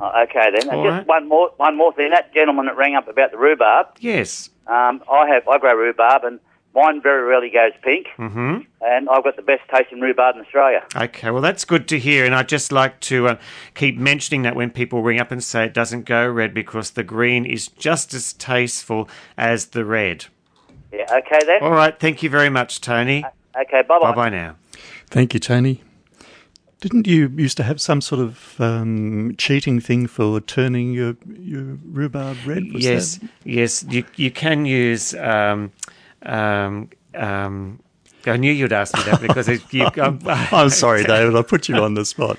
Uh, 0.00 0.24
okay, 0.28 0.50
then. 0.52 0.68
And 0.68 0.78
All 0.78 0.84
just 0.84 0.98
right. 0.98 1.06
one 1.06 1.28
more, 1.28 1.50
one 1.56 1.76
more 1.76 1.92
thing. 1.92 2.10
That 2.10 2.32
gentleman 2.32 2.66
that 2.66 2.76
rang 2.76 2.94
up 2.94 3.08
about 3.08 3.32
the 3.32 3.38
rhubarb. 3.38 3.88
Yes. 3.98 4.50
Um, 4.66 5.02
I 5.10 5.26
have. 5.28 5.48
I 5.48 5.58
grow 5.58 5.74
rhubarb, 5.74 6.24
and 6.24 6.40
mine 6.74 7.00
very 7.02 7.22
rarely 7.22 7.50
goes 7.50 7.72
pink. 7.82 8.06
hmm 8.16 8.58
And 8.80 9.08
I've 9.08 9.24
got 9.24 9.36
the 9.36 9.42
best 9.42 9.62
tasting 9.74 10.00
rhubarb 10.00 10.36
in 10.36 10.42
Australia. 10.42 10.84
Okay, 10.94 11.30
well, 11.30 11.42
that's 11.42 11.64
good 11.64 11.88
to 11.88 11.98
hear. 11.98 12.24
And 12.24 12.34
I'd 12.34 12.48
just 12.48 12.72
like 12.72 13.00
to 13.00 13.28
uh, 13.28 13.36
keep 13.74 13.96
mentioning 13.98 14.42
that 14.42 14.54
when 14.56 14.70
people 14.70 15.02
ring 15.02 15.20
up 15.20 15.30
and 15.30 15.42
say 15.42 15.64
it 15.64 15.74
doesn't 15.74 16.04
go 16.04 16.26
red 16.28 16.54
because 16.54 16.90
the 16.92 17.02
green 17.04 17.44
is 17.44 17.68
just 17.68 18.14
as 18.14 18.32
tasteful 18.34 19.08
as 19.36 19.66
the 19.66 19.84
red. 19.84 20.26
Yeah. 20.92 21.04
Okay, 21.10 21.40
then. 21.46 21.62
All 21.62 21.70
right, 21.72 21.98
thank 21.98 22.22
you 22.22 22.30
very 22.30 22.48
much, 22.50 22.80
Tony. 22.80 23.24
Okay. 23.58 23.82
Bye 23.82 23.98
bye. 23.98 24.10
Bye 24.10 24.14
bye 24.14 24.28
now. 24.30 24.56
Thank 25.10 25.34
you, 25.34 25.40
Tony. 25.40 25.82
Didn't 26.80 27.08
you 27.08 27.28
used 27.36 27.56
to 27.56 27.64
have 27.64 27.80
some 27.80 28.00
sort 28.00 28.20
of 28.20 28.54
um, 28.60 29.34
cheating 29.36 29.80
thing 29.80 30.06
for 30.06 30.40
turning 30.40 30.92
your 30.92 31.16
your 31.36 31.76
rhubarb 31.90 32.36
red? 32.46 32.72
Was 32.72 32.84
yes, 32.84 33.16
that- 33.16 33.30
yes, 33.44 33.84
you 33.88 34.04
you 34.14 34.30
can 34.30 34.64
use. 34.64 35.12
Um, 35.14 35.72
um, 36.22 36.90
um, 37.14 37.80
I 38.26 38.36
knew 38.36 38.52
you'd 38.52 38.72
ask 38.72 38.96
me 38.96 39.02
that 39.04 39.20
because 39.20 39.48
it, 39.48 39.62
you. 39.72 39.88
Um, 39.98 40.20
I'm 40.26 40.70
sorry, 40.70 41.04
David. 41.04 41.34
I 41.36 41.42
put 41.42 41.68
you 41.68 41.76
on 41.76 41.94
the 41.94 42.04
spot. 42.04 42.38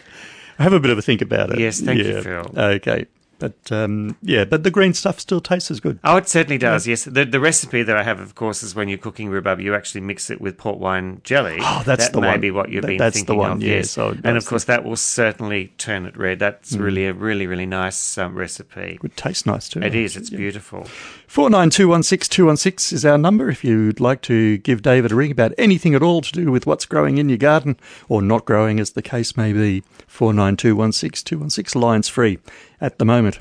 Have 0.58 0.74
a 0.74 0.80
bit 0.80 0.92
of 0.92 0.98
a 0.98 1.02
think 1.02 1.22
about 1.22 1.52
it. 1.52 1.60
Yes, 1.60 1.80
thank 1.80 2.00
you, 2.00 2.22
Phil. 2.22 2.52
Okay, 2.56 3.06
but 3.40 3.72
um, 3.72 4.16
yeah, 4.22 4.46
but 4.46 4.64
the 4.64 4.72
green 4.72 4.94
stuff 4.94 5.20
still 5.20 5.42
tastes 5.42 5.72
as 5.72 5.80
good. 5.80 6.00
Oh, 6.04 6.18
it 6.18 6.28
certainly 6.30 6.58
does. 6.58 6.86
Yes, 6.88 7.06
the 7.06 7.26
the 7.26 7.40
recipe 7.40 7.82
that 7.84 7.98
I 7.98 8.04
have, 8.04 8.20
of 8.20 8.36
course, 8.36 8.62
is 8.62 8.76
when 8.76 8.90
you're 8.90 8.98
cooking 8.98 9.30
rhubarb, 9.30 9.60
you 9.60 9.74
actually 9.74 10.02
mix 10.02 10.30
it 10.30 10.40
with 10.42 10.58
port 10.58 10.78
wine 10.78 11.22
jelly. 11.24 11.58
Oh, 11.62 11.84
that's 11.86 12.06
that 12.06 12.14
the 12.14 12.22
may 12.22 12.28
one. 12.32 12.42
be 12.42 12.52
what 12.52 12.70
you've 12.70 12.82
That- 12.84 12.88
been 12.90 12.98
that's 12.98 13.24
the 13.24 13.36
one, 13.36 13.52
of. 13.54 13.64
yeah, 13.64 13.76
yes, 13.76 13.92
so 13.92 14.16
and 14.24 14.38
of 14.38 14.46
course 14.46 14.66
that 14.66 14.84
will 14.84 14.96
certainly 14.96 15.74
turn 15.78 16.06
it 16.06 16.18
red. 16.18 16.40
That's 16.40 16.74
really 16.76 17.06
a 17.06 17.14
really 17.14 17.48
really 17.48 17.66
nice 17.66 18.18
um, 18.18 18.36
recipe. 18.36 19.00
It 19.04 19.18
tastes 19.18 19.46
nice 19.46 19.70
too. 19.70 19.82
It 19.82 19.96
is. 19.96 20.16
It's 20.18 20.30
beautiful. 20.30 20.86
Four 21.28 21.50
nine 21.50 21.70
two 21.70 21.88
one 21.88 22.04
six 22.04 22.28
two 22.28 22.46
one 22.48 22.58
six 22.58 22.92
is 22.92 23.06
our 23.06 23.18
number. 23.18 23.50
If 23.50 23.64
you'd 23.64 24.00
like 24.00 24.22
to 24.24 24.58
give 24.60 24.82
David 24.82 25.12
a 25.12 25.16
ring 25.16 25.32
about 25.32 25.54
anything 25.58 25.96
at 25.96 26.04
all 26.04 26.22
to 26.22 26.32
do 26.32 26.52
with 26.52 26.66
what's 26.66 26.86
growing 26.86 27.18
in 27.18 27.30
your 27.30 27.38
garden 27.38 27.78
or 28.10 28.22
not 28.22 28.46
growing, 28.46 28.80
as 28.80 28.92
the 28.92 29.02
case 29.02 29.38
may 29.38 29.54
be, 29.54 29.84
four 30.08 30.34
nine 30.34 30.58
two 30.58 30.76
one 30.76 30.92
six 30.92 31.22
two 31.24 31.38
one 31.40 31.50
six 31.50 31.76
lines 31.76 32.08
free 32.10 32.40
at 32.82 32.98
the 33.00 33.06
moment. 33.06 33.40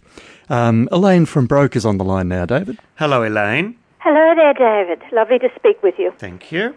Um, 0.49 0.89
Elaine 0.93 1.27
from 1.27 1.47
Broke 1.47 1.77
is 1.77 1.85
on 1.87 1.99
the 1.99 2.05
line 2.05 2.29
now. 2.29 2.47
David. 2.47 2.79
Hello, 2.97 3.23
Elaine. 3.23 3.77
Hello 3.99 4.35
there, 4.35 4.55
David. 4.55 5.03
Lovely 5.13 5.39
to 5.41 5.49
speak 5.57 5.83
with 5.83 5.95
you. 5.99 6.13
Thank 6.19 6.51
you. 6.53 6.75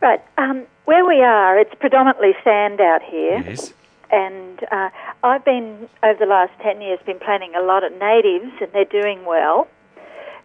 Right, 0.00 0.20
um, 0.38 0.64
where 0.84 1.04
we 1.06 1.20
are, 1.22 1.58
it's 1.58 1.74
predominantly 1.78 2.32
sand 2.42 2.80
out 2.80 3.02
here, 3.02 3.38
Yes. 3.46 3.72
and 4.10 4.58
uh, 4.72 4.90
I've 5.22 5.44
been 5.44 5.88
over 6.02 6.18
the 6.18 6.26
last 6.26 6.52
ten 6.60 6.80
years 6.80 6.98
been 7.06 7.20
planting 7.20 7.54
a 7.54 7.62
lot 7.62 7.84
of 7.84 7.92
natives, 7.98 8.52
and 8.60 8.70
they're 8.72 8.84
doing 8.84 9.24
well. 9.24 9.68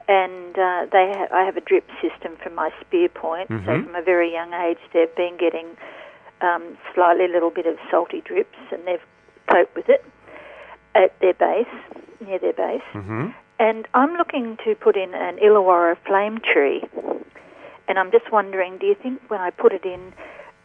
And 0.07 0.57
uh, 0.57 0.85
they, 0.91 1.11
ha- 1.17 1.27
I 1.35 1.43
have 1.43 1.57
a 1.57 1.61
drip 1.61 1.85
system 2.01 2.37
from 2.41 2.55
my 2.55 2.69
spear 2.81 3.09
point, 3.09 3.49
so 3.49 3.55
Mhm. 3.55 3.83
from 3.85 3.95
a 3.95 4.01
very 4.01 4.31
young 4.31 4.53
age, 4.53 4.77
they've 4.93 5.13
been 5.15 5.37
getting 5.37 5.65
um, 6.41 6.77
slightly 6.93 7.25
a 7.25 7.29
little 7.29 7.49
bit 7.49 7.65
of 7.65 7.77
salty 7.91 8.21
drips, 8.21 8.57
and 8.71 8.85
they've 8.85 9.01
coped 9.51 9.75
with 9.75 9.89
it 9.89 10.05
at 10.97 11.17
their 11.21 11.33
base, 11.33 11.67
near 12.25 12.39
their 12.39 12.53
base. 12.53 12.81
Mm-hmm. 12.93 13.27
And 13.59 13.87
I'm 13.93 14.13
looking 14.13 14.57
to 14.65 14.75
put 14.75 14.97
in 14.97 15.13
an 15.13 15.37
Illawarra 15.37 15.95
flame 16.05 16.39
tree. 16.39 16.83
And 17.87 17.97
I'm 17.97 18.11
just 18.11 18.31
wondering, 18.31 18.77
do 18.77 18.85
you 18.85 18.95
think 18.95 19.21
when 19.29 19.39
I 19.39 19.49
put 19.51 19.71
it 19.71 19.85
in, 19.85 20.13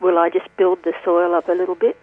will 0.01 0.19
I 0.19 0.29
just 0.29 0.49
build 0.57 0.81
the 0.85 0.93
soil 1.05 1.35
up 1.35 1.49
a 1.49 1.53
little 1.53 1.77
bit? 1.77 1.97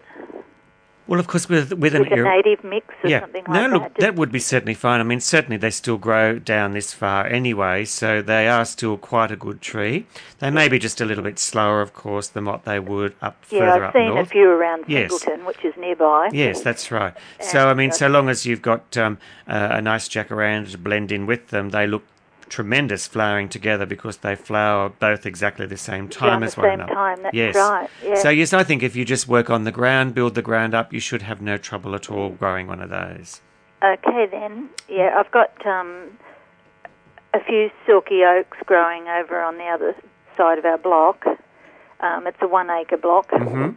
Well, 1.09 1.19
of 1.19 1.25
course, 1.25 1.49
with 1.49 1.73
with 1.73 1.95
an 1.95 2.03
with 2.03 2.11
a 2.11 2.23
native 2.23 2.63
mix 2.63 2.93
or 3.03 3.09
yeah. 3.09 3.21
something 3.21 3.43
no, 3.49 3.61
like 3.63 3.71
look, 3.71 3.81
that. 3.81 3.99
that 3.99 4.15
would 4.15 4.31
be 4.31 4.37
certainly 4.37 4.75
fine. 4.75 4.99
I 4.99 5.03
mean, 5.03 5.19
certainly 5.19 5.57
they 5.57 5.71
still 5.71 5.97
grow 5.97 6.37
down 6.37 6.73
this 6.73 6.93
far 6.93 7.25
anyway, 7.25 7.85
so 7.85 8.21
they 8.21 8.47
are 8.47 8.63
still 8.63 8.95
quite 8.95 9.31
a 9.31 9.35
good 9.35 9.59
tree. 9.59 10.05
They 10.37 10.51
may 10.51 10.67
be 10.67 10.77
just 10.77 11.01
a 11.01 11.05
little 11.05 11.23
bit 11.23 11.39
slower, 11.39 11.81
of 11.81 11.93
course, 11.95 12.27
than 12.27 12.45
what 12.45 12.65
they 12.65 12.79
would 12.79 13.15
up 13.23 13.43
yeah, 13.49 13.59
further 13.59 13.85
I've 13.85 13.89
up 13.89 13.93
seen 13.93 14.17
a 14.17 14.25
few 14.25 14.49
around 14.49 14.85
Yes. 14.87 15.09
Singleton, 15.09 15.45
which 15.45 15.65
is 15.65 15.73
nearby. 15.77 16.29
Yes, 16.31 16.61
that's 16.61 16.91
right. 16.91 17.15
So, 17.41 17.69
I 17.69 17.73
mean, 17.73 17.91
so 17.91 18.07
long 18.07 18.29
as 18.29 18.45
you've 18.45 18.61
got 18.61 18.95
um, 18.95 19.17
uh, 19.47 19.69
a 19.71 19.81
nice 19.81 20.07
jacaranda 20.07 20.69
to 20.71 20.77
blend 20.77 21.11
in 21.11 21.25
with 21.25 21.47
them, 21.47 21.69
they 21.71 21.87
look 21.87 22.03
tremendous 22.49 23.07
flowering 23.07 23.49
together 23.49 23.85
because 23.85 24.17
they 24.17 24.35
flower 24.35 24.89
both 24.89 25.25
exactly 25.25 25.65
the 25.65 25.77
same 25.77 26.09
time 26.09 26.43
as 26.43 26.55
the 26.55 26.61
one 26.61 26.69
same 26.69 26.79
another. 26.81 26.93
time, 26.93 27.23
that's 27.23 27.35
yes. 27.35 27.55
right. 27.55 27.89
So, 28.17 28.29
yes, 28.29 28.53
I 28.53 28.63
think 28.63 28.83
if 28.83 28.95
you 28.95 29.05
just 29.05 29.27
work 29.27 29.49
on 29.49 29.63
the 29.63 29.71
ground, 29.71 30.13
build 30.15 30.35
the 30.35 30.41
ground 30.41 30.73
up, 30.73 30.91
you 30.93 30.99
should 30.99 31.21
have 31.21 31.41
no 31.41 31.57
trouble 31.57 31.95
at 31.95 32.09
all 32.11 32.29
growing 32.29 32.67
one 32.67 32.81
of 32.81 32.89
those. 32.89 33.41
Okay, 33.83 34.25
then. 34.29 34.69
Yeah, 34.89 35.15
I've 35.17 35.31
got 35.31 35.65
um, 35.65 36.17
a 37.33 37.43
few 37.43 37.69
silky 37.85 38.23
oaks 38.23 38.57
growing 38.65 39.07
over 39.07 39.41
on 39.41 39.57
the 39.57 39.65
other 39.65 39.95
side 40.35 40.57
of 40.57 40.65
our 40.65 40.77
block. 40.77 41.25
Um, 42.01 42.27
it's 42.27 42.37
a 42.41 42.47
one 42.47 42.69
acre 42.69 42.97
block. 42.97 43.29
hmm 43.31 43.71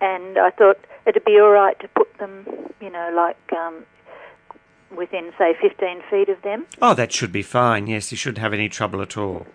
And 0.00 0.38
I 0.38 0.50
thought 0.50 0.78
it'd 1.06 1.24
be 1.24 1.38
all 1.40 1.50
right 1.50 1.78
to 1.80 1.88
put 1.88 2.18
them, 2.18 2.46
you 2.80 2.90
know, 2.90 3.10
like 3.14 3.38
um, 3.52 3.84
within, 4.94 5.32
say, 5.38 5.54
15 5.60 6.02
feet 6.10 6.28
of 6.28 6.40
them. 6.42 6.66
Oh, 6.82 6.94
that 6.94 7.12
should 7.12 7.32
be 7.32 7.42
fine. 7.42 7.86
Yes, 7.86 8.10
you 8.10 8.16
shouldn't 8.18 8.38
have 8.38 8.52
any 8.52 8.68
trouble 8.68 9.00
at 9.02 9.16
all. 9.16 9.46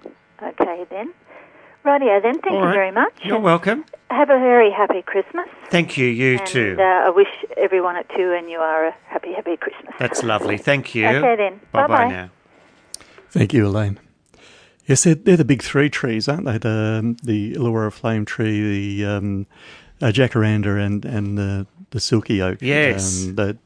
Okay, 0.41 0.85
then. 0.89 1.13
Rightio, 1.85 2.21
then. 2.21 2.39
Thank 2.39 2.45
All 2.53 2.59
you 2.59 2.65
right. 2.65 2.73
very 2.73 2.91
much. 2.91 3.13
You're 3.23 3.39
welcome. 3.39 3.85
Have 4.11 4.29
a 4.29 4.37
very 4.37 4.71
happy 4.71 5.01
Christmas. 5.01 5.47
Thank 5.69 5.97
you. 5.97 6.07
You 6.07 6.37
and, 6.37 6.45
too. 6.45 6.75
Uh, 6.79 6.83
I 6.83 7.09
wish 7.09 7.27
everyone 7.57 7.95
at 7.95 8.07
two 8.09 8.35
and 8.37 8.49
you 8.49 8.59
are 8.59 8.87
a 8.87 8.95
happy, 9.07 9.33
happy 9.33 9.57
Christmas. 9.57 9.93
That's 9.99 10.21
lovely. 10.23 10.57
Thank 10.57 10.93
you. 10.93 11.07
Okay, 11.07 11.35
then. 11.35 11.59
Bye 11.71 11.87
bye 11.87 11.87
Bye-bye. 11.87 12.09
now. 12.09 12.29
Thank 13.31 13.53
you, 13.53 13.65
Elaine. 13.65 13.99
Yes, 14.85 15.03
they're, 15.03 15.15
they're 15.15 15.37
the 15.37 15.45
big 15.45 15.63
three 15.63 15.89
trees, 15.89 16.27
aren't 16.27 16.45
they? 16.45 16.57
The 16.57 17.15
the 17.23 17.53
Illawarra 17.53 17.93
flame 17.93 18.25
tree, 18.25 18.99
the 18.99 19.05
um, 19.05 19.47
uh, 20.01 20.07
jacaranda, 20.07 20.83
and 20.83 21.05
and 21.05 21.37
the 21.37 21.65
the 21.91 21.99
silky 21.99 22.41
oak. 22.41 22.61
Yes. 22.61 23.25
um, 23.25 23.35
the, 23.35 23.57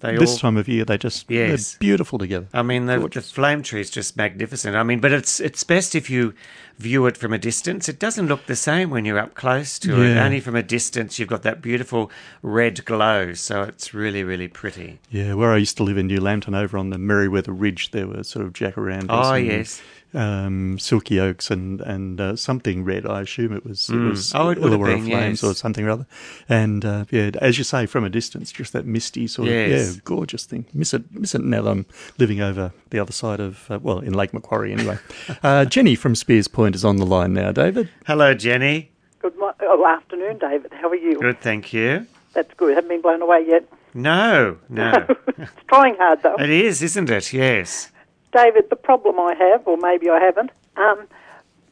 They 0.00 0.16
this 0.16 0.30
all- 0.32 0.38
time 0.38 0.56
of 0.56 0.66
year 0.68 0.84
they 0.84 0.98
just 0.98 1.26
Yes. 1.30 1.72
they're 1.72 1.78
beautiful 1.78 2.18
together. 2.18 2.46
I 2.52 2.62
mean, 2.62 2.86
the, 2.86 2.98
the 3.08 3.20
flame 3.20 3.62
tree 3.62 3.80
is 3.80 3.90
just 3.90 4.16
magnificent. 4.16 4.74
I 4.76 4.82
mean, 4.82 5.00
but 5.00 5.12
it's 5.12 5.40
it's 5.40 5.62
best 5.64 5.94
if 5.94 6.08
you 6.10 6.34
view 6.78 7.04
it 7.06 7.16
from 7.16 7.32
a 7.34 7.38
distance. 7.38 7.88
It 7.90 7.98
doesn't 7.98 8.26
look 8.26 8.46
the 8.46 8.56
same 8.56 8.88
when 8.88 9.04
you're 9.04 9.18
up 9.18 9.34
close 9.34 9.78
to 9.80 10.02
it. 10.02 10.16
Only 10.16 10.40
from 10.40 10.56
a 10.56 10.62
distance, 10.62 11.18
you've 11.18 11.28
got 11.28 11.42
that 11.42 11.60
beautiful 11.60 12.10
red 12.42 12.82
glow. 12.86 13.34
So 13.34 13.62
it's 13.62 13.92
really, 13.92 14.24
really 14.24 14.48
pretty. 14.48 14.98
Yeah, 15.10 15.34
where 15.34 15.52
I 15.52 15.58
used 15.58 15.76
to 15.76 15.82
live 15.84 15.98
in 15.98 16.06
New 16.06 16.20
Lambton, 16.20 16.54
over 16.54 16.78
on 16.78 16.88
the 16.88 16.96
Merewether 16.96 17.54
Ridge, 17.54 17.90
there 17.90 18.06
were 18.06 18.22
sort 18.24 18.46
of 18.46 18.54
jacarandas. 18.54 19.06
Oh, 19.10 19.16
ah, 19.18 19.34
and, 19.34 19.46
yes. 19.46 19.82
Um, 20.12 20.76
silky 20.80 21.20
oaks 21.20 21.52
and 21.52 21.80
and 21.82 22.20
uh, 22.20 22.34
something 22.36 22.82
red. 22.82 23.06
I 23.06 23.20
assume 23.20 23.52
it 23.54 23.64
was 23.64 23.88
it 23.88 23.92
Mm. 23.94 24.10
was 24.10 24.34
Oh, 24.34 24.48
it 24.48 24.58
would 24.58 24.72
have 24.72 24.80
Illawarra 24.80 24.96
been, 24.96 25.06
flames 25.06 25.42
yes. 25.42 25.44
or 25.44 25.54
something 25.54 25.86
or 25.86 25.90
other. 25.90 26.06
And 26.48 26.84
uh, 26.84 27.04
yeah, 27.12 27.30
as 27.40 27.58
you 27.58 27.64
say, 27.64 27.86
from 27.86 28.02
a 28.04 28.08
distance, 28.10 28.50
just 28.50 28.72
that 28.72 28.86
misty 28.86 29.28
sort 29.28 29.46
of 29.48 29.54
yeah, 29.54 29.92
gorgeous 30.04 30.46
thing. 30.46 30.66
Miss 30.74 30.92
it, 30.94 31.04
miss 31.12 31.34
it 31.36 31.42
now 31.44 31.62
that 31.62 31.70
I'm 31.70 31.86
living 32.18 32.40
over 32.40 32.72
the 32.90 32.98
other 32.98 33.12
side 33.12 33.38
of 33.38 33.70
uh, 33.70 33.78
well 33.80 34.00
in 34.00 34.12
Lake 34.12 34.34
Macquarie 34.34 34.72
anyway. 34.72 34.98
uh, 35.44 35.64
Jenny 35.66 35.94
from 35.94 36.16
Speers 36.16 36.48
Point 36.48 36.74
is 36.74 36.84
on 36.84 36.96
the 36.96 37.06
line 37.06 37.32
now. 37.32 37.52
David. 37.52 37.88
Hello, 38.06 38.34
Jenny. 38.34 38.90
Good 39.22 39.38
mo- 39.38 39.54
oh, 39.60 39.86
afternoon, 39.86 40.38
David. 40.38 40.72
How 40.72 40.88
are 40.88 40.96
you? 40.96 41.20
Good, 41.20 41.40
thank 41.40 41.72
you. 41.72 42.06
That's 42.32 42.52
good. 42.54 42.74
Haven't 42.74 42.88
been 42.88 43.00
blown 43.00 43.22
away 43.22 43.44
yet. 43.46 43.64
No, 43.94 44.58
no. 44.68 45.06
It's 45.38 45.50
trying 45.68 45.94
hard 45.96 46.22
though. 46.22 46.36
it 46.36 46.50
is, 46.50 46.82
isn't 46.82 47.08
it? 47.10 47.32
Yes. 47.32 47.92
David, 48.32 48.70
the 48.70 48.76
problem 48.76 49.18
I 49.18 49.34
have, 49.34 49.66
or 49.66 49.76
maybe 49.76 50.08
I 50.08 50.20
haven't, 50.20 50.50
um, 50.76 51.06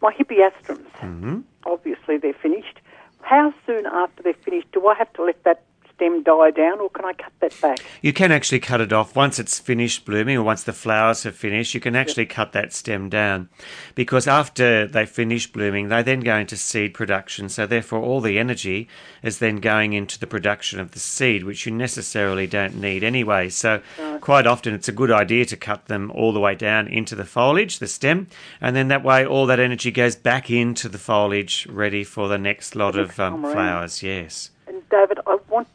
my 0.01 0.13
hippeastrums. 0.13 0.91
hmm 0.99 1.41
Obviously, 1.67 2.17
they're 2.19 2.33
finished. 2.33 2.81
How 3.23 3.53
soon 3.67 3.85
after 3.87 4.23
they're 4.23 4.33
finished 4.35 4.71
do 4.73 4.87
I 4.87 4.95
have 4.95 5.13
to 5.15 5.25
let 5.25 5.43
that 5.45 5.63
stem 5.99 6.23
die 6.23 6.53
down, 6.53 6.79
or 6.79 6.89
can 6.91 7.05
I 7.05 7.13
cut 7.13 7.33
that 7.41 7.61
back? 7.61 7.79
You 8.03 8.13
can 8.13 8.31
actually 8.31 8.61
cut 8.61 8.81
it 8.81 8.93
off 8.93 9.17
once 9.17 9.41
it's 9.41 9.59
finished 9.59 10.05
blooming 10.05 10.37
or 10.37 10.45
once 10.45 10.63
the 10.63 10.73
flowers 10.73 11.25
have 11.25 11.35
finished. 11.35 11.75
You 11.75 11.81
can 11.81 11.97
actually 11.97 12.27
cut 12.27 12.53
that 12.53 12.73
stem 12.73 13.09
down 13.09 13.49
because 13.97 14.29
after 14.29 14.87
they 14.87 15.07
finish 15.07 15.51
blooming, 15.51 15.89
they 15.89 16.05
then 16.05 16.21
go 16.21 16.37
into 16.37 16.57
seed 16.57 16.95
production. 16.95 17.49
So, 17.49 17.67
therefore, 17.67 18.01
all 18.01 18.21
the 18.21 18.39
energy 18.39 18.89
is 19.25 19.41
then 19.41 19.57
going 19.57 19.93
into 19.93 20.21
the 20.21 20.27
production 20.29 20.79
of 20.79 20.93
the 20.93 21.01
seed, 21.01 21.43
which 21.43 21.67
you 21.67 21.73
necessarily 21.73 22.47
don't 22.47 22.77
need 22.77 23.03
anyway. 23.03 23.49
So, 23.49 23.83
quite 24.21 24.47
often 24.47 24.75
it's 24.75 24.89
a 24.89 24.93
good 24.93 25.11
idea 25.11 25.47
to 25.47 25.57
cut 25.57 25.87
them 25.87 26.13
all 26.13 26.33
the 26.33 26.41
way 26.41 26.55
down 26.55 26.87
into 26.87 27.17
the 27.17 27.25
foliage, 27.25 27.81
the 27.81 27.89
stem, 27.89 28.29
and 28.61 28.77
then 28.77 28.87
that 28.89 29.03
way 29.03 29.27
all 29.27 29.47
that 29.47 29.59
energy 29.59 29.91
goes 29.91 30.15
back 30.15 30.49
into 30.49 30.89
the 30.89 30.99
foliage 30.99 31.67
ready 31.69 32.05
for 32.05 32.29
the 32.29 32.39
next 32.39 32.77
lot 32.77 32.95
Next 32.95 33.15
of 33.15 33.21
um, 33.21 33.43
flowers. 33.43 34.01
Yes. 34.01 34.51
And 34.69 34.89
David, 34.91 35.19
I 35.27 35.39
want. 35.49 35.67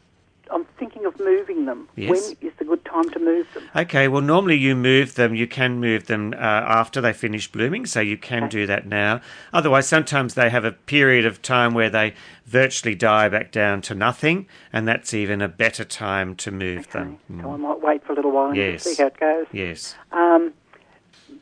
I'm 0.54 0.64
thinking 0.78 1.04
of 1.04 1.18
moving 1.18 1.64
them. 1.66 1.88
Yes. 1.96 2.10
When 2.10 2.36
is 2.48 2.56
the 2.58 2.64
good 2.64 2.84
time 2.84 3.10
to 3.10 3.18
move 3.18 3.46
them? 3.52 3.64
Okay, 3.74 4.06
well, 4.06 4.22
normally 4.22 4.56
you 4.56 4.76
move 4.76 5.16
them, 5.16 5.34
you 5.34 5.48
can 5.48 5.80
move 5.80 6.06
them 6.06 6.32
uh, 6.34 6.36
after 6.36 7.00
they 7.00 7.12
finish 7.12 7.50
blooming, 7.50 7.86
so 7.86 8.00
you 8.00 8.16
can 8.16 8.48
do 8.48 8.64
that 8.66 8.86
now. 8.86 9.20
Otherwise, 9.52 9.88
sometimes 9.88 10.34
they 10.34 10.50
have 10.50 10.64
a 10.64 10.70
period 10.72 11.26
of 11.26 11.42
time 11.42 11.74
where 11.74 11.90
they 11.90 12.14
virtually 12.46 12.94
die 12.94 13.28
back 13.28 13.50
down 13.50 13.80
to 13.82 13.94
nothing, 13.96 14.46
and 14.72 14.86
that's 14.86 15.12
even 15.12 15.42
a 15.42 15.48
better 15.48 15.84
time 15.84 16.36
to 16.36 16.52
move 16.52 16.88
them. 16.92 17.18
So 17.40 17.50
I 17.50 17.56
might 17.56 17.80
wait 17.82 18.04
for 18.04 18.12
a 18.12 18.16
little 18.16 18.30
while 18.30 18.48
and 18.48 18.56
Yes. 18.56 18.84
see 18.84 18.94
how 19.02 19.08
it 19.08 19.18
goes. 19.18 19.46
Yes. 19.50 19.96
Um, 20.12 20.52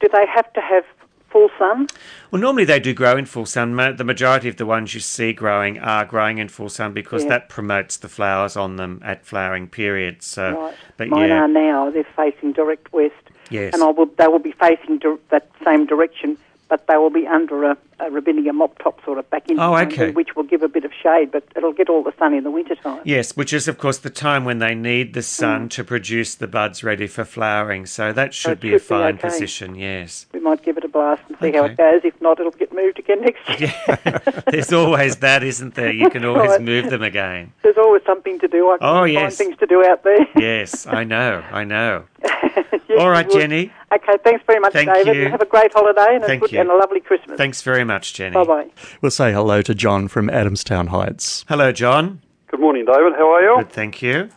do 0.00 0.08
they 0.10 0.26
have 0.26 0.50
to 0.54 0.60
have 0.62 0.84
full 1.32 1.48
sun? 1.58 1.86
Well, 2.30 2.40
normally 2.42 2.64
they 2.64 2.78
do 2.80 2.92
grow 2.94 3.16
in 3.16 3.24
full 3.26 3.46
sun. 3.46 3.74
The 3.76 4.04
majority 4.04 4.48
of 4.48 4.56
the 4.56 4.66
ones 4.66 4.94
you 4.94 5.00
see 5.00 5.32
growing 5.32 5.78
are 5.78 6.04
growing 6.04 6.38
in 6.38 6.48
full 6.48 6.68
sun 6.68 6.92
because 6.92 7.22
Yeah. 7.24 7.30
that 7.30 7.48
promotes 7.48 7.96
the 7.96 8.08
flowers 8.08 8.56
on 8.56 8.76
them 8.76 9.00
at 9.04 9.24
flowering 9.24 9.66
periods. 9.68 10.26
So, 10.26 10.52
Right. 10.60 10.74
but 10.96 11.08
Mine 11.08 11.28
yeah, 11.30 11.42
are 11.44 11.48
now. 11.48 11.90
They're 11.90 12.04
facing 12.16 12.52
direct 12.52 12.92
west. 12.92 13.14
Yes. 13.50 13.74
And 13.74 13.82
I 13.82 13.90
will, 13.90 14.06
they 14.18 14.28
will 14.28 14.38
be 14.38 14.52
facing 14.52 14.98
dir- 14.98 15.18
that 15.30 15.48
same 15.64 15.86
direction, 15.86 16.36
but 16.72 16.86
they 16.86 16.96
will 16.96 17.10
be 17.10 17.26
under 17.26 17.64
a, 17.64 17.76
a 18.00 18.06
Robinia 18.08 18.54
mop 18.54 18.78
top 18.78 19.04
sort 19.04 19.18
of 19.18 19.28
back 19.28 19.46
into 19.50 19.62
Oh, 19.62 19.76
okay. 19.76 20.10
which 20.10 20.34
will 20.34 20.42
give 20.44 20.62
a 20.62 20.68
bit 20.68 20.86
of 20.86 20.90
shade, 21.02 21.30
but 21.30 21.44
it'll 21.54 21.74
get 21.74 21.90
all 21.90 22.02
the 22.02 22.14
sun 22.18 22.32
in 22.32 22.44
the 22.44 22.50
wintertime. 22.50 23.02
Yes, 23.04 23.36
which 23.36 23.52
is, 23.52 23.68
of 23.68 23.76
course, 23.76 23.98
the 23.98 24.08
time 24.08 24.46
when 24.46 24.56
they 24.58 24.74
need 24.74 25.12
the 25.12 25.20
Mm. 25.20 25.24
sun 25.42 25.68
to 25.68 25.84
produce 25.84 26.34
the 26.34 26.46
buds 26.46 26.82
ready 26.82 27.06
for 27.06 27.26
flowering. 27.26 27.84
So 27.84 28.10
that 28.14 28.32
should 28.32 28.52
it 28.52 28.60
be 28.60 28.68
a 28.70 28.78
should 28.78 28.84
be 28.84 28.86
fine 28.88 29.14
okay. 29.16 29.28
position, 29.28 29.74
yes. 29.74 30.24
We 30.32 30.40
might 30.40 30.62
give 30.62 30.78
it 30.78 30.84
a 30.84 30.88
blast 30.88 31.20
and 31.28 31.36
see 31.42 31.52
how 31.52 31.64
it 31.66 31.76
goes. 31.76 32.00
If 32.04 32.18
not, 32.22 32.40
it'll 32.40 32.52
get 32.52 32.72
moved 32.72 32.98
again 32.98 33.20
next 33.20 33.42
year. 33.60 33.74
yeah. 33.86 34.18
There's 34.50 34.72
always 34.72 35.16
that, 35.16 35.42
isn't 35.44 35.74
there? 35.74 35.92
You 35.92 36.08
can 36.08 36.24
always 36.24 36.58
move 36.58 36.88
them 36.88 37.02
again. 37.02 37.52
There's 37.62 37.76
always 37.76 38.02
something 38.06 38.38
to 38.38 38.48
do. 38.48 38.70
I 38.70 38.78
can 38.78 38.88
Oh, 38.88 39.00
find 39.02 39.12
yes. 39.12 39.36
things 39.36 39.58
to 39.58 39.66
do 39.66 39.84
out 39.84 40.04
there. 40.04 40.26
Yes, 40.36 40.86
I 40.86 41.04
know, 41.04 41.44
I 41.52 41.64
know. 41.64 42.04
Yes, 42.92 43.00
All 43.00 43.10
right. 43.10 43.28
Jenny. 43.30 43.72
Okay, 43.94 44.12
thanks 44.24 44.42
very 44.46 44.60
much, 44.60 44.72
Thank 44.72 44.92
David. 44.92 45.16
you. 45.16 45.28
Have 45.28 45.40
a 45.40 45.46
great 45.46 45.72
holiday 45.72 46.14
and, 46.16 46.24
a, 46.24 46.36
good, 46.38 46.52
you. 46.52 46.60
and 46.60 46.70
a 46.70 46.76
lovely 46.76 47.00
Christmas. 47.00 47.36
Thanks 47.36 47.62
very 47.62 47.84
much, 47.84 48.14
Jenny. 48.14 48.34
Bye 48.34 48.44
bye. 48.44 48.70
We'll 49.00 49.10
say 49.10 49.32
hello 49.32 49.62
to 49.62 49.74
John 49.74 50.08
from 50.08 50.28
Adamstown 50.28 50.88
Heights. 50.88 51.44
Hello, 51.48 51.72
John. 51.72 52.20
Good 52.48 52.60
morning, 52.60 52.84
David. 52.84 53.12
How 53.14 53.30
are 53.32 53.42
you? 53.42 53.56
Good, 53.64 53.72
thank 53.72 54.02
you. 54.02 54.30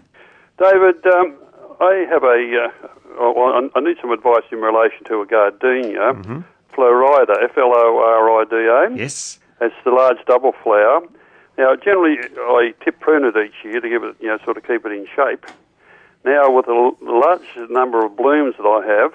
David, 0.57 1.05
um, 1.07 1.35
I 1.81 2.05
have 2.09 2.23
a. 2.23 2.65
Uh, 2.65 3.31
well, 3.35 3.69
I 3.73 3.77
I 3.77 3.81
need 3.81 3.97
some 4.01 4.11
advice 4.11 4.43
in 4.51 4.59
relation 4.59 5.03
to 5.05 5.21
a 5.21 5.25
gardenia, 5.25 6.13
Mm-hmm. 6.13 6.39
Florida, 6.73 7.33
F 7.43 7.57
L 7.57 7.71
O 7.73 7.97
R 8.05 8.41
I 8.41 8.43
D 8.49 8.55
A. 8.55 8.97
Yes. 8.97 9.39
It's 9.61 9.75
the 9.85 9.91
large 9.91 10.17
double 10.27 10.51
flower. 10.63 11.01
Now, 11.57 11.75
generally, 11.77 12.17
I 12.37 12.73
tip 12.83 12.99
prune 12.99 13.23
it 13.23 13.35
each 13.37 13.53
year 13.63 13.79
to 13.79 13.87
give 13.89 14.03
it, 14.03 14.17
you 14.19 14.27
know, 14.27 14.37
sort 14.43 14.57
of 14.57 14.63
keep 14.67 14.85
it 14.85 14.91
in 14.91 15.07
shape. 15.15 15.45
Now, 16.25 16.49
with 16.49 16.67
l- 16.67 16.97
large 17.01 17.45
number 17.69 18.03
of 18.03 18.17
blooms 18.17 18.55
that 18.57 18.65
I 18.65 18.81
have, 18.81 19.13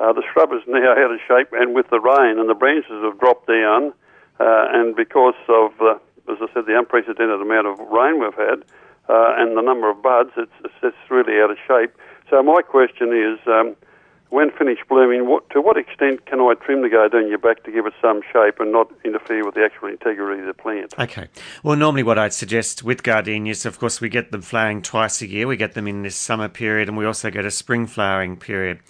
uh, 0.00 0.12
the 0.14 0.22
shrub 0.32 0.50
is 0.52 0.62
now 0.66 0.92
out 0.92 1.12
of 1.12 1.20
shape, 1.28 1.52
and 1.52 1.74
with 1.74 1.90
the 1.90 2.00
rain 2.00 2.38
and 2.40 2.48
the 2.48 2.54
branches 2.54 3.04
have 3.04 3.20
dropped 3.20 3.46
down, 3.46 3.92
uh, 4.40 4.66
and 4.72 4.96
because 4.96 5.36
of, 5.48 5.72
uh, 5.80 5.98
as 6.32 6.38
I 6.40 6.48
said, 6.54 6.64
the 6.64 6.76
unprecedented 6.78 7.40
amount 7.40 7.66
of 7.66 7.78
rain 7.92 8.18
we've 8.18 8.34
had 8.34 8.64
uh, 9.08 9.34
and 9.36 9.56
the 9.58 9.60
number 9.60 9.90
of 9.90 10.02
buds, 10.02 10.30
it's, 10.38 10.52
it's, 10.64 10.74
it's 10.82 11.10
really 11.10 11.38
out 11.40 11.50
of 11.50 11.58
shape. 11.68 11.92
So 12.30 12.42
my 12.42 12.62
question 12.62 13.12
is, 13.12 13.38
um, 13.46 13.76
when 14.32 14.50
finished 14.50 14.80
blooming, 14.88 15.28
what, 15.28 15.48
to 15.50 15.60
what 15.60 15.76
extent 15.76 16.24
can 16.24 16.40
I 16.40 16.54
trim 16.54 16.80
the 16.80 16.88
gardenia 16.88 17.36
back 17.36 17.64
to 17.64 17.70
give 17.70 17.84
it 17.84 17.92
some 18.00 18.22
shape 18.32 18.60
and 18.60 18.72
not 18.72 18.90
interfere 19.04 19.44
with 19.44 19.54
the 19.54 19.62
actual 19.62 19.88
integrity 19.88 20.40
of 20.40 20.46
the 20.46 20.54
plant? 20.54 20.94
Okay. 20.98 21.28
Well, 21.62 21.76
normally 21.76 22.02
what 22.02 22.18
I'd 22.18 22.32
suggest 22.32 22.82
with 22.82 23.02
gardenias, 23.02 23.66
of 23.66 23.78
course, 23.78 24.00
we 24.00 24.08
get 24.08 24.30
them 24.32 24.40
flowering 24.40 24.80
twice 24.80 25.20
a 25.20 25.28
year. 25.28 25.46
We 25.46 25.58
get 25.58 25.74
them 25.74 25.86
in 25.86 26.00
this 26.00 26.16
summer 26.16 26.48
period 26.48 26.88
and 26.88 26.96
we 26.96 27.04
also 27.04 27.30
get 27.30 27.44
a 27.44 27.50
spring 27.50 27.86
flowering 27.86 28.38
period. 28.38 28.80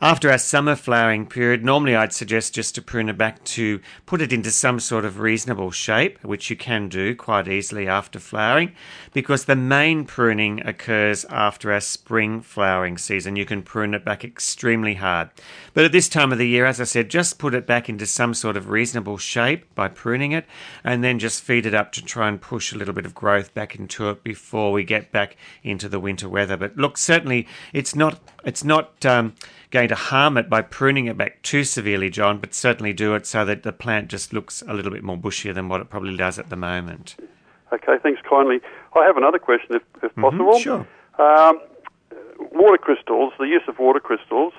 After 0.00 0.30
our 0.30 0.38
summer 0.38 0.76
flowering 0.76 1.26
period, 1.26 1.64
normally 1.64 1.96
I'd 1.96 2.12
suggest 2.12 2.54
just 2.54 2.76
to 2.76 2.82
prune 2.82 3.08
it 3.08 3.18
back 3.18 3.42
to 3.44 3.80
put 4.06 4.20
it 4.20 4.32
into 4.32 4.52
some 4.52 4.78
sort 4.78 5.04
of 5.04 5.18
reasonable 5.18 5.72
shape, 5.72 6.22
which 6.22 6.50
you 6.50 6.56
can 6.56 6.88
do 6.88 7.16
quite 7.16 7.48
easily 7.48 7.88
after 7.88 8.20
flowering, 8.20 8.72
because 9.12 9.44
the 9.44 9.56
main 9.56 10.04
pruning 10.04 10.64
occurs 10.64 11.24
after 11.24 11.72
our 11.72 11.80
spring 11.80 12.40
flowering 12.40 12.96
season. 12.96 13.34
You 13.34 13.44
can 13.44 13.62
prune 13.62 13.92
it 13.92 14.04
back 14.04 14.24
extremely 14.24 14.94
hard. 14.94 15.30
But 15.74 15.84
at 15.84 15.90
this 15.90 16.08
time 16.08 16.30
of 16.30 16.38
the 16.38 16.46
year, 16.46 16.64
as 16.64 16.80
I 16.80 16.84
said, 16.84 17.10
just 17.10 17.40
put 17.40 17.54
it 17.54 17.66
back 17.66 17.88
into 17.88 18.06
some 18.06 18.34
sort 18.34 18.56
of 18.56 18.68
reasonable 18.70 19.18
shape 19.18 19.74
by 19.74 19.88
pruning 19.88 20.30
it, 20.30 20.46
and 20.84 21.02
then 21.02 21.18
just 21.18 21.42
feed 21.42 21.66
it 21.66 21.74
up 21.74 21.90
to 21.92 22.04
try 22.04 22.28
and 22.28 22.40
push 22.40 22.72
a 22.72 22.78
little 22.78 22.94
bit 22.94 23.06
of 23.06 23.16
growth 23.16 23.52
back 23.52 23.74
into 23.74 24.08
it 24.10 24.22
before 24.22 24.70
we 24.70 24.84
get 24.84 25.10
back 25.10 25.36
into 25.64 25.88
the 25.88 25.98
winter 25.98 26.28
weather. 26.28 26.56
But 26.56 26.76
look, 26.76 26.96
certainly 26.96 27.48
it's 27.72 27.96
not 27.96 28.20
it's 28.44 28.62
not 28.62 29.04
um, 29.04 29.34
going 29.70 29.88
to 29.88 29.94
harm 29.94 30.36
it 30.38 30.48
by 30.48 30.62
pruning 30.62 31.06
it 31.06 31.16
back 31.18 31.42
too 31.42 31.62
severely, 31.64 32.08
John, 32.10 32.38
but 32.38 32.54
certainly 32.54 32.92
do 32.92 33.14
it 33.14 33.26
so 33.26 33.44
that 33.44 33.62
the 33.62 33.72
plant 33.72 34.08
just 34.08 34.32
looks 34.32 34.62
a 34.66 34.72
little 34.72 34.90
bit 34.90 35.02
more 35.02 35.16
bushier 35.16 35.54
than 35.54 35.68
what 35.68 35.80
it 35.80 35.90
probably 35.90 36.16
does 36.16 36.38
at 36.38 36.48
the 36.48 36.56
moment. 36.56 37.16
Okay, 37.72 37.96
thanks 38.02 38.20
kindly. 38.28 38.60
I 38.98 39.04
have 39.04 39.16
another 39.18 39.38
question, 39.38 39.76
if, 39.76 39.82
if 40.02 40.14
Mm-hmm, 40.14 40.22
possible. 40.22 40.58
sure. 40.58 40.86
Um, 41.18 41.60
water 42.52 42.78
crystals, 42.78 43.32
the 43.38 43.44
use 43.46 43.62
of 43.68 43.78
water 43.78 44.00
crystals 44.00 44.54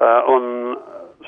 uh, 0.00 0.04
on 0.04 0.76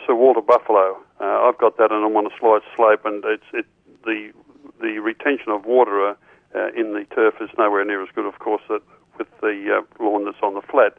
Sir 0.06 0.14
Walter 0.14 0.42
Buffalo. 0.42 0.98
Uh, 1.20 1.24
I've 1.48 1.58
got 1.58 1.78
that, 1.78 1.90
and 1.92 2.04
I'm 2.04 2.16
on 2.16 2.26
a 2.26 2.30
slight 2.38 2.62
slope, 2.76 3.04
and 3.06 3.24
it's 3.24 3.44
it 3.52 3.66
the 4.04 4.32
the 4.80 4.98
retention 4.98 5.50
of 5.50 5.64
water 5.64 6.10
uh, 6.10 6.68
in 6.76 6.92
the 6.92 7.06
turf 7.14 7.34
is 7.40 7.48
nowhere 7.56 7.84
near 7.84 8.02
as 8.02 8.08
good, 8.14 8.26
of 8.26 8.38
course, 8.40 8.62
that 8.68 8.82
with 9.16 9.28
the 9.40 9.80
uh, 9.80 10.04
lawn 10.04 10.24
that's 10.24 10.36
on 10.42 10.54
the 10.54 10.62
flat. 10.62 10.96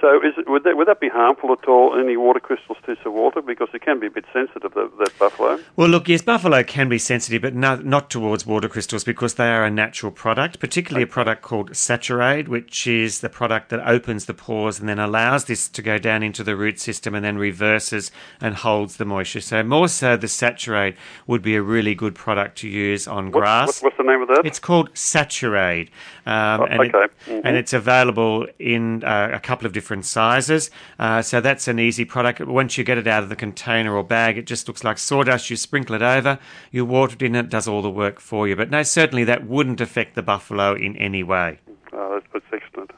So, 0.00 0.18
is 0.22 0.34
it, 0.38 0.48
would 0.48 0.62
that 0.64 0.76
would 0.76 0.86
that 0.86 1.00
be 1.00 1.08
harmful 1.08 1.52
at 1.52 1.66
all? 1.68 1.98
Any 1.98 2.16
water 2.16 2.38
crystals 2.40 2.78
to 2.86 2.96
the 3.02 3.10
water? 3.10 3.42
because 3.48 3.68
it 3.72 3.80
can 3.82 3.98
be 3.98 4.06
a 4.06 4.10
bit 4.10 4.24
sensitive 4.32 4.74
that, 4.74 4.90
that 4.98 5.18
buffalo. 5.18 5.58
Well, 5.76 5.88
look, 5.88 6.08
yes, 6.08 6.22
buffalo 6.22 6.62
can 6.62 6.88
be 6.88 6.98
sensitive, 6.98 7.40
but 7.42 7.54
no, 7.54 7.76
not 7.76 8.10
towards 8.10 8.44
water 8.46 8.68
crystals 8.68 9.04
because 9.04 9.34
they 9.34 9.48
are 9.48 9.64
a 9.64 9.70
natural 9.70 10.12
product, 10.12 10.60
particularly 10.60 11.04
a 11.04 11.06
product 11.06 11.42
called 11.42 11.70
Saturaid, 11.70 12.46
which 12.48 12.86
is 12.86 13.20
the 13.20 13.28
product 13.28 13.70
that 13.70 13.80
opens 13.88 14.26
the 14.26 14.34
pores 14.34 14.78
and 14.80 14.88
then 14.88 14.98
allows 14.98 15.46
this 15.46 15.68
to 15.68 15.82
go 15.82 15.98
down 15.98 16.22
into 16.22 16.44
the 16.44 16.56
root 16.56 16.78
system 16.78 17.14
and 17.14 17.24
then 17.24 17.38
reverses 17.38 18.10
and 18.40 18.54
holds 18.56 18.96
the 18.98 19.04
moisture. 19.04 19.40
So, 19.40 19.62
more 19.62 19.88
so, 19.88 20.16
the 20.16 20.26
Saturaid 20.26 20.94
would 21.26 21.42
be 21.42 21.54
a 21.56 21.62
really 21.62 21.94
good 21.94 22.14
product 22.14 22.58
to 22.58 22.68
use 22.68 23.06
on 23.08 23.26
What- 23.30 23.40
grass. 23.40 23.82
what's 23.82 23.96
the 23.96 24.02
name 24.04 24.22
of 24.22 24.28
that? 24.28 24.42
It's 24.44 24.58
called 24.60 24.92
Saturaid, 24.94 25.88
um, 26.26 26.60
Oh, 26.60 26.64
and, 26.64 26.82
it- 26.84 26.94
okay. 26.94 27.12
Mhm. 27.28 27.40
and 27.44 27.56
it's 27.56 27.72
available 27.72 28.46
in 28.58 29.02
uh, 29.04 29.30
a 29.32 29.40
couple 29.40 29.66
of 29.66 29.72
different 29.72 29.87
sizes. 30.02 30.70
Uh, 30.98 31.22
so 31.22 31.40
that's 31.40 31.68
an 31.68 31.78
easy 31.78 32.04
product. 32.04 32.40
Once 32.40 32.76
you 32.78 32.84
get 32.84 32.98
it 32.98 33.06
out 33.06 33.22
of 33.22 33.28
the 33.28 33.36
container 33.36 33.94
or 33.96 34.04
bag, 34.04 34.38
it 34.38 34.46
just 34.46 34.68
looks 34.68 34.84
like 34.84 34.98
sawdust. 34.98 35.50
You 35.50 35.56
sprinkle 35.56 35.94
it 35.94 36.02
over, 36.02 36.38
you 36.70 36.84
water 36.84 37.14
it 37.14 37.22
in, 37.22 37.34
it 37.34 37.48
does 37.48 37.66
all 37.68 37.82
the 37.82 37.90
work 37.90 38.20
for 38.20 38.46
you. 38.48 38.56
But 38.56 38.70
no, 38.70 38.82
certainly 38.82 39.24
that 39.24 39.46
wouldn't 39.46 39.80
affect 39.80 40.14
the 40.14 40.22
buffalo 40.22 40.74
in 40.74 40.96
any 40.96 41.22
way. 41.22 41.58
Oh, 41.92 42.14
that's, 42.14 42.26
that's 42.32 42.62
excellent. 42.62 42.92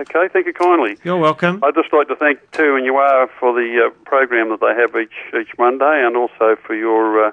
Okay, 0.00 0.28
thank 0.32 0.46
you 0.46 0.54
kindly. 0.54 0.96
You're 1.04 1.18
welcome. 1.18 1.60
I'd 1.62 1.74
just 1.74 1.92
like 1.92 2.08
to 2.08 2.16
thank 2.16 2.38
too 2.52 2.76
and 2.76 2.84
you 2.84 2.96
are 2.96 3.28
for 3.38 3.52
the 3.52 3.86
uh, 3.86 3.90
program 4.04 4.48
that 4.48 4.60
they 4.60 4.74
have 4.74 4.96
each 4.96 5.12
each 5.38 5.56
Monday, 5.58 6.02
and 6.04 6.16
also 6.16 6.56
for 6.66 6.74
your 6.74 7.26
uh, 7.26 7.30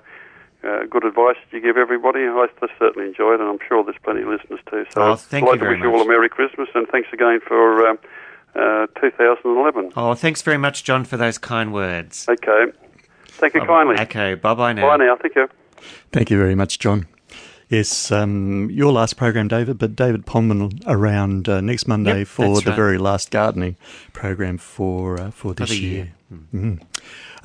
uh, 0.64 0.86
good 0.90 1.06
advice 1.06 1.38
you 1.52 1.62
give 1.62 1.78
everybody. 1.78 2.20
I 2.20 2.48
certainly 2.78 3.08
enjoy 3.08 3.34
it, 3.36 3.40
and 3.40 3.50
I'm 3.50 3.60
sure 3.66 3.84
there's 3.84 3.98
plenty 4.04 4.22
of 4.24 4.28
listeners 4.28 4.60
too. 4.70 4.86
So 4.94 5.02
Oh, 5.02 5.16
thank 5.16 5.46
I'd 5.46 5.52
like 5.52 5.60
you 5.62 5.66
to 5.68 5.72
wish 5.72 5.82
you 5.82 5.92
all 5.94 6.02
a. 6.02 6.08
Merry 6.08 6.30
Christmas, 6.30 6.68
and 6.76 6.86
thanks 6.90 7.08
again 7.14 7.40
for 7.48 7.88
um, 7.88 7.98
uh, 8.56 8.88
2011. 9.00 9.94
Oh, 9.96 10.14
thanks 10.14 10.42
very 10.42 10.58
much, 10.58 10.84
John, 10.84 11.06
for 11.06 11.18
those 11.18 11.38
kind 11.38 11.74
words. 11.74 12.26
Okay, 12.30 12.72
thank 13.28 13.54
you 13.54 13.62
kindly. 13.66 13.98
Okay, 14.00 14.36
bye 14.36 14.54
bye 14.54 14.74
now. 14.74 14.88
Bye 14.88 14.98
now. 15.06 15.16
Thank 15.16 15.36
you. 15.36 15.48
Thank 16.12 16.30
you 16.30 16.38
very 16.38 16.56
much, 16.56 16.80
John. 16.80 17.08
Yes, 17.70 18.12
um, 18.12 18.68
your 18.72 18.92
last 18.92 19.16
program, 19.16 19.48
David, 19.48 19.78
but 19.78 19.96
David 19.96 20.26
Pomman 20.26 20.82
around 20.88 21.48
uh, 21.48 21.62
next 21.62 21.88
Monday 21.88 22.20
Yep, 22.20 22.28
for 22.28 22.62
the 22.62 22.72
right. 22.72 22.76
very 22.76 22.98
last 22.98 23.30
gardening 23.30 23.76
program 24.12 24.58
for 24.58 25.20
uh, 25.22 25.30
for 25.32 25.54
this 25.54 25.70
the 25.70 25.76
year. 25.78 25.92
year. 25.94 26.14
Mhm. 26.54 26.82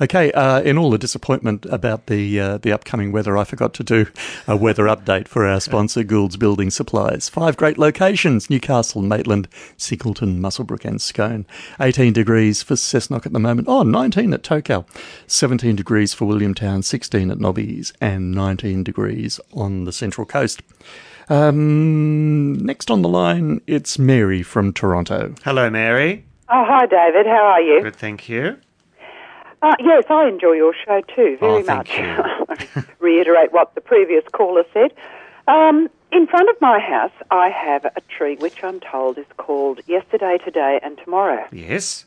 Okay, 0.01 0.31
uh, 0.33 0.61
in 0.61 0.77
all 0.77 0.89
the 0.89 0.97
disappointment 0.97 1.65
about 1.67 2.07
the 2.07 2.39
uh, 2.39 2.57
the 2.57 2.71
upcoming 2.73 3.11
weather, 3.11 3.37
I 3.37 3.45
forgot 3.45 3.73
to 3.75 3.83
do 3.83 4.07
a 4.47 4.55
weather 4.57 4.85
update 4.85 5.27
for 5.27 5.45
our 5.45 5.61
sponsor, 5.61 6.03
Gould's 6.03 6.35
Building 6.35 6.69
Supplies. 6.69 7.29
Five 7.29 7.55
great 7.55 7.77
locations: 7.77 8.49
Newcastle, 8.49 9.01
Maitland, 9.01 9.47
Singleton, 9.77 10.41
Muswellbrook, 10.41 10.83
and 10.83 11.01
Scone. 11.01 11.45
18 11.79 12.11
degrees 12.11 12.61
for 12.61 12.75
Cessnock 12.75 13.25
at 13.25 13.33
the 13.33 13.39
moment. 13.39 13.67
Oh, 13.69 13.83
19 13.83 14.33
at 14.33 14.43
Tocal. 14.43 14.85
17 15.27 15.75
degrees 15.75 16.13
for 16.13 16.25
Williamtown, 16.25 16.83
16 16.83 17.31
at 17.31 17.37
Nobbys, 17.37 17.93
and 18.01 18.33
19 18.33 18.83
degrees 18.83 19.39
on 19.53 19.85
the 19.85 19.93
Central 19.93 20.25
Coast. 20.25 20.61
Um, 21.29 22.53
next 22.53 22.91
on 22.91 23.01
the 23.01 23.09
line, 23.09 23.61
it's 23.65 23.97
Mary 23.97 24.43
from 24.43 24.73
Toronto. 24.73 25.33
Hello, 25.43 25.69
Mary. 25.69 26.25
Oh, 26.49 26.63
hi, 26.67 26.85
David. 26.85 27.25
How 27.25 27.43
are 27.43 27.61
you? 27.61 27.81
Good, 27.81 27.95
thank 27.95 28.29
you. 28.29 28.57
Uh, 29.65 29.75
yes, 29.79 30.03
I 30.11 30.27
enjoy 30.27 30.51
your 30.51 30.75
show 30.85 31.01
too, 31.15 31.37
very 31.39 31.53
Oh, 31.53 31.63
thank 31.63 31.87
much. 32.47 32.85
Reiterate 32.99 33.51
what 33.51 33.73
the 33.73 33.81
previous 33.81 34.23
caller 34.31 34.63
said. 34.71 34.93
Um, 35.47 35.89
in 36.11 36.27
front 36.27 36.49
of 36.49 36.55
my 36.61 36.77
house, 36.79 37.11
I 37.31 37.49
have 37.49 37.83
a 37.85 38.01
tree 38.15 38.35
which 38.35 38.63
I'm 38.63 38.79
told 38.79 39.17
is 39.17 39.25
called 39.37 39.79
Yesterday, 39.87 40.37
Today, 40.45 40.79
and 40.83 40.99
Tomorrow. 41.03 41.47
Yes? 41.51 42.05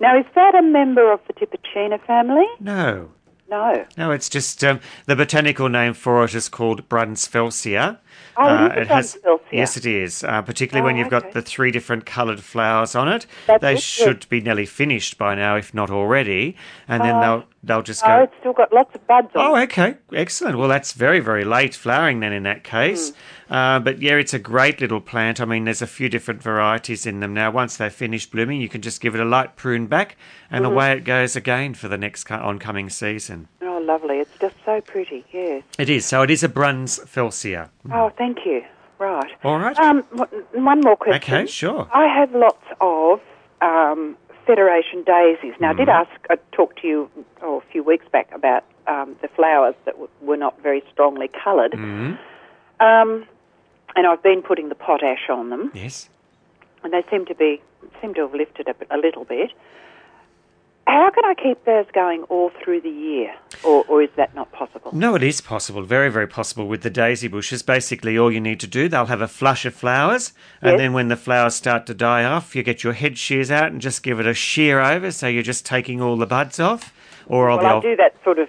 Now, 0.00 0.18
is 0.18 0.26
that 0.34 0.56
a 0.56 0.62
member 0.62 1.12
of 1.12 1.20
the 1.28 1.32
Tipicina 1.34 2.04
family? 2.04 2.46
No. 2.58 3.12
No. 3.48 3.84
No, 3.96 4.10
it's 4.10 4.28
just 4.28 4.64
um, 4.64 4.80
the 5.06 5.14
botanical 5.14 5.68
name 5.68 5.94
for 5.94 6.24
it 6.24 6.34
is 6.34 6.48
called 6.48 6.88
Brunsfelsia. 6.88 7.98
Oh, 8.38 8.66
it 8.66 8.90
is 8.90 9.14
a 9.16 9.18
Brunsfelsia. 9.18 9.40
Yes, 9.52 9.76
it 9.76 9.86
is. 9.86 10.24
Uh, 10.24 10.42
particularly 10.42 10.84
when 10.84 10.96
Oh, 10.96 10.98
you've 10.98 11.10
got 11.10 11.32
the 11.32 11.42
three 11.42 11.70
different 11.70 12.04
coloured 12.06 12.40
flowers 12.40 12.94
on 12.94 13.08
it. 13.08 13.26
That's 13.46 13.60
they 13.62 13.74
it, 13.74 13.80
should 13.82 14.18
yes. 14.22 14.24
be 14.26 14.40
nearly 14.40 14.66
finished 14.66 15.18
by 15.18 15.34
now, 15.34 15.56
if 15.56 15.72
not 15.72 15.90
already. 15.90 16.56
And 16.88 17.02
then 17.02 17.16
Oh. 17.16 17.20
they'll 17.20 17.44
they'll 17.66 17.82
just 17.82 18.02
Oh, 18.04 18.08
go. 18.08 18.22
it's 18.22 18.34
still 18.40 18.52
got 18.52 18.72
lots 18.72 18.94
of 18.94 19.06
buds 19.06 19.28
on 19.34 19.44
Oh, 19.44 19.56
okay, 19.62 19.96
excellent. 20.14 20.56
Well, 20.58 20.68
that's 20.68 20.92
very, 20.92 21.20
very 21.20 21.44
late 21.44 21.74
flowering 21.74 22.20
then 22.20 22.32
in 22.32 22.44
that 22.44 22.64
case. 22.64 23.10
Hmm. 23.48 23.52
Uh, 23.52 23.78
but 23.80 24.00
yeah, 24.00 24.14
it's 24.14 24.34
a 24.34 24.38
great 24.38 24.80
little 24.80 25.00
plant. 25.00 25.40
I 25.40 25.44
mean, 25.44 25.64
there's 25.64 25.82
a 25.82 25.86
few 25.86 26.08
different 26.08 26.42
varieties 26.42 27.06
in 27.06 27.20
them 27.20 27.34
now. 27.34 27.50
Once 27.50 27.76
they've 27.76 27.92
finished 27.92 28.30
blooming, 28.32 28.60
you 28.60 28.68
can 28.68 28.80
just 28.82 29.00
give 29.00 29.14
it 29.14 29.20
a 29.20 29.24
light 29.24 29.54
prune 29.56 29.86
back, 29.86 30.16
and 30.50 30.64
Mhm. 30.64 30.68
away 30.72 30.92
it 30.92 31.04
goes 31.04 31.36
again 31.36 31.74
for 31.74 31.88
the 31.88 31.98
next 31.98 32.24
co- 32.24 32.36
oncoming 32.36 32.88
season. 32.90 33.48
Oh, 33.62 33.78
lovely. 33.78 34.18
It's 34.18 34.36
just 34.40 34.56
so 34.64 34.80
pretty, 34.80 35.24
yes. 35.32 35.62
It 35.78 35.88
is. 35.90 36.06
So 36.06 36.22
it 36.22 36.30
is 36.30 36.42
a 36.42 36.48
Brunsfelsia. 36.48 37.68
Oh, 37.92 38.10
thank 38.16 38.44
you. 38.46 38.64
Right. 38.98 39.30
All 39.44 39.58
right. 39.58 39.78
Um, 39.78 40.02
one 40.54 40.80
more 40.80 40.96
question. 40.96 41.34
Okay, 41.34 41.46
sure. 41.46 41.86
I 41.92 42.06
have 42.06 42.34
lots 42.34 42.64
of 42.80 43.20
um, 43.60 44.16
Federation 44.46 45.02
daisies. 45.04 45.54
Now, 45.60 45.70
I 45.70 45.74
did 45.74 45.88
Mhm. 45.88 46.00
ask, 46.06 46.10
I 46.30 46.36
talked 46.52 46.80
to 46.82 46.86
you 46.88 47.10
oh, 47.42 47.56
a 47.58 47.60
few 47.72 47.82
weeks 47.82 48.06
back 48.08 48.28
about 48.32 48.62
um, 48.86 49.16
the 49.20 49.28
flowers 49.28 49.74
that 49.84 49.92
w- 49.94 50.08
were 50.22 50.36
not 50.36 50.60
very 50.62 50.82
strongly 50.92 51.26
coloured. 51.28 51.72
Mm-hmm. 51.72 52.12
Um, 52.80 53.26
and 53.96 54.06
I've 54.06 54.22
been 54.22 54.42
putting 54.42 54.68
the 54.68 54.76
potash 54.76 55.28
on 55.28 55.50
them, 55.50 55.72
Yes. 55.74 56.08
and 56.84 56.92
they 56.92 57.02
seem 57.10 57.24
to 57.26 57.34
be 57.34 57.60
seem 58.00 58.14
to 58.14 58.20
have 58.22 58.34
lifted 58.34 58.68
a, 58.68 58.74
a 58.94 58.98
little 58.98 59.24
bit. 59.24 59.50
How 60.86 61.10
can 61.10 61.24
I 61.24 61.34
keep 61.34 61.64
those 61.64 61.86
going 61.92 62.22
all 62.24 62.50
through 62.62 62.80
the 62.82 62.88
year, 62.90 63.34
or, 63.64 63.84
or 63.88 64.02
is 64.02 64.10
that 64.16 64.34
not 64.36 64.52
possible? 64.52 64.90
No, 64.94 65.16
it 65.16 65.22
is 65.22 65.40
possible. 65.40 65.82
Very, 65.82 66.10
very 66.10 66.28
possible 66.28 66.68
with 66.68 66.82
the 66.82 66.90
daisy 66.90 67.26
bushes. 67.26 67.62
Basically, 67.62 68.16
all 68.16 68.30
you 68.30 68.40
need 68.40 68.60
to 68.60 68.68
do, 68.68 68.88
they'll 68.88 69.06
have 69.06 69.20
a 69.20 69.26
flush 69.26 69.64
of 69.64 69.74
flowers, 69.74 70.32
and 70.62 70.72
Yes. 70.72 70.78
then 70.78 70.92
when 70.92 71.08
the 71.08 71.16
flowers 71.16 71.56
start 71.56 71.86
to 71.86 71.94
die 71.94 72.22
off, 72.22 72.54
you 72.54 72.62
get 72.62 72.84
your 72.84 72.92
head 72.92 73.18
shears 73.18 73.50
out 73.50 73.72
and 73.72 73.80
just 73.80 74.04
give 74.04 74.20
it 74.20 74.26
a 74.26 74.34
shear 74.34 74.80
over, 74.80 75.10
so 75.10 75.26
you're 75.26 75.42
just 75.42 75.66
taking 75.66 76.00
all 76.00 76.16
the 76.16 76.26
buds 76.26 76.60
off. 76.60 76.92
Or 77.26 77.48
well, 77.48 77.58
the 77.58 77.64
I 77.64 77.72
old- 77.74 77.82
do 77.82 77.96
that 77.96 78.14
sort 78.22 78.38
of, 78.38 78.48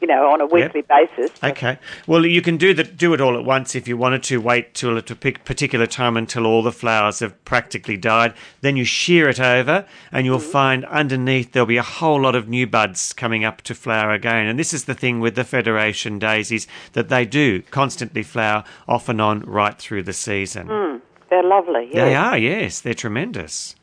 you 0.00 0.06
know, 0.06 0.30
on 0.30 0.40
a 0.40 0.46
weekly 0.46 0.82
basis. 0.82 1.30
Okay. 1.42 1.78
Well, 2.06 2.26
you 2.26 2.42
can 2.42 2.56
do 2.56 2.74
that. 2.74 2.96
Do 2.96 3.14
it 3.14 3.20
all 3.20 3.38
at 3.38 3.44
once 3.44 3.74
if 3.74 3.88
you 3.88 3.96
wanted 3.96 4.22
to. 4.24 4.40
Wait 4.40 4.74
till 4.74 4.98
a 4.98 5.02
particular 5.02 5.86
time 5.86 6.16
until 6.16 6.46
all 6.46 6.62
the 6.62 6.72
flowers 6.72 7.20
have 7.20 7.42
practically 7.44 7.96
died. 7.96 8.34
Then 8.60 8.76
you 8.76 8.84
shear 8.84 9.28
it 9.28 9.40
over, 9.40 9.86
and 10.12 10.26
you'll 10.26 10.38
find 10.38 10.84
underneath 10.86 11.52
there'll 11.52 11.66
be 11.66 11.76
a 11.76 11.82
whole 11.82 12.20
lot 12.20 12.34
of 12.34 12.48
new 12.48 12.66
buds 12.66 13.12
coming 13.12 13.44
up 13.44 13.62
to 13.62 13.74
flower 13.74 14.12
again. 14.12 14.46
And 14.46 14.58
this 14.58 14.74
is 14.74 14.84
the 14.84 14.94
thing 14.94 15.20
with 15.20 15.34
the 15.34 15.44
Federation 15.44 16.18
daisies 16.18 16.66
that 16.92 17.08
they 17.08 17.24
do 17.24 17.62
constantly 17.62 18.22
flower 18.22 18.64
off 18.86 19.08
and 19.08 19.20
on 19.20 19.40
right 19.40 19.78
through 19.78 20.02
the 20.02 20.12
season. 20.12 20.68
Mm, 20.68 21.00
they're 21.30 21.42
lovely. 21.42 21.84
Yes. 21.86 21.94
They 21.94 22.14
are. 22.14 22.38
Yes, 22.38 22.80
they're 22.80 22.94
tremendous. 22.94 23.74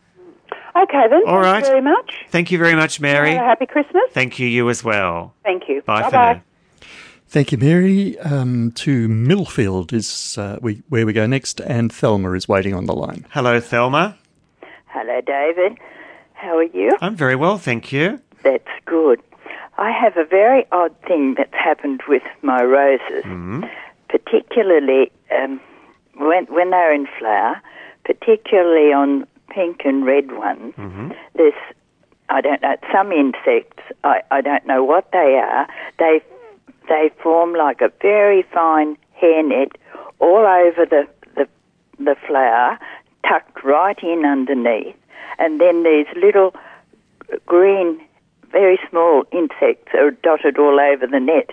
Okay 0.75 1.07
then. 1.09 1.21
All 1.27 1.39
right. 1.39 1.63
thank 1.63 1.65
you 1.65 1.69
very 1.71 1.81
much. 1.81 2.13
Thank 2.29 2.51
you 2.51 2.57
very 2.57 2.75
much, 2.75 2.99
Mary. 2.99 3.31
Have 3.31 3.41
a 3.41 3.45
happy 3.45 3.65
Christmas. 3.65 4.03
Thank 4.11 4.39
you. 4.39 4.47
You 4.47 4.69
as 4.69 4.83
well. 4.83 5.33
Thank 5.43 5.63
you. 5.67 5.81
Bye 5.81 6.03
for 6.03 6.11
Bye-bye. 6.11 6.33
now. 6.33 6.41
Thank 7.27 7.51
you, 7.51 7.57
Mary. 7.57 8.19
Um, 8.19 8.71
to 8.73 9.07
Middlefield 9.07 9.93
is 9.93 10.37
uh, 10.37 10.57
we, 10.61 10.81
where 10.89 11.05
we 11.05 11.13
go 11.13 11.25
next, 11.27 11.59
and 11.61 11.91
Thelma 11.91 12.31
is 12.33 12.47
waiting 12.47 12.73
on 12.73 12.85
the 12.85 12.93
line. 12.93 13.25
Hello, 13.31 13.59
Thelma. 13.59 14.17
Hello, 14.87 15.21
David. 15.21 15.77
How 16.33 16.57
are 16.57 16.63
you? 16.63 16.91
I'm 17.01 17.15
very 17.15 17.35
well, 17.35 17.57
thank 17.57 17.91
you. 17.93 18.19
That's 18.43 18.67
good. 18.85 19.21
I 19.77 19.91
have 19.91 20.17
a 20.17 20.25
very 20.25 20.65
odd 20.71 20.93
thing 21.07 21.35
that's 21.37 21.53
happened 21.53 22.01
with 22.07 22.23
my 22.41 22.61
roses, 22.63 23.23
Mm. 23.23 23.69
particularly 24.09 25.11
um, 25.31 25.61
when 26.17 26.45
when 26.47 26.69
they're 26.71 26.93
in 26.93 27.07
flower, 27.17 27.61
particularly 28.03 28.91
on 28.91 29.25
pink 29.53 29.81
and 29.85 30.05
red 30.05 30.31
ones. 30.31 30.73
Mm-hmm. 30.75 31.11
There's, 31.35 31.53
I 32.29 32.41
don't 32.41 32.61
know, 32.61 32.75
some 32.91 33.11
insects. 33.11 33.83
I, 34.03 34.21
I 34.31 34.41
don't 34.41 34.65
know 34.65 34.83
what 34.83 35.11
they 35.11 35.39
are. 35.43 35.67
They 35.99 36.21
they 36.87 37.11
form 37.21 37.53
like 37.53 37.81
a 37.81 37.91
very 38.01 38.43
fine 38.53 38.97
hairnet 39.21 39.71
all 40.19 40.45
over 40.45 40.85
the 40.85 41.07
the, 41.35 41.47
the 41.99 42.15
flower, 42.27 42.79
tucked 43.27 43.63
right 43.63 44.01
in 44.01 44.25
underneath, 44.25 44.95
and 45.37 45.59
then 45.59 45.83
these 45.83 46.07
little 46.15 46.53
green, 47.45 47.99
very 48.51 48.79
small 48.89 49.23
insects 49.31 49.93
are 49.93 50.11
dotted 50.11 50.57
all 50.57 50.79
over 50.79 51.07
the 51.07 51.19
net. 51.19 51.51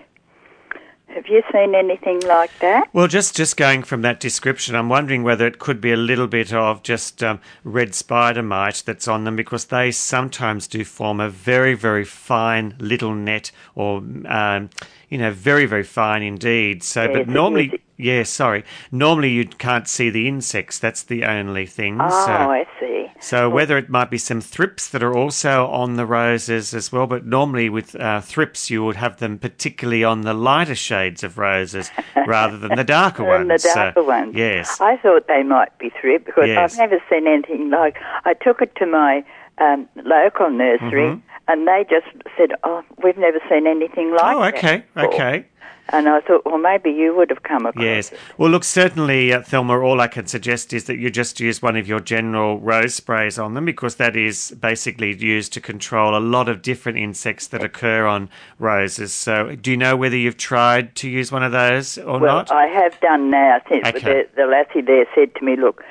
Have 1.09 1.27
you 1.27 1.43
seen 1.51 1.75
anything 1.75 2.21
like 2.27 2.51
that? 2.61 2.89
Well, 2.93 3.09
just 3.09 3.35
just 3.35 3.57
going 3.57 3.83
from 3.83 4.03
that 4.03 4.21
description, 4.21 4.75
I'm 4.75 4.91
wondering 4.91 5.23
whether 5.23 5.47
it 5.47 5.59
could 5.59 5.81
be 5.81 5.91
a 5.91 5.97
little 5.97 6.27
bit 6.27 6.53
of 6.53 6.83
just 6.83 7.23
um, 7.23 7.41
red 7.65 7.95
spider 7.95 8.43
mite 8.43 8.83
that's 8.85 9.09
on 9.09 9.25
them 9.25 9.35
because 9.35 9.67
they 9.67 9.91
sometimes 9.91 10.67
do 10.67 10.85
form 10.85 11.19
a 11.19 11.31
very 11.31 11.75
very 11.75 12.05
fine 12.05 12.75
little 12.79 13.15
net 13.15 13.51
or 13.75 13.99
um, 14.27 14.69
you 15.09 15.17
know 15.17 15.33
very 15.33 15.65
very 15.65 15.83
fine 15.83 16.23
indeed. 16.23 16.83
So, 16.83 17.11
but 17.13 17.27
normally, 17.27 17.81
yeah, 17.97 18.23
sorry, 18.25 18.65
normally 18.93 19.31
you 19.31 19.47
can't 19.47 19.89
see 19.89 20.11
the 20.11 20.29
insects. 20.29 20.79
That's 20.79 21.03
the 21.03 21.25
only 21.25 21.65
thing. 21.65 21.99
Oh, 22.01 22.09
so, 22.09 22.33
I 22.33 22.67
see. 22.79 23.08
So 23.21 23.49
whether 23.51 23.77
it 23.79 23.89
might 23.89 24.11
be 24.11 24.19
some 24.19 24.41
thrips 24.41 24.89
that 24.89 25.03
are 25.03 25.15
also 25.17 25.67
on 25.67 25.95
the 25.97 26.07
roses 26.07 26.73
as 26.75 26.93
well, 26.93 27.07
but 27.07 27.27
normally 27.27 27.69
with 27.69 27.95
uh, 27.97 28.21
thrips 28.21 28.71
you 28.71 28.85
would 28.85 28.97
have 28.97 29.17
them 29.19 29.39
particularly 29.39 30.05
on 30.05 30.23
the 30.23 30.35
lighter 30.35 30.75
shades 30.75 31.25
of 31.25 31.37
roses 31.39 31.91
rather 32.27 32.57
than 32.57 32.77
the 32.77 32.85
darker 32.85 33.25
ones. 33.25 33.49
the 33.49 33.59
So, 33.59 33.75
darker 33.75 34.03
ones. 34.05 34.35
Yes. 34.37 34.81
I 34.81 34.97
thought 34.99 35.27
they 35.29 35.43
might 35.43 35.77
be 35.79 35.91
thrip 36.01 36.27
because 36.27 36.49
Yes. 36.49 36.73
I've 36.73 36.79
never 36.79 37.03
seen 37.11 37.27
anything 37.27 37.71
like. 37.71 37.97
I 38.25 38.35
took 38.35 38.63
it 38.63 38.75
to 38.77 38.87
my 38.87 39.25
um, 39.59 39.89
local 39.97 40.51
nursery, 40.51 41.09
Mhm. 41.09 41.21
and 41.49 41.67
they 41.67 41.85
just 41.91 42.07
said, 42.37 42.53
"Oh, 42.63 42.83
we've 43.03 43.19
never 43.19 43.41
seen 43.51 43.67
anything 43.67 44.13
like 44.13 44.37
Oh, 44.37 44.41
that." 44.41 44.55
okay, 44.55 44.85
before." 44.95 45.15
okay. 45.15 45.45
And 45.91 46.09
I 46.09 46.21
thought, 46.21 46.45
well, 46.45 46.59
maybe 46.59 46.91
you 46.91 47.17
would 47.17 47.31
have 47.31 47.45
come 47.45 47.65
across. 47.65 47.83
Yes. 47.83 48.13
Well, 48.37 48.51
look, 48.51 48.63
certainly, 48.65 49.33
uh, 49.33 49.43
Thelma, 49.43 49.81
all 49.81 50.01
I 50.01 50.07
can 50.07 50.27
suggest 50.27 50.73
is 50.75 50.85
that 50.85 50.99
you 50.99 51.11
just 51.11 51.41
use 51.41 51.63
one 51.63 51.77
of 51.77 51.89
your 51.89 52.01
general 52.01 52.59
rose 52.61 52.95
sprays 52.95 53.39
on 53.39 53.55
them 53.55 53.65
because 53.65 53.97
that 53.97 54.15
is 54.15 54.51
basically 54.61 55.17
used 55.17 55.53
to 55.55 55.61
control 55.63 56.17
a 56.17 56.21
lot 56.21 56.49
of 56.49 56.61
different 56.61 56.99
insects 56.99 57.47
that 57.49 57.65
occur 57.65 58.07
on 58.07 58.29
roses. 58.59 59.15
So, 59.15 59.57
do 59.57 59.71
you 59.71 59.79
know 59.79 59.97
whether 59.97 60.17
you've 60.17 60.37
tried 60.37 60.95
to 60.97 61.09
use 61.09 61.33
one 61.33 61.43
of 61.43 61.53
those 61.53 61.97
or 61.97 62.19
well, 62.19 62.37
not? 62.37 62.53
I 62.53 62.67
have 62.67 63.01
done 63.01 63.31
now. 63.31 63.61
Since 63.69 63.89
Okay. 63.89 64.01
the, 64.01 64.29
the 64.37 64.47
lassie 64.47 64.83
there 64.83 65.07
said 65.15 65.35
to 65.37 65.45
me, 65.45 65.57
"Look, 65.57 65.83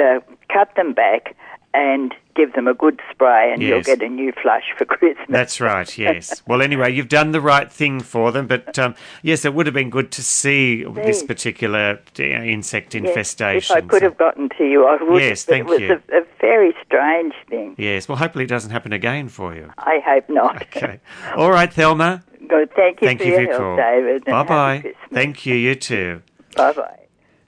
uh, 0.00 0.20
cut 0.48 0.74
them 0.76 0.94
back 0.94 1.36
and 1.74 2.14
give 2.34 2.52
them 2.54 2.66
a 2.68 2.74
good 2.74 3.00
spray, 3.10 3.52
and 3.52 3.62
you'll 3.62 3.82
get 3.82 4.02
a 4.02 4.08
new 4.08 4.32
flush 4.42 4.64
for 4.76 4.84
Christmas." 4.96 5.26
That's 5.28 5.60
right, 5.60 5.96
yes. 5.98 6.42
well, 6.46 6.62
anyway, 6.62 6.92
you've 6.92 7.08
done 7.08 7.32
the 7.32 7.40
right 7.40 7.70
thing 7.72 8.00
for 8.00 8.32
them, 8.32 8.46
but 8.46 8.78
um, 8.78 8.94
yes, 9.22 9.44
it 9.44 9.54
would 9.54 9.66
have 9.66 9.74
been 9.74 9.90
good 9.90 10.10
to 10.12 10.22
see 10.22 10.84
this 10.84 11.22
particular 11.22 12.00
uh, 12.18 12.22
insect 12.22 12.94
Yes, 12.94 13.04
infestation. 13.04 13.76
If 13.76 13.84
I 13.84 13.86
could 13.86 14.02
have 14.02 14.18
gotten 14.18 14.48
to 14.58 14.64
you, 14.64 14.86
I 14.86 15.02
would. 15.02 15.22
Yes, 15.22 15.44
thank 15.44 15.66
it 15.66 15.70
was 15.70 15.80
you. 15.80 15.92
A, 16.12 16.18
a 16.18 16.24
very 16.40 16.74
strange 16.84 17.34
thing. 17.48 17.74
Yes, 17.78 18.08
well, 18.08 18.18
hopefully 18.18 18.44
it 18.44 18.48
doesn't 18.48 18.70
happen 18.70 18.92
again 18.92 19.28
for 19.28 19.54
you. 19.54 19.70
I 19.78 19.98
hope 20.04 20.28
not. 20.28 20.62
Okay. 20.74 21.00
All 21.36 21.50
right, 21.50 21.72
Thelma. 21.72 22.24
Good. 22.48 22.72
Thank 22.74 23.02
you 23.02 23.08
Thank 23.08 23.20
for 23.20 23.26
you 23.26 23.32
your 23.32 23.38
for 23.38 23.42
your 23.42 23.52
help, 23.52 23.62
call. 23.62 23.76
David. 23.76 24.24
Bye 24.24 24.42
bye. 24.42 24.94
Thank 25.12 25.46
you, 25.46 25.54
you 25.54 25.74
too. 25.74 26.22
Bye 26.56 26.72
bye. 26.72 27.01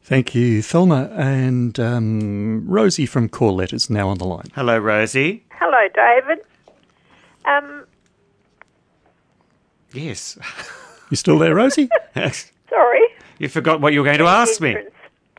Thank 0.04 0.34
you, 0.34 0.60
Thelma. 0.62 1.10
And 1.16 1.80
um, 1.80 2.64
Rosie 2.68 3.06
from 3.06 3.28
Corlett 3.28 3.56
Letters 3.56 3.88
now 3.90 4.08
on 4.08 4.18
the 4.18 4.26
line. 4.26 4.46
Hello, 4.54 4.78
Rosie. 4.78 5.44
Hello, 5.52 5.88
David. 5.94 6.38
Um, 7.46 7.84
Yes. 9.92 10.38
You 11.10 11.16
still 11.18 11.38
there, 11.38 11.54
Rosie? 11.54 11.88
sorry. 12.70 13.00
you 13.38 13.48
forgot 13.48 13.80
what 13.80 13.92
you 13.92 14.00
were 14.00 14.04
going 14.06 14.18
to 14.18 14.26
ask 14.26 14.60
me. 14.60 14.74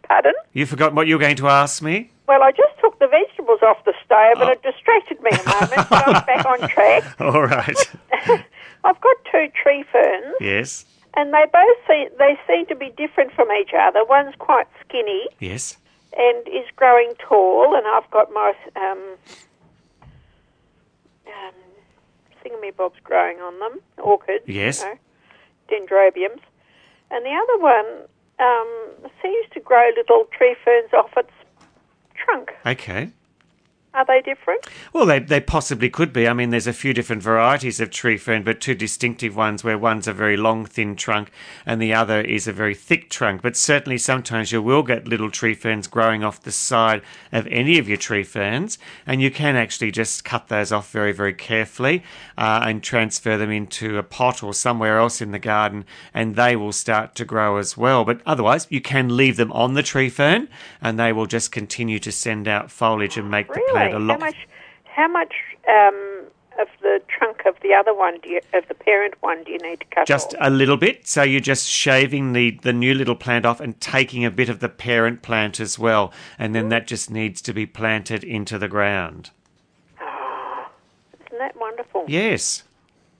Pardon? 0.07 0.33
You 0.53 0.65
forgot 0.67 0.93
what 0.93 1.07
you 1.07 1.15
were 1.15 1.19
going 1.19 1.35
to 1.37 1.47
ask 1.47 1.81
me? 1.81 2.11
Well, 2.27 2.41
I 2.43 2.51
just 2.51 2.79
took 2.79 2.97
the 2.99 3.07
vegetables 3.07 3.59
off 3.63 3.83
the 3.83 3.93
stove 4.05 4.41
and 4.41 4.51
it 4.51 4.61
distracted 4.61 5.21
me 5.21 5.31
a 5.31 5.49
moment, 5.49 5.89
but 5.89 6.07
I'm 6.07 6.25
back 6.25 6.45
on 6.45 6.69
track. 6.69 7.15
All 7.19 7.41
right. 7.45 7.75
I've 8.85 9.01
got 9.01 9.15
two 9.29 9.47
tree 9.61 9.83
ferns, 9.91 10.35
Yes. 10.39 10.85
And 11.15 11.33
they 11.33 11.45
both 11.51 11.77
see, 11.87 12.07
they 12.17 12.37
seem 12.47 12.65
to 12.67 12.75
be 12.75 12.89
different 12.97 13.31
from 13.33 13.47
each 13.51 13.71
other. 13.77 14.03
One's 14.05 14.35
quite 14.37 14.67
skinny 14.87 15.27
Yes. 15.39 15.77
and 16.17 16.47
is 16.47 16.65
growing 16.75 17.13
tall, 17.19 17.75
and 17.75 17.85
I've 17.87 18.09
got 18.11 18.31
my 18.33 18.53
um, 18.75 18.99
um, 21.27 21.53
thingamybobs 22.43 23.01
growing 23.03 23.37
on 23.39 23.59
them, 23.59 23.79
orchids, 23.97 24.43
Yes. 24.47 24.81
you 24.81 24.87
know, 24.89 24.97
dendrobiums. 25.69 26.41
And 27.11 27.25
the 27.25 27.31
other 27.31 27.57
one 27.61 27.85
um, 28.39 29.09
seems 29.21 29.45
to 29.53 29.59
grow 29.59 29.89
little 29.95 30.25
tree 30.37 30.55
ferns 30.63 30.93
off 30.93 31.11
its 31.17 31.31
trunk. 32.15 32.51
Okay. 32.65 33.09
Are 33.95 34.03
they 34.03 34.21
different? 34.21 34.67
Well, 34.91 35.05
they, 35.05 35.19
they 35.19 35.39
possibly 35.39 35.89
could 35.89 36.11
be. 36.11 36.27
I 36.27 36.33
mean, 36.33 36.49
there's 36.49 36.67
a 36.67 36.73
few 36.73 36.93
different 36.93 37.23
varieties 37.23 37.79
of 37.79 37.91
tree 37.91 38.17
fern, 38.17 38.43
but 38.43 38.59
two 38.59 38.75
distinctive 38.75 39.37
ones 39.37 39.63
where 39.63 39.77
one's 39.77 40.05
a 40.05 40.11
very 40.11 40.35
long, 40.35 40.65
thin 40.65 40.97
trunk 40.97 41.31
and 41.65 41.81
the 41.81 41.93
other 41.93 42.19
is 42.19 42.45
a 42.45 42.51
very 42.51 42.75
thick 42.75 43.09
trunk. 43.09 43.41
But 43.41 43.55
certainly 43.55 43.97
sometimes 43.97 44.51
you 44.51 44.61
will 44.61 44.83
get 44.83 45.07
little 45.07 45.31
tree 45.31 45.53
ferns 45.53 45.87
growing 45.87 46.25
off 46.25 46.41
the 46.41 46.51
side 46.51 47.03
of 47.31 47.47
any 47.47 47.79
of 47.79 47.87
your 47.87 47.97
tree 47.97 48.23
ferns, 48.23 48.77
and 49.05 49.21
you 49.21 49.31
can 49.31 49.55
actually 49.55 49.91
just 49.91 50.25
cut 50.25 50.49
those 50.49 50.73
off 50.73 50.91
very, 50.91 51.13
very 51.13 51.33
carefully 51.33 52.03
uh, 52.37 52.63
and 52.65 52.83
transfer 52.83 53.37
them 53.37 53.49
into 53.49 53.97
a 53.97 54.03
pot 54.03 54.43
or 54.43 54.53
somewhere 54.53 54.99
else 54.99 55.21
in 55.21 55.31
the 55.31 55.39
garden, 55.39 55.85
and 56.13 56.35
they 56.35 56.57
will 56.57 56.73
start 56.73 57.15
to 57.15 57.23
grow 57.23 57.55
as 57.55 57.77
well. 57.77 58.03
But 58.03 58.19
otherwise, 58.25 58.67
you 58.69 58.81
can 58.81 59.15
leave 59.15 59.37
them 59.37 59.53
on 59.53 59.73
the 59.73 59.83
tree 59.83 60.09
fern, 60.09 60.49
and 60.81 60.99
they 60.99 61.13
will 61.13 61.27
just 61.27 61.53
continue 61.53 61.99
to 61.99 62.11
send 62.11 62.49
out 62.49 62.69
foliage 62.69 63.17
and 63.17 63.31
make 63.31 63.47
the 63.47 63.61
plant 63.71 63.84
a 63.93 63.99
How 63.99 64.17
much? 64.17 64.47
How 64.85 65.07
much 65.07 65.33
um, 65.67 66.25
of 66.59 66.67
the 66.81 67.01
trunk 67.07 67.41
of 67.45 67.55
the 67.61 67.73
other 67.73 67.93
one 67.93 68.19
do 68.21 68.29
you, 68.29 68.41
of 68.53 68.67
the 68.67 68.73
parent 68.73 69.15
one 69.21 69.43
do 69.43 69.51
you 69.51 69.57
need 69.59 69.79
to 69.81 69.85
cut 69.87 70.07
just 70.07 70.33
off? 70.35 70.41
a 70.41 70.49
little 70.49 70.77
bit. 70.77 71.07
So 71.07 71.23
you're 71.23 71.39
just 71.41 71.67
shaving 71.67 72.33
the, 72.33 72.51
the 72.61 72.73
new 72.73 72.93
little 72.93 73.15
plant 73.15 73.45
off 73.45 73.59
and 73.59 73.79
taking 73.81 74.23
a 74.23 74.31
bit 74.31 74.49
of 74.49 74.59
the 74.59 74.69
parent 74.69 75.21
plant 75.21 75.59
as 75.59 75.77
well. 75.77 76.13
And 76.39 76.55
then 76.55 76.69
that 76.69 76.87
just 76.87 77.11
needs 77.11 77.41
to 77.43 77.53
be 77.53 77.65
planted 77.65 78.23
into 78.23 78.57
the 78.57 78.67
ground. 78.67 79.31
Isn't 79.99 81.39
that 81.39 81.55
wonderful? 81.59 82.05
Yes. 82.07 82.63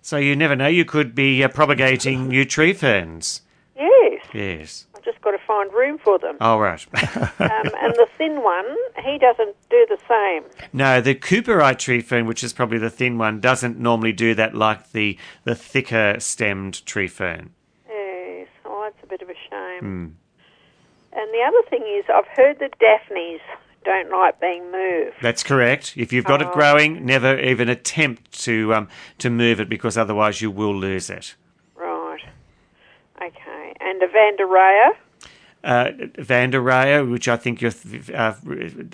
So 0.02 0.18
you 0.18 0.36
never 0.36 0.56
know, 0.56 0.68
you 0.68 0.86
could 0.86 1.16
be 1.16 1.44
uh, 1.44 1.48
propagating 1.48 2.28
new 2.28 2.46
tree 2.46 2.74
ferns. 2.74 3.42
Yes. 3.76 4.22
Yes. 4.34 4.86
I've 4.96 5.04
just 5.04 5.22
got 5.22 5.32
to 5.32 5.35
find 5.46 5.72
room 5.74 5.98
for 5.98 6.18
them. 6.20 6.38
All 6.42 6.60
right. 6.60 6.86
um, 6.94 7.32
and 7.40 7.94
the 7.96 8.08
thin 8.18 8.44
one, 8.44 8.66
he 9.04 9.18
doesn't 9.18 9.56
do 9.70 9.86
the 9.90 9.98
same. 10.08 10.44
no, 10.74 11.02
the 11.02 11.16
Cooperi 11.16 11.78
tree 11.78 12.02
fern, 12.02 12.26
which 12.26 12.44
is 12.44 12.54
probably 12.54 12.78
the 12.78 12.90
thin 12.90 13.18
one, 13.18 13.40
doesn't 13.40 13.80
normally 13.80 14.12
do 14.14 14.34
that 14.36 14.56
like 14.56 14.92
the, 14.92 15.18
the 15.44 15.56
thicker 15.56 16.16
stemmed 16.20 16.86
tree 16.86 17.08
fern. 17.08 17.52
Yes. 17.90 18.48
Oh, 18.66 18.82
that's 18.84 19.04
a 19.04 19.08
bit 19.08 19.22
of 19.22 19.30
a 19.30 19.36
shame. 19.50 19.80
Hmm. 19.80 20.08
And 21.18 21.34
the 21.34 21.42
other 21.48 21.62
thing 21.70 21.84
is, 21.98 22.06
I've 22.14 22.28
heard 22.36 22.60
that 22.60 22.78
Daphnes 22.80 23.40
don't 23.86 24.10
like 24.12 24.42
being 24.42 24.70
moved. 24.72 25.16
That's 25.22 25.44
correct. 25.44 25.94
If 25.96 26.12
you've 26.12 26.26
got 26.26 26.42
it 26.42 26.48
Oh. 26.50 26.54
growing, 26.54 27.06
never 27.06 27.40
even 27.40 27.70
attempt 27.70 28.44
to 28.44 28.74
um, 28.74 28.88
to 29.20 29.30
move 29.30 29.60
it 29.62 29.70
because 29.70 29.98
otherwise 29.98 30.42
you 30.42 30.50
will 30.52 30.76
lose 30.76 31.10
it. 31.10 31.36
Right. 31.76 32.20
Okay. 33.22 33.74
And 33.80 34.02
a 34.02 34.08
Vanderea. 34.08 34.90
Uh, 35.66 35.92
Vanderea, 36.20 37.10
which 37.10 37.28
I 37.28 37.38
think 37.38 37.64
uh, 37.64 38.34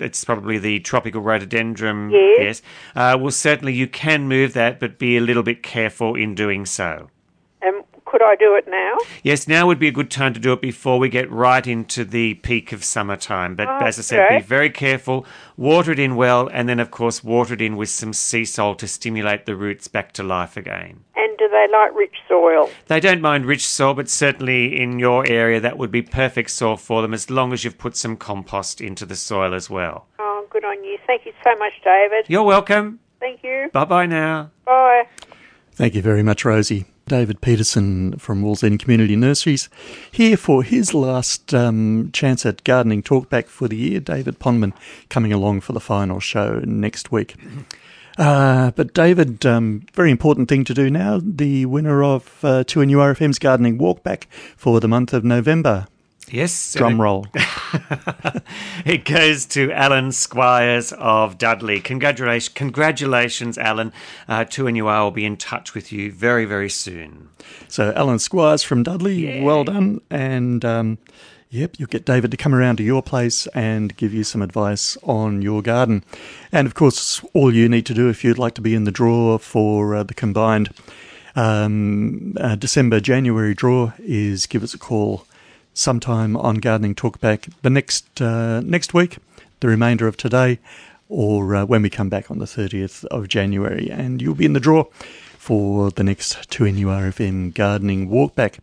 it's 0.00 0.24
probably 0.24 0.56
the 0.56 0.80
tropical 0.80 1.20
rhododendron. 1.20 2.10
Yes. 2.10 2.62
Uh, 2.96 3.18
well, 3.20 3.30
certainly 3.30 3.74
you 3.74 3.86
can 3.86 4.26
move 4.26 4.54
that, 4.54 4.80
but 4.80 4.98
be 4.98 5.18
a 5.18 5.20
little 5.20 5.42
bit 5.42 5.62
careful 5.62 6.16
in 6.16 6.34
doing 6.34 6.64
so. 6.64 7.10
Could 8.12 8.22
I 8.22 8.36
do 8.36 8.54
it 8.56 8.68
now? 8.68 8.98
Yes, 9.22 9.48
now 9.48 9.66
would 9.66 9.78
be 9.78 9.88
a 9.88 9.92
good 9.92 10.10
time 10.10 10.34
to 10.34 10.38
do 10.38 10.52
it 10.52 10.60
before 10.60 10.98
we 10.98 11.08
get 11.08 11.30
right 11.32 11.66
into 11.66 12.04
the 12.04 12.34
peak 12.34 12.70
of 12.70 12.84
summertime. 12.84 13.54
But 13.54 13.68
Oh, 13.68 13.78
as 13.86 13.98
I 13.98 14.02
said, 14.02 14.20
okay. 14.26 14.36
be 14.36 14.42
very 14.42 14.68
careful, 14.68 15.24
water 15.56 15.92
it 15.92 15.98
in 15.98 16.14
well, 16.14 16.46
and 16.52 16.68
then, 16.68 16.78
of 16.78 16.90
course, 16.90 17.24
water 17.24 17.54
it 17.54 17.62
in 17.62 17.74
with 17.74 17.88
some 17.88 18.12
Seasol 18.12 18.76
to 18.76 18.86
stimulate 18.86 19.46
the 19.46 19.56
roots 19.56 19.88
back 19.88 20.12
to 20.12 20.22
life 20.22 20.58
again. 20.58 21.04
And 21.16 21.38
do 21.38 21.48
they 21.48 21.66
like 21.72 21.94
rich 21.94 22.16
soil? 22.28 22.68
They 22.88 23.00
don't 23.00 23.22
mind 23.22 23.46
rich 23.46 23.66
soil, 23.66 23.94
but 23.94 24.10
certainly 24.10 24.78
in 24.78 24.98
your 24.98 25.26
area 25.26 25.58
that 25.60 25.78
would 25.78 25.90
be 25.90 26.02
perfect 26.02 26.50
soil 26.50 26.76
for 26.76 27.00
them 27.00 27.14
as 27.14 27.30
long 27.30 27.54
as 27.54 27.64
you've 27.64 27.78
put 27.78 27.96
some 27.96 28.18
compost 28.18 28.82
into 28.82 29.06
the 29.06 29.16
soil 29.16 29.54
as 29.54 29.70
well. 29.70 30.06
Oh, 30.18 30.46
good 30.50 30.66
on 30.66 30.84
you. 30.84 30.98
Thank 31.06 31.24
you 31.24 31.32
so 31.42 31.56
much, 31.58 31.72
David. 31.82 32.26
You're 32.28 32.42
welcome. 32.42 33.00
Thank 33.20 33.40
Thank 33.40 33.44
you. 33.44 33.70
Bye 33.72 33.86
bye 33.86 34.04
now. 34.04 34.50
Bye. 34.66 35.04
Thank 35.72 35.94
you 35.94 36.02
very 36.02 36.22
much, 36.22 36.44
Rosie. 36.44 36.84
David 37.06 37.40
Peterson 37.40 38.18
from 38.18 38.42
Wallsend 38.42 38.80
Community 38.80 39.16
Nurseries 39.16 39.68
here 40.10 40.36
for 40.36 40.62
his 40.62 40.94
last 40.94 41.52
um, 41.54 42.10
chance 42.12 42.46
at 42.46 42.64
gardening 42.64 43.02
talkback 43.02 43.46
for 43.46 43.68
the 43.68 43.76
year. 43.76 44.00
David 44.00 44.38
Pondman 44.38 44.72
coming 45.08 45.32
along 45.32 45.60
for 45.60 45.72
the 45.72 45.80
final 45.80 46.20
show 46.20 46.60
next 46.64 47.12
week. 47.12 47.36
Uh, 48.18 48.70
but 48.72 48.92
David, 48.92 49.44
um, 49.46 49.86
very 49.94 50.10
important 50.10 50.48
thing 50.48 50.64
to 50.64 50.74
do 50.74 50.90
now. 50.90 51.20
The 51.22 51.66
winner 51.66 52.02
of 52.04 52.44
uh, 52.44 52.64
2NURFM's 52.64 53.38
gardening 53.38 53.78
walkback 53.78 54.24
for 54.56 54.80
the 54.80 54.88
month 54.88 55.12
of 55.14 55.24
November. 55.24 55.86
Yes. 56.32 56.72
Drum 56.72 57.00
roll. 57.00 57.26
it 58.86 59.04
goes 59.04 59.44
to 59.46 59.70
Alan 59.70 60.12
Squires 60.12 60.92
of 60.94 61.36
Dudley. 61.36 61.78
Congratulations, 61.78 62.48
congratulations, 62.54 63.58
Alan. 63.58 63.92
Uh, 64.26 64.44
2NUR 64.44 65.04
will 65.04 65.10
be 65.10 65.26
in 65.26 65.36
touch 65.36 65.74
with 65.74 65.92
you 65.92 66.10
very, 66.10 66.46
very 66.46 66.70
soon. 66.70 67.28
So, 67.68 67.92
Alan 67.94 68.18
Squires 68.18 68.62
from 68.62 68.82
Dudley, 68.82 69.42
well 69.42 69.64
done. 69.64 70.00
And 70.08 70.64
um, 70.64 70.98
yep, 71.50 71.74
you'll 71.78 71.88
get 71.88 72.06
David 72.06 72.30
to 72.30 72.38
come 72.38 72.54
around 72.54 72.76
to 72.76 72.82
your 72.82 73.02
place 73.02 73.46
and 73.48 73.94
give 73.98 74.14
you 74.14 74.24
some 74.24 74.40
advice 74.40 74.96
on 75.02 75.42
your 75.42 75.60
garden. 75.60 76.02
And 76.50 76.66
of 76.66 76.72
course, 76.72 77.22
all 77.34 77.54
you 77.54 77.68
need 77.68 77.84
to 77.86 77.94
do 77.94 78.08
if 78.08 78.24
you'd 78.24 78.38
like 78.38 78.54
to 78.54 78.62
be 78.62 78.74
in 78.74 78.84
the 78.84 78.90
draw 78.90 79.36
for 79.36 79.94
uh, 79.94 80.02
the 80.02 80.14
combined 80.14 80.70
um, 81.36 82.34
uh, 82.40 82.56
December 82.56 83.00
January 83.00 83.54
draw 83.54 83.92
is 83.98 84.46
give 84.46 84.62
us 84.62 84.72
a 84.72 84.78
call 84.78 85.26
sometime 85.74 86.36
on 86.36 86.56
Gardening 86.56 86.94
Talkback 86.94 87.52
the 87.62 87.70
next 87.70 88.20
uh, 88.20 88.60
next 88.60 88.94
week, 88.94 89.18
the 89.60 89.68
remainder 89.68 90.06
of 90.06 90.16
today, 90.16 90.58
or 91.08 91.54
uh, 91.54 91.64
when 91.64 91.82
we 91.82 91.90
come 91.90 92.08
back 92.08 92.30
on 92.30 92.38
the 92.38 92.46
30th 92.46 93.04
of 93.06 93.28
January, 93.28 93.90
and 93.90 94.22
you'll 94.22 94.34
be 94.34 94.44
in 94.44 94.52
the 94.52 94.60
draw 94.60 94.84
for 95.38 95.90
the 95.90 96.04
next 96.04 96.50
2NURFM 96.50 97.52
Gardening 97.54 98.08
Walkback. 98.08 98.58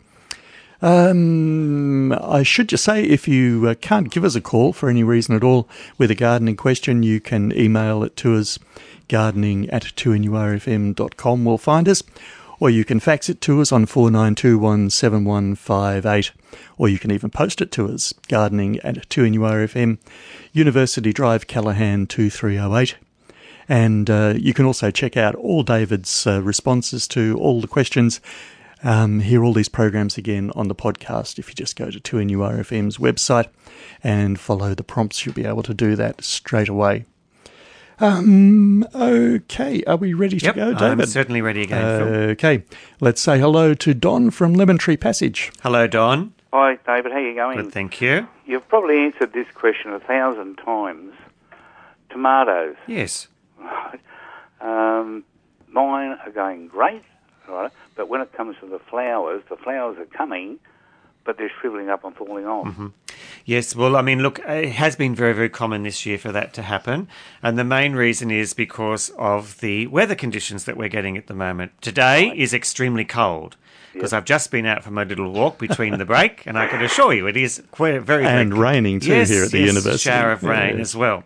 Um, 0.82 2.14
I 2.14 2.44
should 2.44 2.70
just 2.70 2.86
say, 2.86 3.04
if 3.04 3.28
you 3.28 3.68
uh, 3.68 3.76
can't 3.76 4.10
give 4.10 4.24
us 4.24 4.36
a 4.36 4.42
call 4.42 4.72
for 4.72 4.90
any 4.90 5.04
reason 5.04 5.36
at 5.36 5.44
all 5.44 5.68
with 5.98 6.10
a 6.10 6.16
gardening 6.16 6.56
question, 6.56 7.04
you 7.04 7.20
can 7.20 7.52
email 7.52 8.02
it 8.04 8.16
to 8.18 8.38
us, 8.38 8.60
gardening 9.10 9.70
at 9.72 9.84
2NURFM.com 9.84 11.44
will 11.44 11.58
find 11.58 11.90
us, 11.90 12.02
or 12.60 12.70
you 12.70 12.86
can 12.86 13.00
fax 13.00 13.30
it 13.30 13.42
to 13.42 13.60
us 13.62 13.72
on 13.72 13.86
49217158, 13.86 16.32
or 16.78 16.90
you 16.90 17.00
can 17.00 17.12
even 17.12 17.30
post 17.30 17.62
it 17.62 17.72
to 17.72 17.88
us, 17.88 18.12
gardening 18.28 18.80
at 18.80 19.08
2NURFM, 19.10 20.00
University 20.52 21.14
Drive, 21.14 21.48
Callaghan 21.48 22.06
2308. 22.08 22.98
And 23.68 24.10
uh, 24.10 24.34
you 24.36 24.54
can 24.54 24.66
also 24.66 24.92
check 24.92 25.16
out 25.16 25.36
all 25.36 25.64
David's 25.64 26.26
uh, 26.26 26.42
responses 26.42 27.08
to 27.10 27.38
all 27.40 27.62
the 27.62 27.68
questions. 27.68 28.20
Um, 28.84 29.20
hear 29.20 29.44
all 29.44 29.54
these 29.54 29.70
programs 29.70 30.18
again 30.18 30.52
on 30.56 30.70
the 30.70 30.76
podcast. 30.76 31.38
If 31.38 31.50
you 31.50 31.56
just 31.56 31.76
go 31.76 31.92
to 31.92 32.00
2NURFM's 32.00 32.98
website 32.98 33.50
and 34.04 34.40
follow 34.40 34.74
the 34.74 34.84
prompts, 34.84 35.24
you'll 35.26 35.36
be 35.36 35.46
able 35.46 35.64
to 35.64 35.74
do 35.74 35.98
that 35.98 36.24
straight 36.24 36.70
away. 36.70 37.06
Um, 38.02 38.86
okay, 38.96 39.84
are 39.84 39.98
we 39.98 40.14
ready 40.14 40.40
to 40.40 40.46
Yep, 40.46 40.56
go, 40.56 40.74
David? 40.74 41.02
I'm 41.02 41.06
certainly 41.08 41.42
ready 41.42 41.64
again, 41.64 42.00
Phil. 42.00 42.08
Okay, 42.32 42.64
let's 43.02 43.20
say 43.20 43.40
hello 43.40 43.74
to 43.74 43.94
Don 43.94 44.32
from 44.32 44.54
Lemon 44.54 44.78
Tree 44.78 44.96
Passage. 44.96 45.52
Hello, 45.64 45.86
Don. 45.86 46.34
Hi, 46.54 46.78
David. 46.88 47.12
How 47.12 47.18
are 47.18 47.22
you 47.28 47.36
going? 47.36 47.58
Good, 47.58 47.74
thank 47.74 48.00
you. 48.00 48.28
You've 48.46 48.68
probably 48.70 49.00
answered 49.00 49.34
this 49.34 49.48
question 49.54 49.92
a 49.94 50.00
thousand 50.00 50.56
times. 50.58 51.14
Tomatoes. 52.10 52.76
Yes. 52.88 53.28
Right. 53.60 54.00
Um, 54.62 55.24
mine 55.68 56.18
are 56.26 56.32
going 56.32 56.68
great, 56.68 57.04
right? 57.48 57.72
But 57.96 58.08
when 58.08 58.22
it 58.22 58.32
comes 58.34 58.56
to 58.62 58.66
the 58.66 58.80
flowers, 58.80 59.44
the 59.50 59.58
flowers 59.58 59.98
are 60.00 60.06
coming, 60.06 60.58
but 61.30 61.38
they're 61.38 61.52
shriveling 61.62 61.90
up 61.90 62.04
and 62.04 62.16
falling 62.16 62.48
off. 62.48 62.66
Mm-hmm. 62.66 62.88
Yes, 63.46 63.76
well, 63.76 63.96
I 63.96 64.02
mean, 64.02 64.24
look, 64.24 64.40
it 64.48 64.70
has 64.72 64.96
been 64.96 65.14
very, 65.14 65.34
very 65.34 65.48
common 65.48 65.84
this 65.84 66.04
year 66.04 66.18
for 66.18 66.32
that 66.32 66.54
to 66.56 66.64
happen. 66.64 67.08
And 67.44 67.56
the 67.56 67.64
main 67.64 67.94
reason 67.94 68.32
is 68.32 68.56
because 68.56 69.12
of 69.12 69.60
the 69.60 69.86
weather 69.86 70.16
conditions 70.16 70.64
that 70.66 70.76
we're 70.76 70.90
getting 70.90 71.18
at 71.20 71.28
the 71.28 71.36
moment. 71.36 71.74
Today 71.84 72.34
is 72.36 72.52
extremely 72.52 73.06
cold 73.06 73.58
because 73.94 74.12
I've 74.12 74.26
just 74.26 74.50
been 74.50 74.66
out 74.66 74.84
for 74.84 74.90
my 74.90 75.04
little 75.04 75.32
walk 75.32 75.60
between 75.60 76.00
the 76.00 76.06
break, 76.06 76.48
and 76.48 76.58
I 76.58 76.66
can 76.66 76.82
assure 76.82 77.14
you 77.14 77.28
it 77.28 77.38
is 77.38 77.62
quite 77.70 78.02
very, 78.02 78.24
very 78.24 78.26
And 78.42 78.58
raining 78.58 79.00
too 79.00 79.10
Yes, 79.10 79.30
here 79.30 79.44
at 79.44 79.52
the 79.52 79.60
yes, 79.60 79.68
university. 79.68 80.10
shower 80.10 80.32
of 80.32 80.42
rain 80.42 80.78
Yeah. 80.78 80.82
as 80.82 80.96
well. 80.96 81.26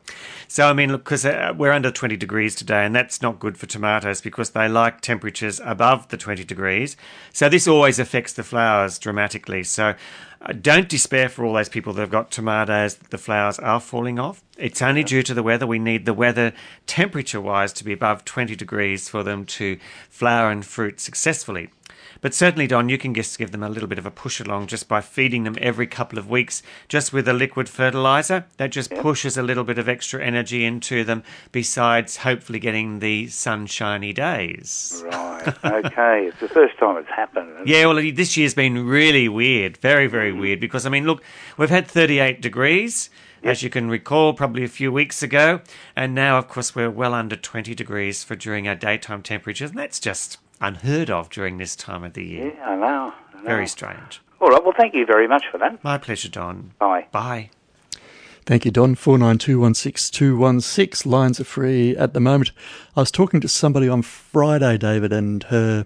So, 0.54 0.68
I 0.68 0.74
mean, 0.74 0.92
look, 0.92 1.04
because 1.04 1.26
uh, 1.26 1.52
we're 1.58 1.72
under 1.72 1.90
20 1.90 2.16
degrees 2.16 2.54
today, 2.54 2.86
and 2.86 2.96
that's 2.96 3.24
not 3.24 3.40
good 3.40 3.58
for 3.58 3.66
tomatoes 3.66 4.22
because 4.22 4.52
they 4.52 4.70
like 4.70 5.02
temperatures 5.02 5.60
above 5.66 6.10
the 6.10 6.16
20 6.16 6.44
degrees. 6.44 6.96
So, 7.32 7.50
this 7.50 7.68
always 7.68 7.98
affects 7.98 8.34
the 8.34 8.44
flowers 8.44 9.00
dramatically. 9.00 9.64
So, 9.64 9.96
uh, 10.44 10.54
don't 10.54 10.88
despair 10.88 11.28
for 11.28 11.44
all 11.44 11.56
those 11.56 11.70
people 11.70 11.92
that 11.94 12.02
have 12.02 12.12
got 12.12 12.30
tomatoes, 12.30 12.98
the 13.10 13.18
flowers 13.18 13.58
are 13.58 13.80
falling 13.80 14.20
off. 14.20 14.44
It's 14.56 14.84
only 14.84 15.04
due 15.04 15.24
to 15.24 15.34
the 15.34 15.42
weather. 15.42 15.66
We 15.66 15.80
need 15.80 16.06
the 16.06 16.14
weather 16.14 16.54
temperature 16.86 17.42
wise 17.42 17.74
to 17.74 17.84
be 17.84 17.94
above 17.94 18.24
20 18.24 18.56
degrees 18.56 19.10
for 19.10 19.24
them 19.24 19.46
to 19.58 19.80
flower 20.12 20.52
and 20.52 20.64
fruit 20.64 21.00
successfully. 21.00 21.72
But 22.24 22.34
certainly, 22.34 22.68
Don, 22.68 22.88
you 22.88 22.98
can 22.98 23.14
just 23.14 23.38
give 23.38 23.52
them 23.52 23.64
a 23.64 23.70
little 23.70 23.90
bit 23.90 24.00
of 24.00 24.06
a 24.06 24.12
push 24.12 24.40
along 24.40 24.68
just 24.68 24.88
by 24.88 25.02
feeding 25.02 25.44
them 25.44 25.58
every 25.60 25.86
couple 25.86 26.18
of 26.18 26.30
weeks, 26.30 26.64
just 26.88 27.12
with 27.12 27.28
a 27.28 27.34
liquid 27.34 27.68
fertilizer. 27.68 28.46
That 28.56 28.72
just 28.72 28.92
pushes 28.92 29.36
a 29.36 29.44
little 29.44 29.66
bit 29.66 29.78
of 29.78 29.90
extra 29.90 30.24
energy 30.24 30.64
into 30.64 31.04
them, 31.04 31.24
besides 31.52 32.16
hopefully 32.16 32.60
getting 32.60 33.00
the 33.00 33.28
sunshiny 33.28 34.14
days. 34.14 35.04
Right. 35.06 35.48
okay. 35.66 36.28
It's 36.28 36.40
the 36.40 36.48
first 36.48 36.78
time 36.80 36.96
it's 36.96 37.10
happened. 37.10 37.68
Yeah, 37.68 37.88
well, 37.88 37.96
this 37.96 38.38
year's 38.38 38.54
been 38.54 38.88
really 38.88 39.28
weird, 39.28 39.76
very, 39.76 40.08
very 40.08 40.32
mm. 40.32 40.40
weird. 40.40 40.62
Because 40.62 40.86
I 40.86 40.90
mean, 40.90 41.06
look, 41.06 41.22
we've 41.58 41.70
had 41.70 41.90
38 41.90 42.42
degrees, 42.42 43.10
as 43.44 43.64
you 43.64 43.70
can 43.70 43.90
recall, 43.90 44.34
probably 44.34 44.64
a 44.64 44.70
few 44.70 44.94
weeks 44.94 45.22
ago, 45.22 45.60
and 45.94 46.16
now, 46.16 46.38
of 46.38 46.48
course, 46.48 46.74
we're 46.74 46.90
well 46.90 47.14
under 47.14 47.36
20 47.36 47.76
degrees 47.76 48.24
for 48.24 48.38
during 48.38 48.66
our 48.66 48.76
daytime 48.76 49.22
temperatures, 49.22 49.72
and 49.72 49.80
that's 49.80 50.00
just 50.00 50.38
unheard 50.62 51.10
of 51.10 51.30
during 51.30 51.58
this 51.58 51.76
time 51.76 52.04
of 52.04 52.14
the 52.14 52.24
year. 52.24 52.54
Yeah, 52.56 52.70
I 52.70 52.76
know. 52.76 53.14
I 53.34 53.38
know. 53.38 53.44
Very 53.44 53.68
strange. 53.68 54.22
All 54.40 54.50
right. 54.50 54.64
Well, 54.64 54.74
thank 54.78 54.94
you 54.94 55.06
very 55.06 55.28
much 55.28 55.46
for 55.52 55.58
that. 55.58 55.84
My 55.84 55.98
pleasure, 55.98 56.30
Don. 56.30 56.74
Bye. 56.80 57.08
Bye. 57.12 57.50
Thank 58.46 58.66
you, 58.66 58.72
Don. 58.72 58.96
Four 58.96 59.18
nine 59.18 59.38
two 59.38 59.60
one 59.60 59.74
six 59.74 60.10
two 60.10 60.38
one 60.38 60.60
six. 60.60 61.06
Lines 61.06 61.40
are 61.40 61.46
free 61.46 61.96
at 61.96 62.14
the 62.14 62.20
moment. 62.20 62.52
I 62.96 63.00
was 63.00 63.12
talking 63.12 63.40
to 63.40 63.48
somebody 63.48 63.88
on 63.88 64.02
Friday, 64.02 64.78
David, 64.78 65.14
and 65.14 65.44
her. 65.44 65.86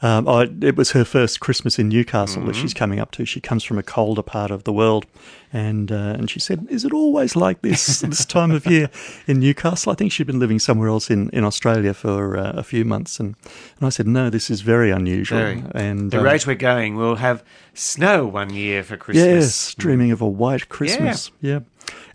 Um, 0.00 0.28
I, 0.28 0.48
it 0.60 0.76
was 0.76 0.92
her 0.92 1.04
first 1.04 1.40
Christmas 1.40 1.78
in 1.78 1.88
Newcastle 1.88 2.44
that 2.44 2.54
Mhm. 2.54 2.60
she's 2.60 2.72
coming 2.74 3.00
up 3.00 3.10
to. 3.12 3.24
She 3.24 3.40
comes 3.40 3.64
from 3.64 3.78
a 3.78 3.82
colder 3.82 4.22
part 4.22 4.50
of 4.52 4.62
the 4.62 4.72
world, 4.72 5.06
and 5.52 5.90
uh, 5.90 6.14
and 6.18 6.30
she 6.30 6.38
said, 6.38 6.66
"Is 6.70 6.84
it 6.84 6.92
always 6.92 7.34
like 7.34 7.62
this 7.62 8.00
this 8.12 8.24
time 8.24 8.52
of 8.52 8.64
year 8.66 8.90
in 9.26 9.40
Newcastle?" 9.40 9.90
I 9.90 9.96
think 9.96 10.12
she'd 10.12 10.26
been 10.28 10.38
living 10.38 10.60
somewhere 10.60 10.88
else 10.88 11.10
in, 11.10 11.30
in 11.30 11.42
Australia 11.44 11.94
for 11.94 12.36
uh, 12.36 12.52
a 12.52 12.62
few 12.62 12.84
months, 12.84 13.18
and, 13.18 13.34
and 13.78 13.86
I 13.86 13.88
said, 13.88 14.06
"No, 14.06 14.30
this 14.30 14.50
is 14.50 14.60
very 14.60 14.90
unusual." 14.92 15.38
Very. 15.38 15.64
And 15.74 16.12
the 16.12 16.20
uh, 16.20 16.22
rate 16.22 16.46
we're 16.46 16.54
going, 16.54 16.94
we'll 16.94 17.16
have 17.16 17.42
snow 17.74 18.24
one 18.24 18.50
year 18.54 18.84
for 18.84 18.96
Christmas. 18.96 19.26
Yes, 19.26 19.74
dreaming 19.74 20.12
of 20.12 20.20
a 20.20 20.28
white 20.28 20.68
Christmas. 20.68 21.32
Yeah. 21.40 21.60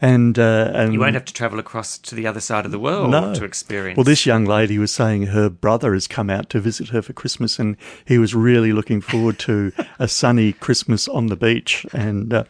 And 0.04 0.38
uh, 0.38 0.70
and 0.74 0.91
You 0.91 0.99
won't 0.99 1.14
have 1.14 1.24
to 1.24 1.34
travel 1.34 1.60
across 1.60 1.97
to 1.97 2.14
the 2.14 2.28
other 2.28 2.41
side 2.41 2.66
of 2.66 2.72
the 2.72 2.78
world 2.80 3.10
no. 3.10 3.34
to 3.34 3.45
experience. 3.45 3.95
Well, 3.95 4.04
this 4.04 4.26
young 4.26 4.43
lady 4.43 4.78
was 4.78 4.91
saying 4.93 5.28
her 5.28 5.49
brother 5.49 5.93
has 5.93 6.08
come 6.08 6.30
out 6.30 6.49
to 6.49 6.60
visit 6.60 6.89
her 6.89 7.01
for 7.01 7.14
Christmas, 7.14 7.58
and 7.58 7.78
he 8.04 8.18
was 8.18 8.36
really 8.36 8.74
looking 8.74 8.99
forward 8.99 9.39
to 9.39 9.72
a 9.99 10.10
sunny 10.10 10.51
Christmas 10.51 11.08
on 11.08 11.28
the 11.28 11.38
beach. 11.38 11.86
And 11.93 12.34
uh, 12.34 12.43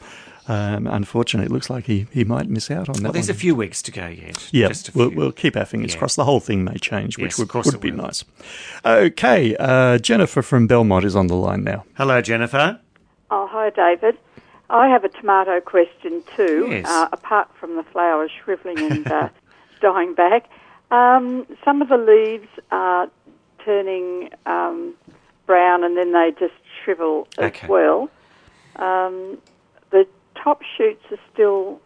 um, 0.47 0.88
unfortunately, 0.88 1.45
it 1.45 1.51
looks 1.54 1.70
like 1.70 1.86
he, 1.86 2.08
he 2.12 2.24
might 2.24 2.49
miss 2.49 2.72
out 2.72 2.89
on 2.89 2.95
that. 2.95 3.04
Well, 3.04 3.12
there's 3.14 3.28
one. 3.28 3.36
a 3.36 3.39
few 3.39 3.54
weeks 3.54 3.84
to 3.84 3.91
go 3.91 4.08
yet. 4.08 4.49
Yeah, 4.51 4.70
Just 4.70 4.89
a 4.89 4.91
we'll, 4.95 5.12
we'll 5.12 5.32
keep 5.32 5.56
our 5.56 5.66
fingers 5.66 5.93
Yeah. 5.93 5.99
crossed. 5.99 6.16
The 6.16 6.26
whole 6.26 6.39
thing 6.39 6.64
may 6.64 6.78
change, 6.80 7.20
which 7.20 7.38
Yes, 7.38 7.39
would, 7.39 7.54
would 7.54 7.80
be 7.80 7.91
will. 7.91 8.06
nice. 8.06 8.24
Okay, 8.84 9.56
uh, 9.60 9.99
Jennifer 9.99 10.41
from 10.41 10.66
Belmont 10.66 11.06
is 11.06 11.16
on 11.16 11.28
the 11.28 11.36
line 11.36 11.64
now. 11.64 11.86
Hello, 11.97 12.20
Jennifer. 12.20 12.80
Oh, 13.30 13.47
hi, 13.51 13.70
David. 13.70 14.18
I 14.74 14.88
have 14.90 15.04
a 15.04 15.10
tomato 15.10 15.62
question 15.62 16.24
too, 16.36 16.68
Yes. 16.70 16.86
uh, 16.88 17.08
apart 17.14 17.48
from 17.60 17.76
the 17.76 17.84
flowers 17.84 18.32
shrivelling 18.44 18.84
and 18.84 19.10
uh, 19.10 19.30
dying 19.82 20.16
back. 20.16 20.50
Um, 20.92 21.46
some 21.64 21.82
of 21.82 21.90
the 21.90 21.98
leaves 21.98 22.50
are 22.72 23.08
turning 23.64 24.30
um, 24.46 24.96
brown 25.46 25.84
and 25.84 25.96
then 25.96 26.12
they 26.12 26.32
just 26.40 26.54
shrivel 26.84 27.28
as 27.38 27.46
Okay. 27.46 27.68
well. 27.68 28.10
Um, 28.78 29.38
the 29.92 30.06
top 30.36 30.62
shoots 30.76 31.04
are 31.12 31.20
still 31.32 31.80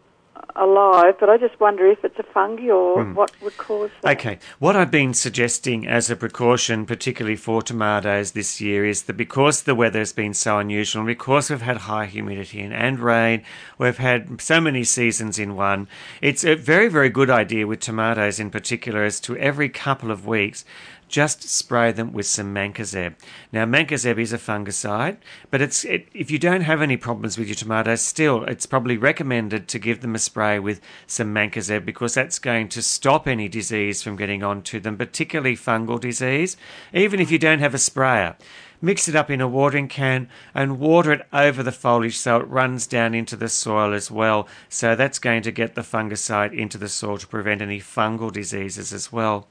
alive, 0.55 1.15
but 1.19 1.29
I 1.29 1.37
just 1.37 1.59
wonder 1.59 1.85
if 1.87 2.03
it's 2.03 2.17
a 2.19 2.23
fungi 2.23 2.69
or 2.69 3.03
Hmm. 3.03 3.13
what 3.13 3.31
would 3.41 3.57
cause 3.57 3.89
that. 4.01 4.17
Okay, 4.17 4.39
what 4.59 4.75
I've 4.75 4.91
been 4.91 5.13
suggesting 5.13 5.87
as 5.87 6.09
a 6.09 6.15
precaution, 6.15 6.85
particularly 6.85 7.35
for 7.35 7.61
tomatoes 7.61 8.31
this 8.31 8.59
year, 8.61 8.85
is 8.85 9.03
that 9.03 9.17
because 9.17 9.63
the 9.63 9.75
weather 9.75 9.99
has 9.99 10.13
been 10.13 10.33
so 10.33 10.57
unusual, 10.59 11.01
and 11.01 11.07
because 11.07 11.49
we've 11.49 11.61
had 11.61 11.77
high 11.77 12.05
humidity 12.05 12.61
and, 12.61 12.73
and 12.73 12.99
rain, 12.99 13.43
we've 13.77 13.97
had 13.97 14.41
so 14.41 14.59
many 14.61 14.83
seasons 14.83 15.39
in 15.39 15.55
one, 15.55 15.87
it's 16.21 16.43
a 16.43 16.55
very, 16.55 16.87
very 16.87 17.09
good 17.09 17.29
idea 17.29 17.67
with 17.67 17.79
tomatoes 17.79 18.39
in 18.39 18.49
particular 18.49 19.05
is 19.05 19.19
to 19.21 19.37
every 19.37 19.69
couple 19.69 20.11
of 20.11 20.25
weeks 20.25 20.65
just 21.07 21.43
spray 21.43 21.91
them 21.91 22.11
with 22.11 22.25
some 22.25 22.53
mancozeb. 22.53 23.15
Now, 23.51 23.65
mancozeb 23.65 24.19
is 24.19 24.33
a 24.33 24.37
fungicide, 24.37 25.17
but 25.49 25.61
it's 25.61 25.85
it, 25.85 26.07
if 26.13 26.29
you 26.29 26.39
don't 26.39 26.61
have 26.61 26.81
any 26.81 26.97
problems 26.97 27.37
with 27.37 27.47
your 27.47 27.55
tomatoes, 27.55 28.01
still 28.01 28.43
it's 28.43 28.65
probably 28.65 28.97
recommended 28.97 29.67
to 29.69 29.79
give 29.79 30.01
them 30.01 30.15
a 30.15 30.19
spray 30.19 30.59
with 30.59 30.81
some 31.05 31.33
mancozeb 31.33 31.85
because 31.85 32.13
that's 32.13 32.39
going 32.39 32.69
to 32.69 32.81
stop 32.81 33.27
any 33.27 33.47
disease 33.47 34.03
from 34.03 34.15
getting 34.15 34.43
onto 34.43 34.79
them, 34.79 34.97
particularly 34.97 35.55
fungal 35.55 35.99
disease. 35.99 36.57
Even 36.93 37.19
if 37.19 37.31
you 37.31 37.39
don't 37.39 37.59
have 37.59 37.73
a 37.73 37.79
sprayer, 37.79 38.35
mix 38.81 39.07
it 39.07 39.15
up 39.15 39.31
in 39.31 39.41
a 39.41 39.47
watering 39.47 39.87
can 39.87 40.29
and 40.53 40.79
water 40.79 41.11
it 41.13 41.27
over 41.33 41.63
the 41.63 41.71
foliage 41.71 42.17
so 42.17 42.37
it 42.37 42.47
runs 42.47 42.85
down 42.85 43.13
into 43.13 43.35
the 43.35 43.49
soil 43.49 43.93
as 43.93 44.11
well. 44.11 44.47
So 44.69 44.95
that's 44.95 45.19
going 45.19 45.41
to 45.43 45.51
get 45.51 45.75
the 45.75 45.81
fungicide 45.81 46.53
into 46.53 46.77
the 46.77 46.89
soil 46.89 47.17
to 47.17 47.27
prevent 47.27 47.61
any 47.61 47.79
fungal 47.79 48.31
diseases 48.31 48.93
as 48.93 49.11
well. 49.11 49.47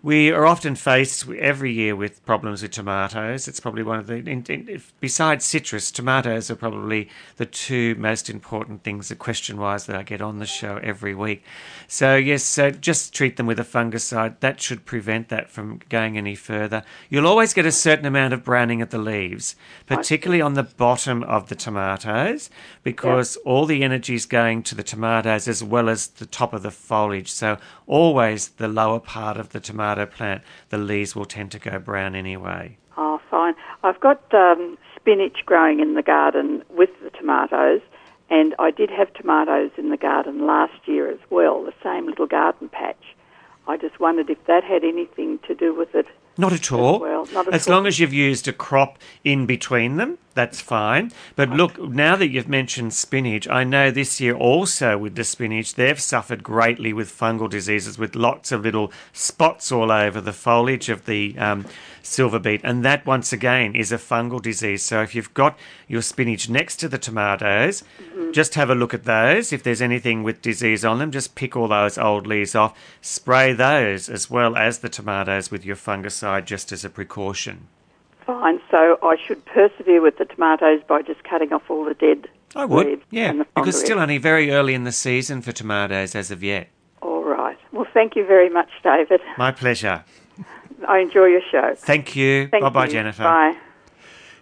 We 0.00 0.30
are 0.30 0.46
often 0.46 0.76
faced 0.76 1.28
every 1.28 1.72
year 1.72 1.96
with 1.96 2.24
problems 2.24 2.62
with 2.62 2.70
tomatoes. 2.70 3.48
It's 3.48 3.58
probably 3.58 3.82
one 3.82 3.98
of 3.98 4.06
the, 4.06 4.14
in, 4.14 4.44
in, 4.48 4.68
if- 4.68 4.92
besides 5.00 5.44
citrus, 5.44 5.90
tomatoes 5.90 6.52
are 6.52 6.54
probably 6.54 7.08
the 7.36 7.46
two 7.46 7.96
most 7.96 8.30
important 8.30 8.84
things, 8.84 9.08
the 9.08 9.16
question 9.16 9.58
wise, 9.58 9.86
that 9.86 9.96
I 9.96 10.04
get 10.04 10.22
on 10.22 10.38
the 10.38 10.46
show 10.46 10.76
every 10.84 11.16
week. 11.16 11.42
So, 11.88 12.14
yes, 12.14 12.44
so 12.44 12.70
just 12.70 13.12
treat 13.12 13.36
them 13.36 13.46
with 13.46 13.58
a 13.58 13.64
fungicide. 13.64 14.38
That 14.38 14.60
should 14.60 14.86
prevent 14.86 15.30
that 15.30 15.50
from 15.50 15.80
going 15.88 16.16
any 16.16 16.36
further. 16.36 16.84
You'll 17.10 17.26
always 17.26 17.52
get 17.52 17.66
a 17.66 17.72
certain 17.72 18.06
amount 18.06 18.34
of 18.34 18.44
browning 18.44 18.80
at 18.80 18.90
the 18.90 18.98
leaves, 18.98 19.56
particularly 19.86 20.40
on 20.40 20.54
the 20.54 20.62
bottom 20.62 21.24
of 21.24 21.48
the 21.48 21.56
tomatoes, 21.56 22.50
because 22.84 23.34
all 23.38 23.66
the 23.66 23.82
energy 23.82 24.14
is 24.14 24.26
going 24.26 24.62
to 24.62 24.76
the 24.76 24.84
tomatoes 24.84 25.48
as 25.48 25.64
well 25.64 25.88
as 25.88 26.06
the 26.06 26.26
top 26.26 26.52
of 26.52 26.62
the 26.62 26.70
foliage. 26.70 27.32
So, 27.32 27.58
always 27.88 28.48
the 28.48 28.68
lower 28.68 29.00
part 29.00 29.36
of 29.36 29.50
the 29.50 29.60
tomato 29.60 30.06
plant, 30.06 30.42
the 30.68 30.78
leaves 30.78 31.16
will 31.16 31.24
tend 31.24 31.50
to 31.52 31.58
go 31.58 31.78
brown 31.78 32.14
anyway. 32.14 32.76
Oh, 32.96 33.20
fine. 33.30 33.54
I've 33.82 33.98
got 34.00 34.22
um, 34.32 34.78
spinach 34.94 35.38
growing 35.46 35.80
in 35.80 35.94
the 35.94 36.02
garden 36.02 36.62
with 36.70 36.90
the 37.02 37.10
tomatoes, 37.10 37.80
and 38.30 38.54
I 38.58 38.70
did 38.70 38.90
have 38.90 39.12
tomatoes 39.14 39.70
in 39.76 39.90
the 39.90 39.96
garden 39.96 40.46
last 40.46 40.86
year 40.86 41.10
as 41.10 41.18
well, 41.30 41.64
the 41.64 41.72
same 41.82 42.06
little 42.06 42.26
garden 42.26 42.68
patch. 42.68 43.02
I 43.66 43.76
just 43.76 43.98
wondered 44.00 44.30
if 44.30 44.44
that 44.46 44.64
had 44.64 44.84
anything 44.84 45.38
to 45.46 45.54
do 45.54 45.74
with 45.74 45.94
it. 45.94 46.06
Not 46.40 46.52
at 46.52 46.70
all. 46.70 47.00
well, 47.00 47.26
not 47.34 47.48
at 47.48 47.54
as 47.54 47.66
all. 47.66 47.74
long 47.74 47.86
as 47.88 47.98
you've 47.98 48.14
used 48.14 48.46
a 48.46 48.52
crop 48.52 48.96
in 49.24 49.44
between 49.44 49.96
them, 49.96 50.18
that's 50.34 50.60
fine. 50.60 51.10
But 51.34 51.50
look, 51.50 51.82
now 51.82 52.14
that 52.14 52.28
you've 52.28 52.48
mentioned 52.48 52.94
spinach, 52.94 53.48
I 53.48 53.64
know 53.64 53.90
this 53.90 54.20
year 54.20 54.36
also 54.36 54.96
with 54.96 55.16
the 55.16 55.24
spinach, 55.24 55.74
they've 55.74 56.00
suffered 56.00 56.44
greatly 56.44 56.92
with 56.92 57.10
fungal 57.10 57.50
diseases 57.50 57.98
with 57.98 58.14
lots 58.14 58.52
of 58.52 58.62
little 58.62 58.92
spots 59.12 59.72
all 59.72 59.90
over 59.90 60.20
the 60.20 60.32
foliage 60.32 60.88
of 60.88 61.06
the 61.06 61.36
um, 61.38 61.66
silver 62.04 62.38
beet. 62.38 62.60
And 62.62 62.84
that, 62.84 63.04
once 63.04 63.32
again, 63.32 63.74
is 63.74 63.90
a 63.90 63.98
fungal 63.98 64.40
disease. 64.40 64.84
So 64.84 65.02
if 65.02 65.16
you've 65.16 65.34
got 65.34 65.58
your 65.88 66.02
spinach 66.02 66.48
next 66.48 66.76
to 66.76 66.88
the 66.88 66.98
tomatoes, 66.98 67.82
just 68.30 68.54
have 68.54 68.70
a 68.70 68.76
look 68.76 68.94
at 68.94 69.04
those. 69.04 69.52
If 69.52 69.64
there's 69.64 69.82
anything 69.82 70.22
with 70.22 70.40
disease 70.40 70.84
on 70.84 71.00
them, 71.00 71.10
just 71.10 71.34
pick 71.34 71.56
all 71.56 71.66
those 71.66 71.98
old 71.98 72.28
leaves 72.28 72.54
off, 72.54 72.78
spray 73.00 73.52
those 73.54 74.08
as 74.08 74.30
well 74.30 74.56
as 74.56 74.78
the 74.78 74.88
tomatoes 74.88 75.50
with 75.50 75.64
your 75.64 75.74
fungicide 75.76 76.27
just 76.44 76.72
as 76.72 76.84
a 76.84 76.90
precaution. 76.90 77.68
Fine. 78.26 78.60
So 78.70 78.98
I 79.02 79.16
should 79.16 79.44
persevere 79.46 80.02
with 80.02 80.18
the 80.18 80.26
tomatoes 80.26 80.82
by 80.86 81.02
just 81.02 81.24
cutting 81.24 81.52
off 81.52 81.70
all 81.70 81.84
the 81.84 81.94
dead 81.94 82.28
I 82.54 82.64
would, 82.64 82.86
leaves 82.86 83.02
yeah, 83.10 83.32
because 83.54 83.74
fungal 83.76 83.84
still 83.84 83.98
only 83.98 84.18
very 84.18 84.50
early 84.50 84.74
in 84.74 84.84
the 84.84 84.92
season 84.92 85.42
for 85.42 85.52
tomatoes 85.52 86.14
as 86.14 86.30
of 86.30 86.42
yet. 86.42 86.68
All 87.02 87.24
right. 87.24 87.58
Well, 87.72 87.86
thank 87.92 88.16
you 88.16 88.26
very 88.26 88.48
much, 88.50 88.70
David. 88.82 89.20
My 89.36 89.52
pleasure. 89.52 90.04
I 90.86 90.98
enjoy 90.98 91.26
your 91.26 91.42
show. 91.50 91.74
Thank 91.76 92.14
you. 92.16 92.48
Thank 92.48 92.62
bye 92.62 92.68
bye, 92.70 92.84
you. 92.86 92.92
Jennifer. 92.92 93.24
Bye. 93.24 93.56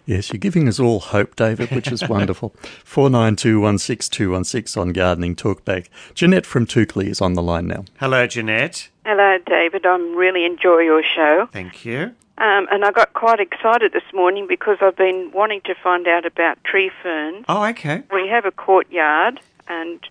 Yes, 0.05 0.31
you're 0.31 0.39
giving 0.39 0.69
us 0.69 0.79
all 0.79 1.01
hope, 1.01 1.35
David, 1.35 1.69
which 1.71 1.91
is 1.91 2.07
wonderful. 2.09 2.55
49216216 2.85 4.79
on 4.79 4.93
Gardening 4.93 5.35
Talkback. 5.35 5.89
Jeanette 6.13 6.45
from 6.45 6.65
Toukley 6.65 7.07
is 7.07 7.19
on 7.19 7.33
the 7.33 7.41
line 7.41 7.67
now. 7.67 7.83
Hello, 7.99 8.25
Jeanette. 8.25 8.87
Hello, 9.09 9.37
David. 9.45 9.85
I 9.85 9.95
really 9.95 10.43
enjoy 10.43 10.79
your 10.79 11.01
show. 11.01 11.47
Thank 11.53 11.85
you. 11.85 12.13
Um, 12.39 12.67
and 12.69 12.83
I 12.83 12.91
got 12.91 13.13
quite 13.13 13.39
excited 13.39 13.93
this 13.93 14.03
morning 14.13 14.47
because 14.49 14.79
I've 14.81 14.97
been 14.97 15.31
wanting 15.33 15.61
to 15.61 15.75
find 15.81 16.09
out 16.09 16.25
about 16.25 16.61
tree 16.65 16.91
ferns. 17.01 17.45
Oh, 17.47 17.63
okay. 17.67 18.03
We 18.11 18.27
have 18.27 18.43
a 18.43 18.51
courtyard, 18.51 19.39
and 19.69 20.01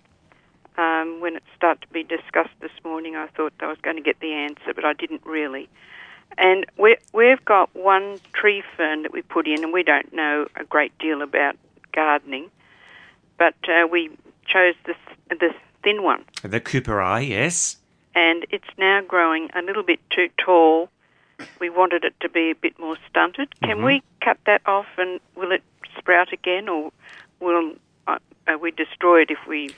um, 0.78 1.20
when 1.20 1.36
it 1.36 1.42
started 1.55 1.82
to 1.82 1.88
be 1.88 2.05
discussed 2.05 2.59
this 2.61 2.70
morning, 2.86 3.16
I 3.16 3.26
thought 3.26 3.53
I 3.61 3.66
was 3.66 3.76
going 3.82 3.97
to 3.97 4.03
get 4.03 4.18
the 4.20 4.32
answer, 4.32 4.72
but 4.74 4.86
I 4.86 4.94
didn't 4.94 5.26
really. 5.26 5.68
And 6.38 6.64
we, 6.78 6.97
we've 7.12 7.44
got 7.44 7.68
one 7.76 8.18
tree 8.32 8.62
fern 8.78 9.03
that 9.03 9.12
we 9.12 9.20
put 9.20 9.47
in, 9.47 9.62
and 9.62 9.74
we 9.74 9.82
don't 9.82 10.11
know 10.14 10.47
a 10.57 10.64
great 10.64 10.97
deal 10.97 11.20
about 11.20 11.55
gardening, 11.92 12.51
but 13.36 13.57
uh, 13.68 13.86
we 13.86 14.09
chose 14.47 14.74
this 14.86 14.97
the 15.28 15.51
thin 15.84 16.03
one, 16.03 16.24
The 16.42 16.61
Cooperi, 16.61 17.28
yes. 17.28 17.76
And 18.16 18.46
it's 18.50 18.66
now 18.78 19.02
growing 19.02 19.50
a 19.54 19.62
little 19.62 19.82
bit 19.84 20.00
too 20.10 20.28
tall. 20.38 20.88
We 21.60 21.68
wanted 21.70 22.02
it 22.02 22.14
to 22.20 22.28
be 22.28 22.50
a 22.50 22.54
bit 22.54 22.78
more 22.78 22.96
stunted. 23.08 23.48
Can 23.60 23.78
Mhm. 23.78 23.84
we 23.84 24.02
cut 24.22 24.38
that 24.46 24.62
off, 24.66 24.86
and 24.98 25.20
will 25.36 25.52
it 25.52 25.62
sprout 25.96 26.32
again, 26.32 26.68
or 26.68 26.92
will 27.38 27.76
uh, 28.08 28.18
we 28.60 28.70
destroy 28.70 29.22
it 29.22 29.30
if 29.30 29.46
we 29.46 29.74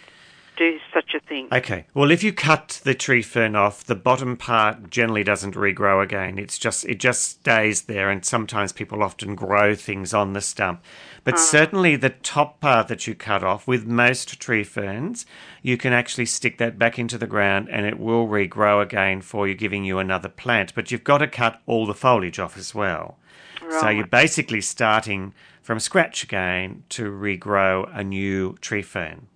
do 0.59 0.79
such 0.93 1.15
a 1.15 1.21
thing? 1.21 1.49
Okay. 1.53 1.87
Well, 1.95 2.11
if 2.11 2.23
you 2.23 2.33
cut 2.33 2.81
the 2.85 2.95
tree 2.95 3.23
fern 3.23 3.55
off, 3.55 3.85
the 3.85 3.95
bottom 3.95 4.37
part 4.37 4.91
generally 4.91 5.23
doesn't 5.25 5.55
regrow 5.55 6.03
again. 6.03 6.39
It's 6.39 6.59
just 6.59 6.85
it 6.85 6.99
just 6.99 7.23
stays 7.23 7.83
there, 7.83 8.11
and 8.11 8.25
sometimes 8.25 8.73
people 8.73 9.03
often 9.03 9.35
grow 9.35 9.75
things 9.75 10.13
on 10.13 10.33
the 10.33 10.41
stump. 10.41 10.83
But 11.25 11.35
Ah. 11.35 11.39
certainly 11.39 11.97
the 11.97 12.11
top 12.11 12.61
part 12.61 12.89
that 12.89 13.07
you 13.07 13.15
cut 13.15 13.45
off, 13.45 13.67
with 13.69 13.87
most 13.87 14.41
tree 14.41 14.65
ferns, 14.65 15.25
you 15.63 15.77
can 15.77 15.93
actually 15.93 16.27
stick 16.27 16.59
that 16.59 16.79
back 16.79 16.99
into 16.99 17.17
the 17.19 17.27
ground, 17.27 17.69
and 17.71 17.87
it 17.87 17.99
will 17.99 18.27
regrow 18.27 18.83
again 18.83 19.21
for 19.21 19.47
you, 19.47 19.55
giving 19.55 19.85
you 19.85 19.99
another 19.99 20.29
plant. 20.29 20.75
But 20.75 20.91
you've 20.91 21.05
got 21.05 21.19
to 21.19 21.29
cut 21.29 21.61
all 21.67 21.87
the 21.87 21.95
foliage 21.95 22.39
off 22.39 22.57
as 22.59 22.75
well. 22.75 23.17
So 23.81 23.89
you're 23.91 24.07
basically 24.07 24.63
starting 24.63 25.35
from 25.63 25.79
scratch 25.79 26.25
again 26.25 26.85
to 26.91 27.11
regrow 27.11 27.89
a 27.95 28.03
new 28.03 28.57
tree 28.61 28.83
fern. 28.83 29.27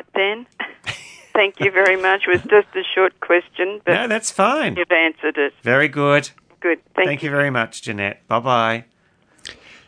Okay. 0.00 0.20
All 0.22 0.36
right 0.36 0.46
then. 0.54 0.94
Thank 1.32 1.60
you 1.60 1.70
very 1.70 1.96
much. 1.96 2.22
It 2.26 2.30
was 2.30 2.42
just 2.42 2.74
a 2.74 2.82
short 2.94 3.18
question, 3.20 3.80
but 3.84 3.94
No, 3.94 4.08
that's 4.08 4.30
fine. 4.30 4.76
you've 4.76 4.90
answered 4.90 5.36
it. 5.38 5.52
Very 5.62 5.88
good. 5.88 6.30
Good. 6.60 6.80
Thank, 6.94 7.06
Thank 7.08 7.22
you 7.22 7.30
very 7.30 7.50
much, 7.50 7.82
Jeanette. 7.82 8.26
Bye 8.28 8.40
bye. 8.40 8.84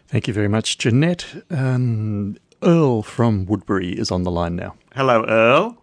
Thank 0.08 0.28
you 0.28 0.34
very 0.34 0.48
much, 0.48 0.78
Jeanette. 0.78 1.26
Um, 1.50 2.36
Earl 2.62 3.02
from 3.02 3.46
Woodberry 3.46 3.94
is 3.94 4.10
on 4.10 4.22
the 4.22 4.30
line 4.30 4.56
now. 4.56 4.76
Hello, 4.94 5.24
Earl. 5.26 5.76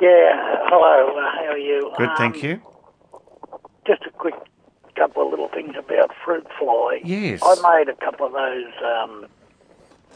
Yeah, 0.00 0.58
hello. 0.68 1.16
Uh, 1.16 1.30
how 1.36 1.52
are 1.52 1.58
you? 1.58 1.92
Good, 1.98 2.08
Um, 2.08 2.16
thank 2.16 2.42
you. 2.42 2.60
Just 3.86 4.02
a 4.06 4.10
quick 4.10 4.34
couple 4.96 5.22
of 5.24 5.30
little 5.30 5.48
things 5.48 5.74
about 5.78 6.10
fruit 6.24 6.46
fly. 6.58 7.00
Yes. 7.04 7.40
I 7.44 7.54
made 7.78 7.88
a 7.88 7.96
couple 8.04 8.26
of 8.26 8.32
those 8.32 8.72
um, 8.84 9.26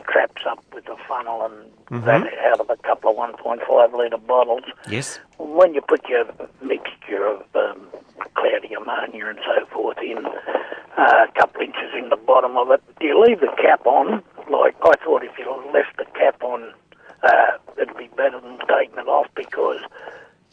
traps 0.08 0.42
up 0.48 0.62
with 0.74 0.88
a 0.88 0.96
funnel 1.08 1.42
and 1.44 1.54
Mhm. 1.90 2.04
that 2.04 2.26
out 2.52 2.60
of 2.60 2.70
a 2.70 2.76
couple 2.78 3.10
of 3.10 3.16
1.5 3.16 3.92
litre 3.94 4.16
bottles. 4.18 4.64
Yes. 4.88 5.20
When 5.38 5.74
you 5.74 5.80
put 5.82 6.08
your 6.08 6.24
mixture 6.60 7.24
of 7.26 7.42
um, 7.54 7.86
cloudy 8.34 8.74
ammonia 8.74 9.26
and 9.26 9.38
so 9.44 9.66
forth 9.66 9.98
in, 9.98 10.26
uh, 10.26 11.26
a 11.28 11.32
couple 11.38 11.62
inches 11.62 11.94
in 11.94 12.08
the 12.08 12.16
bottom 12.16 12.56
of 12.56 12.70
it, 12.70 12.82
do 13.00 13.06
you 13.06 13.20
leave 13.20 13.40
the 13.40 13.52
cap 13.60 13.86
on? 13.86 14.22
Like, 14.50 14.74
I 14.82 14.92
thought 15.04 15.22
if 15.24 15.38
you 15.38 15.46
left 15.72 15.96
the 15.96 16.04
cap 16.18 16.42
on, 16.42 16.72
uh, 17.22 17.52
it'd 17.78 17.96
be 17.96 18.08
better 18.16 18.40
than 18.40 18.58
taking 18.68 18.98
it 18.98 19.08
off 19.08 19.26
because 19.34 19.80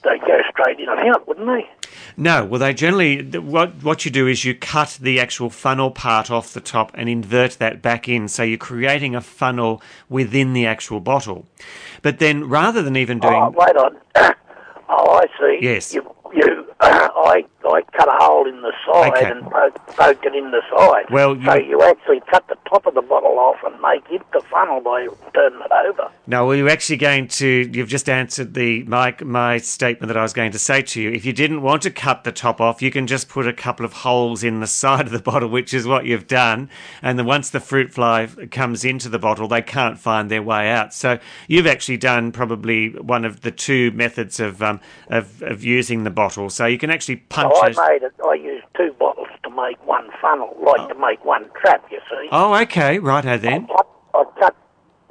they 0.04 0.18
go 0.20 0.40
straight 0.50 0.80
in 0.80 0.90
and 0.90 1.00
out, 1.10 1.28
wouldn't 1.28 1.48
they? 1.48 1.70
No, 2.18 2.46
well, 2.46 2.60
they 2.60 2.74
generally 2.74 3.24
what 3.40 3.84
what 3.84 4.06
you 4.06 4.12
do 4.12 4.28
is 4.28 4.46
you 4.46 4.56
cut 4.56 4.98
the 5.02 5.20
actual 5.20 5.50
funnel 5.50 5.92
part 5.92 6.30
off 6.30 6.54
the 6.54 6.62
top 6.62 6.92
and 6.94 7.10
invert 7.10 7.54
that 7.54 7.82
back 7.82 8.08
in, 8.08 8.28
so 8.28 8.44
you're 8.44 8.58
creating 8.58 9.16
a 9.16 9.22
funnel 9.22 9.82
within 10.10 10.54
the 10.54 10.66
actual 10.66 11.00
bottle. 11.00 11.46
But 12.02 12.20
then, 12.20 12.50
rather 12.50 12.82
than 12.82 12.96
even 12.96 13.20
doing 13.20 13.34
Oh, 13.34 13.54
wait 13.56 13.76
on. 13.78 13.98
oh, 14.90 15.12
I 15.14 15.26
see. 15.40 15.60
Yes. 15.62 15.94
You, 15.94 16.04
you 16.34 16.63
I 17.16 17.46
like 17.64 17.90
cut 17.94 18.08
a 18.08 18.12
hole 18.24 18.48
in 18.48 18.62
the 18.62 18.74
side 18.86 19.14
Okay. 19.14 19.32
and 19.32 19.42
poke, 19.50 19.88
poke 19.96 20.26
it 20.26 20.36
in 20.36 20.52
the 20.52 20.62
side. 20.76 21.06
Well, 21.10 21.36
so 21.46 21.56
you- 21.56 21.70
you 21.74 21.82
actually 21.82 22.22
cut 22.30 22.48
the 22.48 22.58
top 22.70 22.86
of 22.86 22.94
the 22.94 23.02
bottle 23.02 23.40
off 23.40 23.58
and 23.66 23.80
make 23.82 24.04
it 24.12 24.22
the 24.34 24.42
funnel 24.42 24.82
by 24.82 25.08
turning 25.34 25.62
it 25.62 25.72
over. 25.72 26.10
No, 26.28 26.46
well, 26.46 26.56
you're 26.56 26.70
actually 26.70 26.98
going 26.98 27.28
to. 27.30 27.48
You've 27.74 27.88
just 27.90 28.10
answered 28.10 28.54
the 28.54 28.84
my 28.84 29.16
my 29.24 29.58
statement 29.58 30.08
that 30.10 30.18
I 30.18 30.22
was 30.22 30.34
going 30.34 30.52
to 30.52 30.60
say 30.60 30.82
to 30.82 31.02
you. 31.02 31.12
If 31.12 31.26
you 31.26 31.34
didn't 31.34 31.62
want 31.62 31.82
to 31.84 31.92
cut 31.92 32.24
the 32.26 32.32
top 32.32 32.60
off, 32.62 32.82
you 32.82 32.92
can 32.92 33.08
just 33.08 33.30
put 33.30 33.48
a 33.48 33.54
couple 33.54 33.86
of 33.86 33.94
holes 33.94 34.44
in 34.44 34.60
the 34.60 34.68
side 34.84 35.06
of 35.08 35.12
the 35.12 35.20
bottle, 35.20 35.50
which 35.50 35.74
is 35.74 35.88
what 35.88 36.06
you've 36.06 36.28
done. 36.28 36.70
And 37.02 37.18
then 37.18 37.26
once 37.26 37.50
the 37.50 37.60
fruit 37.60 37.92
fly 37.94 38.28
comes 38.52 38.84
into 38.86 39.10
the 39.10 39.20
bottle, 39.20 39.48
they 39.48 39.62
can't 39.62 39.98
find 39.98 40.30
their 40.30 40.44
way 40.44 40.70
out. 40.70 40.94
So 40.94 41.20
you've 41.48 41.68
actually 41.68 41.98
done 41.98 42.32
probably 42.32 42.90
one 42.90 43.24
of 43.26 43.42
the 43.42 43.52
two 43.52 43.92
methods 43.92 44.40
of 44.40 44.62
um, 44.62 44.80
of, 45.10 45.42
of 45.44 45.64
using 45.64 46.04
the 46.04 46.10
bottle. 46.12 46.50
So 46.50 46.66
you 46.74 46.78
can 46.80 46.90
actually 46.92 47.18
punch. 47.18 47.54
So 47.56 47.62
I 47.62 47.68
those- 47.70 47.78
made 47.78 48.04
it. 48.04 48.14
I 48.26 48.34
used 48.34 48.66
two 48.76 48.94
bottles 49.00 49.28
to 49.44 49.50
make 49.50 49.78
one 49.88 50.10
funnel, 50.22 50.56
like 50.62 50.90
to 50.90 50.96
make 50.96 51.24
one 51.24 51.50
trap. 51.62 51.86
You 51.92 52.00
see. 52.10 52.28
Oh, 52.32 52.54
okay, 52.64 53.00
righto 53.00 53.38
then. 53.38 53.68
I 54.16 54.24
cut 54.40 54.56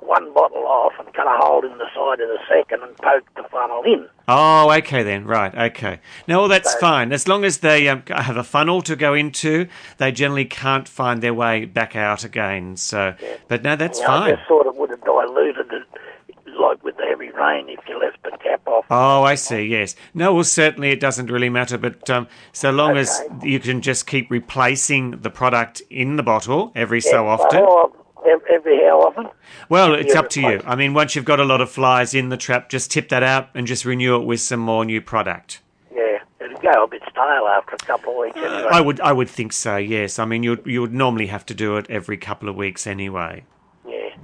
one 0.00 0.32
bottle 0.34 0.66
off 0.66 0.92
and 0.98 1.12
cut 1.14 1.26
a 1.26 1.36
hole 1.44 1.64
in 1.64 1.78
the 1.78 1.86
side 1.94 2.20
of 2.20 2.28
the 2.28 2.38
second 2.48 2.82
and 2.82 2.96
poked 2.98 3.34
the 3.36 3.44
funnel 3.50 3.82
in. 3.84 4.06
Oh, 4.28 4.70
okay 4.72 5.02
then. 5.02 5.24
Right. 5.26 5.54
Okay. 5.54 6.00
Now, 6.26 6.46
that's 6.48 6.74
fine. 6.76 7.12
As 7.12 7.28
long 7.28 7.44
as 7.44 7.58
they 7.58 7.88
um, 7.88 8.02
have 8.08 8.36
a 8.36 8.42
funnel 8.44 8.82
to 8.82 8.96
go 8.96 9.14
into, 9.14 9.68
they 9.98 10.10
generally 10.12 10.44
can't 10.44 10.88
find 10.88 11.22
their 11.22 11.34
way 11.34 11.64
back 11.66 11.94
out 11.96 12.24
again. 12.24 12.76
So, 12.76 13.14
but 13.48 13.62
no, 13.62 13.76
that's 13.76 14.00
Yeah, 14.00 14.04
I 14.04 14.18
fine. 14.20 14.36
just 14.36 14.48
thought 14.48 14.66
it 14.66 14.74
would 14.76 14.90
have 14.90 15.04
diluted 15.04 15.72
it, 15.72 15.81
heavy 17.12 17.30
rain, 17.30 17.68
if 17.68 17.80
you 17.88 17.98
left 17.98 18.22
the 18.22 18.30
cap 18.42 18.66
off. 18.66 18.86
Oh, 18.90 19.22
I 19.22 19.34
see. 19.34 19.62
Yes. 19.64 19.94
No, 20.14 20.34
well, 20.34 20.44
certainly 20.44 20.90
it 20.90 21.00
doesn't 21.00 21.30
really 21.30 21.50
matter. 21.50 21.76
But 21.78 22.08
um, 22.08 22.26
so 22.52 22.70
long 22.70 22.96
as 22.96 23.22
you 23.42 23.60
can 23.60 23.82
just 23.82 24.06
keep 24.06 24.30
replacing 24.30 25.20
the 25.20 25.30
product 25.30 25.82
in 25.90 26.16
the 26.16 26.22
bottle 26.22 26.72
every 26.74 27.00
so 27.00 27.26
often. 27.28 27.60
How, 27.60 27.92
every 28.50 28.78
how 28.78 29.00
often? 29.02 29.28
Well, 29.68 29.94
it's 29.94 30.14
up 30.14 30.30
to 30.30 30.40
you. 30.40 30.62
I 30.66 30.74
mean, 30.74 30.94
once 30.94 31.14
you've 31.14 31.24
got 31.24 31.40
a 31.40 31.44
lot 31.44 31.60
of 31.60 31.70
flies 31.70 32.14
in 32.14 32.30
the 32.30 32.36
trap, 32.36 32.70
just 32.70 32.90
tip 32.90 33.08
that 33.10 33.22
out 33.22 33.50
and 33.54 33.66
just 33.66 33.84
renew 33.84 34.16
it 34.16 34.24
with 34.24 34.40
some 34.40 34.60
more 34.60 34.84
new 34.84 35.00
product. 35.00 35.60
Yeah, 35.94 36.18
it'd 36.40 36.60
go 36.62 36.84
a 36.84 36.88
bit 36.88 37.02
stale 37.10 37.46
after 37.48 37.74
a 37.74 37.78
couple 37.78 38.12
of 38.12 38.18
weeks. 38.18 38.36
Anyway. 38.36 38.68
I 38.70 38.80
would, 38.80 39.00
I 39.00 39.12
would 39.12 39.28
think 39.28 39.52
so. 39.52 39.76
Yes. 39.76 40.18
I 40.18 40.24
mean, 40.24 40.42
you 40.42 40.62
you 40.64 40.80
would 40.80 40.94
normally 40.94 41.26
have 41.26 41.44
to 41.46 41.54
do 41.54 41.76
it 41.76 41.86
every 41.90 42.16
couple 42.16 42.48
of 42.48 42.56
weeks 42.56 42.86
anyway. 42.86 43.44
Yeah. 43.86 44.16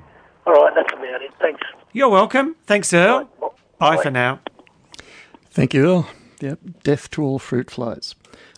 All 0.47 0.55
right, 0.55 0.73
that's 0.75 0.93
about 0.93 1.21
it. 1.21 1.31
Thanks. 1.39 1.61
You're 1.93 2.09
welcome. 2.09 2.57
Thanks, 2.67 2.93
Earl. 2.93 3.31
Bye 3.79 3.97
for 3.97 4.11
now. 4.11 4.41
Thank 5.51 5.75
you, 5.75 5.85
Earl. 5.87 6.09
Yep, 6.41 6.59
death 6.85 7.11
to 7.13 7.23
all 7.23 7.39
fruit 7.39 7.71
flies. 7.71 8.15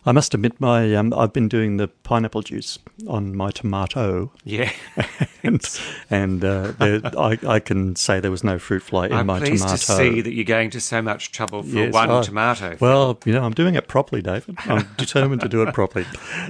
I 0.07 0.13
must 0.13 0.33
admit, 0.33 0.59
my 0.61 0.95
um, 0.95 1.13
I've 1.13 1.33
been 1.33 1.49
doing 1.49 1.77
the 1.77 1.89
pineapple 1.89 2.41
juice 2.43 2.79
on 3.07 3.37
my 3.37 3.51
tomato. 3.51 4.33
Yeah. 4.45 4.71
and 5.43 5.61
and 6.09 6.43
uh, 6.43 6.73
there, 6.79 7.01
I, 7.19 7.39
I 7.47 7.61
can 7.61 7.97
say 7.97 8.19
there 8.19 8.31
was 8.31 8.43
no 8.43 8.59
fruit 8.59 8.83
fly 8.83 9.07
in 9.07 9.13
I'm 9.13 9.27
my 9.27 9.39
pleased 9.41 9.65
tomato. 9.65 9.77
to 9.77 9.83
see 10.15 10.21
that 10.23 10.33
you're 10.33 10.45
going 10.45 10.71
to 10.71 10.81
so 10.81 11.03
much 11.03 11.33
trouble 11.33 11.63
for 11.63 11.69
Yes, 11.69 11.93
one 11.93 12.11
I- 12.11 12.23
tomato. 12.23 12.77
Well, 12.81 13.19
you 13.27 13.33
know, 13.35 13.43
I'm 13.45 13.53
doing 13.53 13.75
it 13.75 13.89
properly, 13.89 14.23
David. 14.23 14.57
I'm 14.65 14.89
determined 14.97 15.43
to 15.43 15.49
do 15.49 15.63
it 15.63 15.75
properly. 15.75 16.07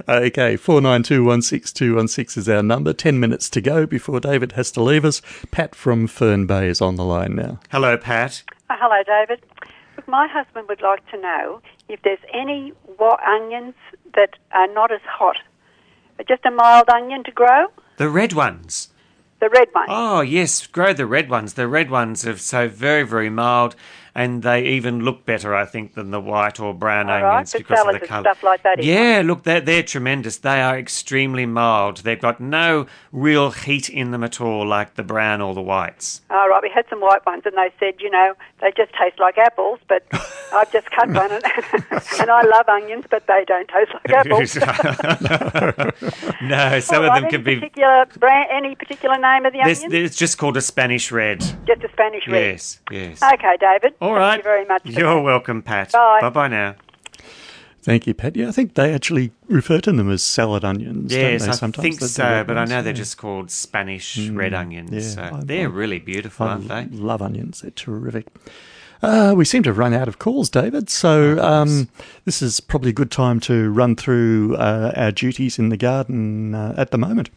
Okay, 0.07 0.55
four 0.55 0.79
nine 0.79 1.03
two 1.03 1.23
one 1.25 1.41
six 1.41 1.73
two 1.73 1.95
one 1.95 2.07
six 2.07 2.37
is 2.37 2.47
our 2.47 2.63
number. 2.63 2.93
Ten 2.93 3.19
minutes 3.19 3.49
to 3.49 3.59
go 3.61 3.85
before 3.85 4.19
David 4.21 4.53
has 4.53 4.71
to 4.71 4.81
leave 4.81 5.03
us. 5.03 5.21
Pat 5.51 5.75
from 5.75 6.07
Fern 6.07 6.45
Bay 6.47 6.67
is 6.69 6.79
on 6.81 6.95
the 6.95 7.03
line 7.03 7.35
now. 7.35 7.59
Hello, 7.69 7.97
Pat. 7.97 8.43
Oh, 8.69 8.75
hello, 8.79 9.03
David. 9.05 9.43
My 10.11 10.27
husband 10.27 10.67
would 10.67 10.81
like 10.81 11.09
to 11.11 11.17
know 11.17 11.61
if 11.87 12.01
there's 12.01 12.19
any 12.33 12.73
onions 13.25 13.75
that 14.13 14.31
are 14.51 14.67
not 14.67 14.91
as 14.91 14.99
hot. 15.07 15.37
Just 16.27 16.45
a 16.45 16.51
mild 16.51 16.89
onion 16.89 17.23
to 17.23 17.31
grow? 17.31 17.67
The 17.95 18.09
red 18.09 18.33
ones. 18.33 18.89
The 19.39 19.47
red 19.47 19.69
ones. 19.73 19.87
Oh, 19.87 20.19
yes, 20.19 20.67
grow 20.67 20.91
the 20.91 21.05
red 21.05 21.29
ones. 21.29 21.53
The 21.53 21.69
red 21.69 21.89
ones 21.89 22.27
are 22.27 22.35
so 22.35 22.67
very, 22.67 23.03
very 23.03 23.29
mild, 23.29 23.77
and 24.13 24.43
they 24.43 24.63
even 24.65 25.01
look 25.05 25.25
better, 25.25 25.55
I 25.55 25.65
think, 25.65 25.93
than 25.93 26.11
the 26.11 26.19
white 26.19 26.59
or 26.59 26.73
brown 26.73 27.09
All 27.09 27.21
right, 27.21 27.31
onions 27.33 27.51
for 27.53 27.59
because 27.59 27.85
of 27.95 27.99
the 28.01 28.07
colour. 28.07 28.23
stuff 28.23 28.43
like 28.43 28.63
that. 28.63 28.83
Yeah, 28.83 29.21
look, 29.25 29.43
they're, 29.43 29.61
they're 29.61 29.83
tremendous. 29.83 30.37
They 30.37 30.61
are 30.61 30.77
extremely 30.77 31.45
mild. 31.45 31.97
They've 31.97 32.19
got 32.19 32.39
no 32.39 32.87
real 33.11 33.51
heat 33.51 33.89
in 33.89 34.11
them 34.11 34.23
at 34.23 34.41
all, 34.41 34.67
like 34.67 34.95
the 34.95 35.03
brown 35.03 35.41
or 35.41 35.53
the 35.53 35.61
whites. 35.61 36.21
All 36.29 36.49
right, 36.49 36.61
we 36.61 36.69
had 36.69 36.85
some 36.89 36.99
white 37.01 37.25
ones, 37.25 37.43
and 37.45 37.55
they 37.55 37.71
said, 37.79 37.95
you 37.99 38.09
know, 38.09 38.33
they 38.59 38.71
just 38.75 38.91
taste 38.93 39.19
like 39.19 39.37
apples, 39.37 39.79
but 39.87 40.03
I've 40.53 40.71
just 40.71 40.89
cut 40.91 41.07
one, 41.09 41.31
and, 41.31 41.43
and 42.19 42.29
I 42.31 42.41
love 42.43 42.67
onions, 42.69 43.05
but 43.09 43.25
they 43.27 43.45
don't 43.47 43.69
taste 43.69 43.91
like 43.93 44.09
apples. 44.11 44.55
no, 46.41 46.79
some 46.79 47.03
All 47.03 47.09
of 47.11 47.21
them 47.21 47.29
can 47.29 47.43
be. 47.43 47.55
particular 47.55 48.05
brand, 48.19 48.49
any 48.51 48.75
particular 48.75 49.17
name 49.17 49.45
of 49.45 49.53
the 49.53 49.61
onion? 49.61 49.89
there's 49.89 50.15
just 50.15 50.37
called 50.37 50.57
a 50.57 50.61
Spanish 50.61 51.11
red. 51.11 51.39
Just 51.65 51.83
a 51.83 51.89
Spanish 51.91 52.27
red. 52.27 52.51
Yes, 52.51 52.79
yes. 52.91 53.21
Okay, 53.23 53.55
David. 53.59 53.93
All 54.01 54.09
Thank 54.09 54.19
right. 54.19 54.37
you 54.37 54.43
very 54.43 54.65
much. 54.65 54.81
You're 54.85 55.15
that. 55.15 55.21
welcome, 55.21 55.61
Pat. 55.61 55.91
Bye. 55.91 56.19
Bye 56.21 56.29
bye 56.29 56.47
now. 56.47 56.75
Thank 57.83 58.05
you, 58.05 58.13
Pat. 58.13 58.35
Yeah, 58.35 58.47
I 58.47 58.51
think 58.51 58.75
they 58.75 58.93
actually 58.93 59.31
refer 59.47 59.79
to 59.81 59.91
them 59.91 60.09
as 60.11 60.21
salad 60.21 60.63
onions. 60.63 61.11
Yes, 61.11 61.41
don't 61.41 61.47
they, 61.47 61.51
I 61.51 61.55
sometimes? 61.55 61.81
think 61.83 61.95
The- 61.99 62.05
the 62.05 62.09
so, 62.09 62.23
red 62.23 62.47
but 62.47 62.57
I 62.57 62.65
know 62.65 62.81
they're 62.83 62.93
yeah. 62.93 62.97
just 62.97 63.17
called 63.17 63.49
Spanish 63.49 64.17
Mm, 64.17 64.37
red 64.37 64.53
onions. 64.53 64.91
yeah, 64.91 65.29
so 65.31 65.37
I- 65.37 65.43
they're 65.43 65.67
I- 65.67 65.71
really 65.71 65.99
beautiful, 65.99 66.45
I 66.47 66.49
aren't 66.51 66.67
they? 66.67 66.85
love 66.91 67.21
onions. 67.21 67.61
They're 67.61 67.71
terrific. 67.71 68.27
Uh, 69.03 69.33
we 69.35 69.45
seem 69.45 69.63
to 69.63 69.69
have 69.71 69.79
run 69.79 69.95
out 69.95 70.07
of 70.07 70.19
calls, 70.19 70.47
David. 70.49 70.87
So 70.91 71.37
Oh, 71.39 71.43
um, 71.61 71.87
this 72.25 72.43
is 72.43 72.59
probably 72.59 72.91
a 72.91 72.93
good 72.93 73.09
time 73.09 73.39
to 73.41 73.71
run 73.71 73.95
through 73.95 74.55
uh, 74.57 74.93
our 74.95 75.11
duties 75.11 75.57
in 75.57 75.69
the 75.69 75.77
garden 75.77 76.53
uh, 76.53 76.75
at 76.77 76.91
the 76.91 76.99
moment. 76.99 77.31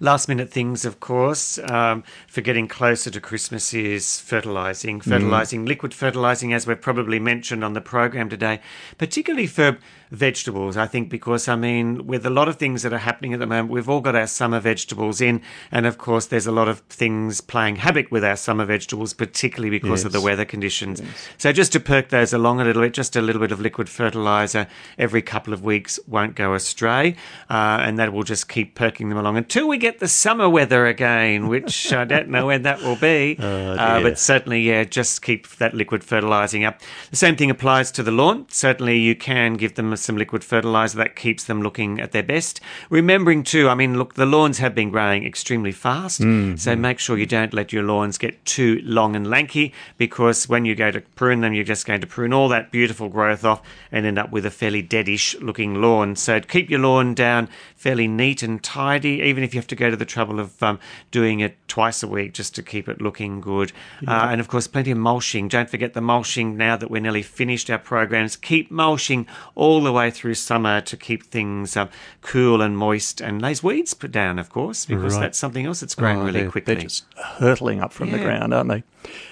Last 0.00 0.28
minute 0.28 0.50
things, 0.50 0.84
of 0.84 1.00
course, 1.00 1.58
um, 1.58 2.02
for 2.26 2.40
getting 2.40 2.68
closer 2.68 3.10
to 3.10 3.20
Christmas 3.20 3.72
is 3.74 4.20
fertilising. 4.20 5.00
Mm. 5.00 5.04
Fertilising, 5.04 5.64
liquid 5.64 5.94
fertilising, 5.94 6.52
as 6.52 6.66
we've 6.66 6.80
probably 6.80 7.18
mentioned 7.18 7.64
on 7.64 7.72
the 7.72 7.80
program 7.80 8.28
today, 8.28 8.60
particularly 8.98 9.46
for 9.46 9.78
vegetables, 10.12 10.76
I 10.76 10.86
think, 10.86 11.08
because, 11.08 11.48
I 11.48 11.56
mean, 11.56 12.06
with 12.06 12.24
a 12.26 12.30
lot 12.30 12.46
of 12.46 12.56
things 12.56 12.82
that 12.82 12.92
are 12.92 12.98
happening 12.98 13.32
at 13.32 13.40
the 13.40 13.46
moment, 13.46 13.70
we've 13.70 13.88
all 13.88 14.00
got 14.00 14.14
our 14.14 14.26
summer 14.26 14.60
vegetables 14.60 15.20
in, 15.20 15.40
and 15.70 15.86
of 15.86 15.98
course, 15.98 16.26
there's 16.26 16.46
a 16.46 16.52
lot 16.52 16.68
of 16.68 16.80
things 16.80 17.40
playing 17.40 17.76
havoc 17.76 18.12
with 18.12 18.22
our 18.24 18.36
summer 18.36 18.64
vegetables, 18.64 19.14
particularly 19.14 19.70
because 19.78 20.04
of 20.04 20.12
the 20.12 20.20
weather 20.20 20.44
conditions. 20.44 21.02
So 21.38 21.50
just 21.52 21.72
to 21.72 21.80
perk 21.80 22.10
those 22.10 22.32
along 22.32 22.60
a 22.60 22.64
little 22.64 22.82
bit, 22.82 22.92
just 22.92 23.16
a 23.16 23.22
little 23.22 23.40
bit 23.40 23.52
of 23.52 23.60
liquid 23.60 23.88
fertiliser 23.88 24.66
every 24.98 25.22
couple 25.22 25.52
of 25.54 25.64
weeks 25.64 25.98
won't 26.06 26.34
go 26.34 26.54
astray, 26.54 27.16
uh, 27.50 27.78
and 27.80 27.98
that 27.98 28.12
will 28.12 28.22
just 28.22 28.48
keep 28.48 28.74
perking 28.74 29.08
them 29.08 29.18
along 29.18 29.36
until 29.38 29.66
we 29.66 29.78
get 29.78 29.98
the 29.98 30.08
summer 30.08 30.48
weather 30.48 30.86
again, 30.86 31.48
which 31.48 31.92
I 31.92 32.04
don't 32.12 32.28
know 32.28 32.46
when 32.46 32.62
that 32.62 32.82
will 32.82 32.96
be. 32.96 33.36
uh, 33.40 34.00
but 34.02 34.18
certainly, 34.18 34.60
yeah, 34.60 34.84
just 34.84 35.22
keep 35.22 35.48
that 35.56 35.72
liquid 35.74 36.04
fertilising 36.04 36.64
up. 36.64 36.80
The 37.10 37.16
same 37.16 37.36
thing 37.36 37.50
applies 37.50 37.90
to 37.92 38.02
the 38.02 38.10
lawn. 38.10 38.46
Certainly, 38.50 38.98
you 38.98 39.14
can 39.16 39.54
give 39.54 39.74
them 39.74 39.92
some 40.02 40.16
liquid 40.16 40.44
fertiliser 40.44 40.98
that 40.98 41.16
keeps 41.16 41.44
them 41.44 41.62
looking 41.62 42.00
at 42.00 42.12
their 42.12 42.22
best. 42.22 42.60
Remembering 42.90 43.42
too, 43.42 43.68
I 43.68 43.74
mean, 43.74 43.98
look, 43.98 44.14
the 44.14 44.26
lawns 44.26 44.58
have 44.58 44.74
been 44.74 44.90
growing 44.90 45.24
extremely 45.24 45.72
fast, 45.72 46.20
Mm, 46.20 46.58
so 46.58 46.76
make 46.76 46.98
sure 46.98 47.16
you 47.16 47.26
don't 47.26 47.54
let 47.54 47.72
your 47.72 47.82
lawns 47.82 48.18
get 48.18 48.44
too 48.44 48.80
long 48.84 49.16
and 49.16 49.28
lanky 49.28 49.72
because 49.98 50.48
when 50.48 50.64
you 50.64 50.74
go 50.74 50.90
to 50.90 51.00
prune 51.14 51.40
them, 51.40 51.52
you're 51.52 51.64
just 51.64 51.86
going 51.86 52.00
to 52.00 52.06
prune 52.06 52.32
all 52.32 52.48
that 52.48 52.70
beautiful 52.70 53.08
growth 53.08 53.44
off 53.44 53.62
and 53.90 54.04
end 54.06 54.18
up 54.18 54.30
with 54.30 54.44
a 54.46 54.50
fairly 54.50 54.82
deadish 54.82 55.40
looking 55.40 55.80
lawn. 55.80 56.16
So 56.16 56.40
keep 56.40 56.70
your 56.70 56.80
lawn 56.80 57.14
down 57.14 57.48
fairly 57.76 58.08
neat 58.08 58.42
and 58.42 58.62
tidy, 58.62 59.20
even 59.22 59.42
if 59.44 59.54
you 59.54 59.58
have 59.60 59.66
to 59.68 59.76
go 59.76 59.90
to 59.90 59.96
the 59.96 60.04
trouble 60.04 60.38
of 60.40 60.62
um, 60.62 60.78
doing 61.10 61.40
it 61.40 61.56
twice 61.68 62.02
a 62.02 62.08
week 62.08 62.32
just 62.34 62.54
to 62.54 62.62
keep 62.62 62.88
it 62.88 63.00
looking 63.00 63.40
good. 63.40 63.72
Uh, 64.06 64.28
and 64.30 64.40
of 64.40 64.48
course, 64.48 64.66
plenty 64.66 64.90
of 64.90 64.98
mulching. 64.98 65.48
Don't 65.48 65.70
forget 65.70 65.94
the 65.94 66.00
mulching 66.00 66.56
now 66.56 66.76
that 66.76 66.90
we're 66.90 67.00
nearly 67.00 67.22
finished 67.22 67.70
our 67.70 67.78
programs. 67.78 68.36
Keep 68.36 68.70
mulching 68.70 69.26
all 69.54 69.82
the 69.82 69.91
way 69.92 70.10
through 70.10 70.34
summer 70.34 70.80
to 70.80 70.96
keep 70.96 71.24
things 71.24 71.76
um, 71.76 71.88
cool 72.22 72.60
and 72.62 72.76
moist 72.76 73.20
and 73.20 73.40
those 73.40 73.62
weeds 73.62 73.94
put 73.94 74.10
down, 74.12 74.38
of 74.38 74.50
course, 74.50 74.84
because 74.86 75.14
Right. 75.14 75.20
that's 75.22 75.38
something 75.38 75.66
else 75.66 75.80
that's 75.80 75.94
growing 75.94 76.18
Oh, 76.18 76.24
really 76.24 76.40
they're- 76.40 76.50
quickly. 76.50 76.74
They're 76.74 76.82
just 76.84 77.04
hurtling 77.38 77.80
up 77.80 77.92
from 77.92 78.10
the 78.10 78.18
ground, 78.18 78.52
aren't 78.54 78.68
they? 78.70 78.82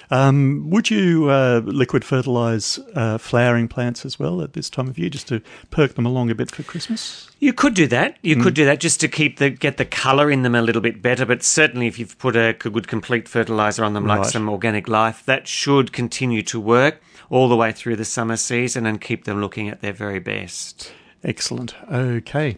Um, 0.09 0.69
would 0.69 0.89
you 0.89 1.29
uh, 1.29 1.61
liquid 1.63 2.03
fertilise 2.03 2.77
uh, 2.95 3.17
flowering 3.17 3.67
plants 3.69 4.05
as 4.05 4.19
well 4.19 4.41
at 4.41 4.51
this 4.53 4.69
time 4.69 4.89
of 4.89 4.99
year, 4.99 5.09
just 5.09 5.27
to 5.29 5.41
perk 5.69 5.95
them 5.95 6.05
along 6.05 6.29
a 6.29 6.35
bit 6.35 6.51
for 6.51 6.63
Christmas? 6.63 7.29
You 7.39 7.53
could 7.53 7.73
do 7.73 7.87
that. 7.87 8.17
You 8.21 8.35
Mm. 8.35 8.43
could 8.43 8.53
do 8.53 8.65
that 8.65 8.81
just 8.81 8.99
to 8.99 9.07
keep 9.07 9.37
the 9.37 9.49
get 9.49 9.77
the 9.77 9.85
colour 9.85 10.29
in 10.29 10.43
them 10.43 10.55
a 10.55 10.61
little 10.61 10.81
bit 10.81 11.01
better. 11.01 11.25
But 11.25 11.41
certainly, 11.43 11.87
if 11.87 11.97
you've 11.97 12.17
put 12.19 12.35
a 12.35 12.53
good 12.59 12.87
complete 12.89 13.29
fertiliser 13.29 13.83
on 13.85 13.93
them, 13.93 14.05
like 14.05 14.25
some 14.25 14.49
organic 14.49 14.87
life, 14.89 15.23
that 15.25 15.47
should 15.47 15.93
continue 15.93 16.41
to 16.43 16.59
work 16.59 17.01
all 17.31 17.47
the 17.47 17.55
way 17.55 17.71
through 17.71 17.95
the 17.95 18.05
summer 18.05 18.35
season 18.35 18.85
and 18.85 18.99
keep 18.99 19.23
them 19.23 19.39
looking 19.39 19.69
at 19.69 19.81
their 19.81 19.93
very 19.93 20.19
best. 20.19 20.91
Excellent. 21.23 21.73
Okay. 21.89 22.57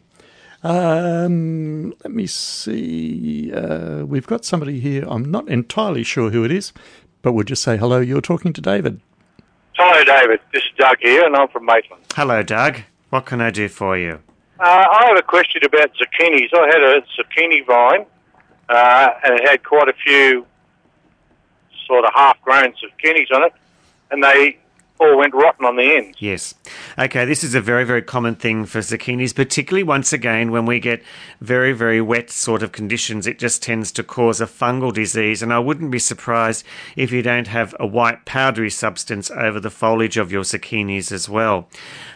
Um, 0.64 1.92
let 2.04 2.12
me 2.12 2.26
see. 2.26 3.54
Uh, 3.54 4.04
we've 4.04 4.26
got 4.26 4.44
somebody 4.44 4.80
here. 4.80 5.06
I'm 5.08 5.30
not 5.30 5.48
entirely 5.48 6.04
sure 6.04 6.32
who 6.32 6.44
it 6.44 6.52
is, 6.52 6.74
but 7.22 7.34
we'll 7.34 7.44
just 7.44 7.62
say 7.62 7.78
hello. 7.78 8.00
You're 8.00 8.20
talking 8.20 8.52
to 8.52 8.62
David. 8.62 9.00
Hello, 9.78 10.04
David. 10.04 10.40
This 10.52 10.64
is 10.64 10.72
Doug 10.78 10.98
here, 11.02 11.24
and 11.24 11.36
I'm 11.36 11.50
from 11.50 11.66
Maitland. 11.66 12.04
Hello, 12.16 12.42
Doug. 12.42 12.80
What 13.12 13.28
can 13.28 13.42
I 13.42 13.52
do 13.52 13.70
for 13.70 13.96
you? 13.96 14.22
Uh, 14.60 14.64
I 14.64 15.06
have 15.08 15.18
a 15.18 15.22
question 15.22 15.62
about 15.64 15.92
zucchinis. 15.94 16.50
I 16.52 16.66
had 16.66 16.82
a 16.82 17.02
zucchini 17.16 17.66
vine, 17.68 18.06
uh, 18.70 19.10
and 19.24 19.40
it 19.40 19.48
had 19.48 19.64
quite 19.64 19.90
a 19.90 19.94
few 19.94 20.48
sort 21.86 22.06
of 22.06 22.12
half-grown 22.16 22.74
zucchinis 22.74 23.32
on 23.32 23.44
it, 23.44 23.54
and 24.10 24.24
they 24.24 24.58
all 25.00 25.18
went 25.18 25.34
rotten 25.34 25.66
on 25.66 25.76
the 25.76 25.96
ends. 25.96 26.18
Yes. 26.20 26.56
Okay, 26.98 27.26
this 27.26 27.44
is 27.44 27.56
a 27.56 27.62
very, 27.62 27.84
very 27.84 28.02
common 28.02 28.36
thing 28.36 28.66
for 28.66 28.80
zucchinis, 28.80 29.36
particularly 29.36 29.84
once 29.84 30.14
again 30.14 30.52
when 30.52 30.66
we 30.66 30.80
get 30.80 31.04
very, 31.42 31.74
very 31.74 32.02
wet 32.02 32.30
sort 32.30 32.64
of 32.64 32.72
conditions. 32.72 33.28
It 33.28 33.40
just 33.40 33.62
tends 33.62 33.92
to 33.94 34.04
cause 34.04 34.40
a 34.40 34.46
fungal 34.46 34.94
disease, 34.94 35.42
and 35.42 35.52
I 35.52 35.60
wouldn't 35.60 35.92
be 35.92 36.00
surprised 36.00 36.66
if 36.96 37.12
you 37.12 37.22
don't 37.22 37.48
have 37.48 37.76
a 37.80 37.88
white 37.88 38.26
powdery 38.26 38.70
substance 38.70 39.30
over 39.32 39.60
the 39.60 39.70
foliage 39.70 40.18
of 40.18 40.32
your 40.32 40.44
zucchinis 40.44 41.12
as 41.12 41.28
well. 41.28 41.68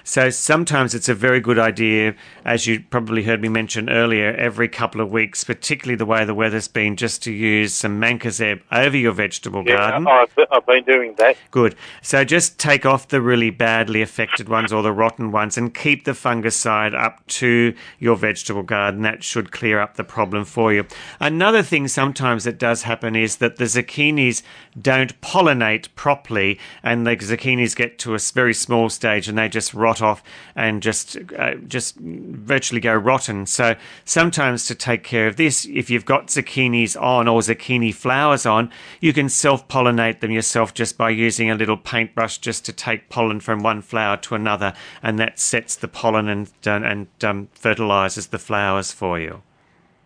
So 0.03 0.29
sometimes 0.29 0.95
it's 0.95 1.09
a 1.09 1.13
very 1.13 1.41
good 1.41 1.59
idea, 1.59 2.15
as 2.45 2.67
you 2.67 2.79
probably 2.79 3.23
heard 3.23 3.41
me 3.41 3.49
mention 3.49 3.89
earlier, 3.89 4.33
every 4.35 4.69
couple 4.69 5.01
of 5.01 5.11
weeks, 5.11 5.43
particularly 5.43 5.97
the 5.97 6.05
way 6.05 6.23
the 6.23 6.33
weather's 6.33 6.69
been, 6.69 6.95
just 6.95 7.21
to 7.23 7.31
use 7.33 7.73
some 7.73 7.99
mancozeb 7.99 8.61
over 8.71 8.95
your 8.95 9.11
vegetable 9.11 9.63
Yeah, 9.65 9.77
garden. 9.77 10.07
I've, 10.07 10.33
I've 10.51 10.65
been 10.65 10.83
doing 10.85 11.15
that. 11.17 11.35
Good. 11.51 11.75
So 12.01 12.23
just 12.23 12.57
take 12.67 12.85
off 12.85 13.07
the 13.07 13.21
really 13.21 13.49
badly 13.49 14.01
affected 14.01 14.49
ones 14.49 14.73
or 14.73 14.83
the 14.83 14.91
rotten 14.91 15.31
ones 15.31 15.57
and 15.57 15.73
keep 15.73 16.03
the 16.03 16.11
fungicide 16.11 16.93
up 16.93 17.25
to 17.27 17.73
your 17.97 18.17
vegetable 18.17 18.61
garden. 18.61 19.03
That 19.03 19.23
should 19.23 19.53
clear 19.53 19.79
up 19.79 19.95
the 19.95 20.03
problem 20.03 20.43
for 20.43 20.73
you. 20.73 20.85
Another 21.17 21.63
thing 21.63 21.87
sometimes 21.87 22.43
that 22.43 22.59
does 22.59 22.83
happen 22.83 23.15
is 23.15 23.37
that 23.37 23.55
the 23.55 23.63
zucchinis 23.63 24.41
don't 24.81 25.19
pollinate 25.21 25.87
properly 25.95 26.59
and 26.83 27.07
the 27.07 27.15
zucchinis 27.15 27.73
get 27.73 27.97
to 27.99 28.15
a 28.15 28.19
very 28.33 28.53
small 28.53 28.89
stage 28.89 29.29
and 29.29 29.37
they 29.37 29.47
just 29.47 29.73
rot 29.73 30.01
off 30.01 30.21
and 30.53 30.83
just 30.83 31.17
uh, 31.37 31.55
just 31.69 31.95
virtually 31.95 32.81
go 32.81 32.93
rotten. 32.93 33.45
So 33.45 33.77
sometimes 34.03 34.65
to 34.65 34.75
take 34.75 35.05
care 35.05 35.27
of 35.27 35.37
this, 35.37 35.63
if 35.63 35.89
you've 35.89 36.03
got 36.03 36.27
zucchinis 36.27 37.01
on 37.01 37.29
or 37.29 37.39
zucchini 37.39 37.95
flowers 37.95 38.45
on, 38.45 38.69
you 38.99 39.13
can 39.13 39.29
self-pollinate 39.29 40.19
them 40.19 40.31
yourself 40.31 40.73
just 40.73 40.97
by 40.97 41.11
using 41.11 41.49
a 41.49 41.55
little 41.55 41.77
paintbrush 41.77 42.39
just 42.39 42.56
to 42.61 42.73
take 42.73 43.09
pollen 43.09 43.39
from 43.39 43.61
one 43.63 43.81
flower 43.81 44.17
to 44.17 44.35
another, 44.35 44.73
and 45.01 45.17
that 45.19 45.39
sets 45.39 45.75
the 45.75 45.87
pollen 45.87 46.27
and 46.27 46.51
uh, 46.65 46.71
and 46.83 47.07
um, 47.23 47.47
fertilizes 47.53 48.27
the 48.27 48.39
flowers 48.39 48.91
for 48.91 49.19
you. 49.19 49.41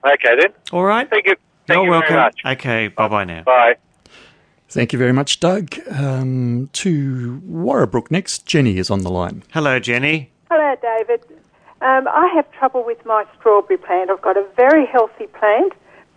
Okay 0.05 0.35
then. 0.39 0.53
All 0.71 0.83
right. 0.83 1.09
Thank 1.09 1.25
you. 1.27 1.35
Thank 1.67 1.77
You're 1.77 1.85
you 1.85 1.91
welcome. 1.91 2.09
very 2.09 2.21
much. 2.21 2.41
Okay. 2.45 2.87
Bye 2.87 3.07
bye 3.07 3.23
now. 3.23 3.43
Bye. 3.43 3.75
Thank 4.69 4.93
you 4.93 4.99
very 4.99 5.11
much, 5.11 5.41
Doug. 5.41 5.75
Um, 5.91 6.69
to 6.73 7.41
Warrabrook 7.45 8.09
next. 8.09 8.45
Jenny 8.45 8.77
is 8.77 8.89
on 8.89 9.01
the 9.01 9.09
line. 9.09 9.43
Hello, 9.51 9.79
Jenny. 9.79 10.31
Hello, 10.49 10.75
David. 10.81 11.25
Um, 11.81 12.07
I 12.07 12.31
have 12.35 12.49
trouble 12.53 12.85
with 12.85 13.03
my 13.05 13.25
strawberry 13.37 13.77
plant. 13.77 14.09
I've 14.09 14.21
got 14.21 14.37
a 14.37 14.45
very 14.55 14.85
healthy 14.85 15.27
plant, 15.27 15.73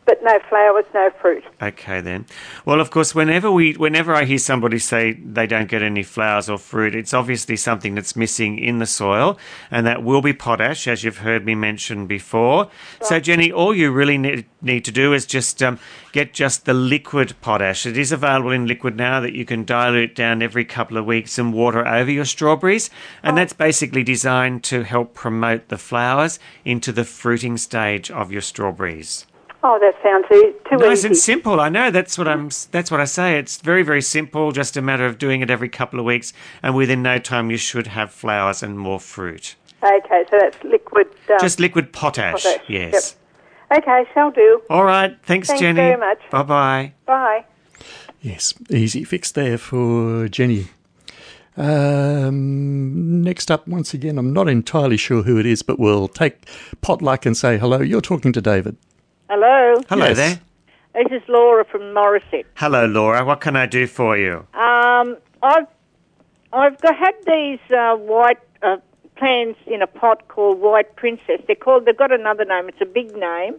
but 0.06 0.22
no 0.22 0.38
flowers, 0.48 0.84
no 0.92 1.10
fruit. 1.20 1.44
Okay 1.62 2.00
then. 2.00 2.26
Well, 2.64 2.80
of 2.80 2.90
course, 2.90 3.14
whenever 3.14 3.50
we, 3.50 3.74
whenever 3.74 4.14
I 4.14 4.24
hear 4.24 4.38
somebody 4.38 4.78
say 4.78 5.12
they 5.12 5.46
don't 5.46 5.68
get 5.68 5.82
any 5.82 6.02
flowers 6.02 6.50
or 6.50 6.58
fruit, 6.58 6.94
it's 6.94 7.14
obviously 7.14 7.56
something 7.56 7.94
that's 7.94 8.16
missing 8.16 8.58
in 8.58 8.78
the 8.78 8.86
soil, 8.86 9.38
and 9.70 9.86
that 9.86 10.02
will 10.02 10.22
be 10.22 10.32
potash, 10.32 10.86
as 10.86 11.04
you've 11.04 11.18
heard 11.18 11.46
me 11.46 11.54
mention 11.54 12.06
before. 12.06 12.70
So, 13.02 13.18
Jenny, 13.20 13.50
all 13.50 13.74
you 13.74 13.90
really 13.90 14.18
need, 14.18 14.46
need 14.60 14.84
to 14.84 14.92
do 14.92 15.12
is 15.12 15.26
just 15.26 15.62
um, 15.62 15.78
get 16.12 16.32
just 16.32 16.64
the 16.64 16.74
liquid 16.74 17.34
potash. 17.40 17.86
It 17.86 17.96
is 17.96 18.12
available 18.12 18.52
in 18.52 18.66
liquid 18.66 18.96
now 18.96 19.20
that 19.20 19.34
you 19.34 19.44
can 19.44 19.64
dilute 19.64 20.14
down 20.14 20.42
every 20.42 20.64
couple 20.64 20.96
of 20.96 21.06
weeks 21.06 21.38
and 21.38 21.52
water 21.52 21.86
over 21.86 22.10
your 22.10 22.24
strawberries, 22.24 22.90
and 23.22 23.36
that's 23.36 23.52
basically 23.52 24.02
designed 24.02 24.64
to 24.64 24.82
help 24.82 25.14
promote 25.14 25.68
the 25.68 25.78
flowers 25.78 26.38
into 26.64 26.92
the 26.92 27.04
fruiting 27.04 27.56
stage 27.56 28.10
of 28.10 28.30
your 28.30 28.42
strawberries. 28.42 29.26
Oh, 29.66 29.78
that 29.80 29.94
sounds 30.02 30.26
e- 30.30 30.52
too 30.68 30.76
Nice 30.76 30.98
easy. 30.98 31.08
and 31.08 31.16
simple. 31.16 31.58
I 31.58 31.70
know 31.70 31.90
that's 31.90 32.18
what 32.18 32.28
I'm. 32.28 32.50
That's 32.70 32.90
what 32.90 33.00
I 33.00 33.06
say. 33.06 33.38
It's 33.38 33.56
very, 33.62 33.82
very 33.82 34.02
simple. 34.02 34.52
Just 34.52 34.76
a 34.76 34.82
matter 34.82 35.06
of 35.06 35.16
doing 35.16 35.40
it 35.40 35.48
every 35.50 35.70
couple 35.70 35.98
of 35.98 36.04
weeks, 36.04 36.34
and 36.62 36.76
within 36.76 37.02
no 37.02 37.16
time 37.18 37.50
you 37.50 37.56
should 37.56 37.86
have 37.86 38.12
flowers 38.12 38.62
and 38.62 38.78
more 38.78 39.00
fruit. 39.00 39.56
Okay, 39.82 40.24
so 40.30 40.36
that's 40.38 40.62
liquid. 40.64 41.06
Um, 41.30 41.36
Just 41.40 41.60
liquid 41.60 41.92
potash. 41.92 42.44
potash, 42.44 42.60
Yes. 42.68 43.16
Okay, 43.74 44.04
shall 44.12 44.30
do. 44.30 44.60
All 44.68 44.84
right. 44.84 45.16
Thanks, 45.24 45.48
Jenny. 45.48 45.58
Thanks 45.60 45.60
Jenny. 45.60 45.74
very 45.76 45.96
much. 45.98 46.18
Bye 46.30 46.42
bye. 46.42 46.92
Bye. 47.06 47.44
Yes, 48.20 48.52
easy 48.70 49.02
fix 49.04 49.32
there 49.32 49.56
for 49.58 50.28
Jenny. 50.28 50.66
Um, 51.56 53.22
next 53.22 53.50
up, 53.50 53.66
once 53.66 53.94
again, 53.94 54.18
I'm 54.18 54.32
not 54.32 54.48
entirely 54.48 54.96
sure 54.96 55.22
who 55.22 55.38
it 55.38 55.46
is, 55.46 55.62
but 55.62 55.78
we'll 55.78 56.08
take 56.08 56.46
potluck 56.80 57.24
and 57.26 57.36
say 57.36 57.58
hello. 57.58 57.80
You're 57.80 58.00
talking 58.00 58.32
to 58.32 58.40
David. 58.42 58.76
Hello. 59.28 59.80
Hello 59.88 60.06
Yes. 60.08 60.16
there. 60.16 60.40
This 60.94 61.22
is 61.22 61.28
Laura 61.28 61.64
from 61.64 61.80
Morisset. 61.94 62.44
Hello, 62.56 62.86
Laura. 62.86 63.24
What 63.24 63.40
can 63.40 63.56
I 63.56 63.66
do 63.66 63.86
for 63.86 64.16
you? 64.16 64.46
Um, 64.54 65.16
I've 65.42 65.66
I've 66.52 66.80
got, 66.80 66.96
had 66.96 67.14
these 67.26 67.58
uh, 67.76 67.96
white 67.96 68.38
uh, 68.62 68.76
plants 69.16 69.58
in 69.66 69.82
a 69.82 69.86
pot 69.88 70.28
called 70.28 70.60
White 70.60 70.94
Princess. 70.94 71.40
They're 71.46 71.56
called. 71.56 71.84
They've 71.86 71.96
got 71.96 72.12
another 72.12 72.44
name. 72.44 72.68
It's 72.68 72.80
a 72.80 72.86
big 72.86 73.16
name. 73.16 73.56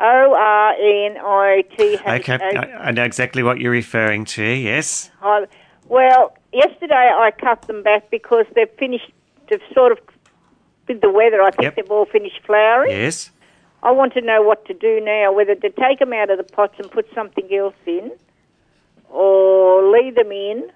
O 0.00 0.34
R 0.36 0.72
N 0.78 1.16
I 1.18 1.64
T 1.76 1.94
H. 1.94 2.00
Okay, 2.28 2.38
I, 2.56 2.88
I 2.88 2.90
know 2.90 3.04
exactly 3.04 3.42
what 3.42 3.58
you're 3.60 3.72
referring 3.72 4.24
to. 4.36 4.44
Yes. 4.44 5.10
I- 5.22 5.46
Well, 5.88 6.36
yesterday 6.52 7.10
I 7.14 7.30
cut 7.30 7.62
them 7.62 7.82
back 7.82 8.10
because 8.10 8.44
they've 8.54 8.70
finished. 8.78 9.10
They've 9.48 9.62
sort 9.72 9.92
of 9.92 9.98
with 10.86 11.00
the 11.00 11.10
weather. 11.10 11.40
I 11.40 11.50
think 11.50 11.62
Yep. 11.62 11.76
they've 11.76 11.90
all 11.90 12.04
finished 12.04 12.40
flowering. 12.44 12.90
Yes. 12.90 13.30
I 13.82 13.92
want 13.92 14.12
to 14.14 14.20
know 14.20 14.42
what 14.42 14.64
to 14.66 14.74
do 14.74 15.00
now. 15.00 15.32
Whether 15.32 15.54
to 15.54 15.70
take 15.70 16.00
them 16.00 16.12
out 16.12 16.30
of 16.30 16.38
the 16.38 16.44
pots 16.44 16.74
and 16.78 16.90
put 16.90 17.06
something 17.14 17.48
else 17.54 17.74
in, 17.86 18.12
or 19.08 19.90
leave 19.92 20.14
them 20.14 20.32
in. 20.32 20.70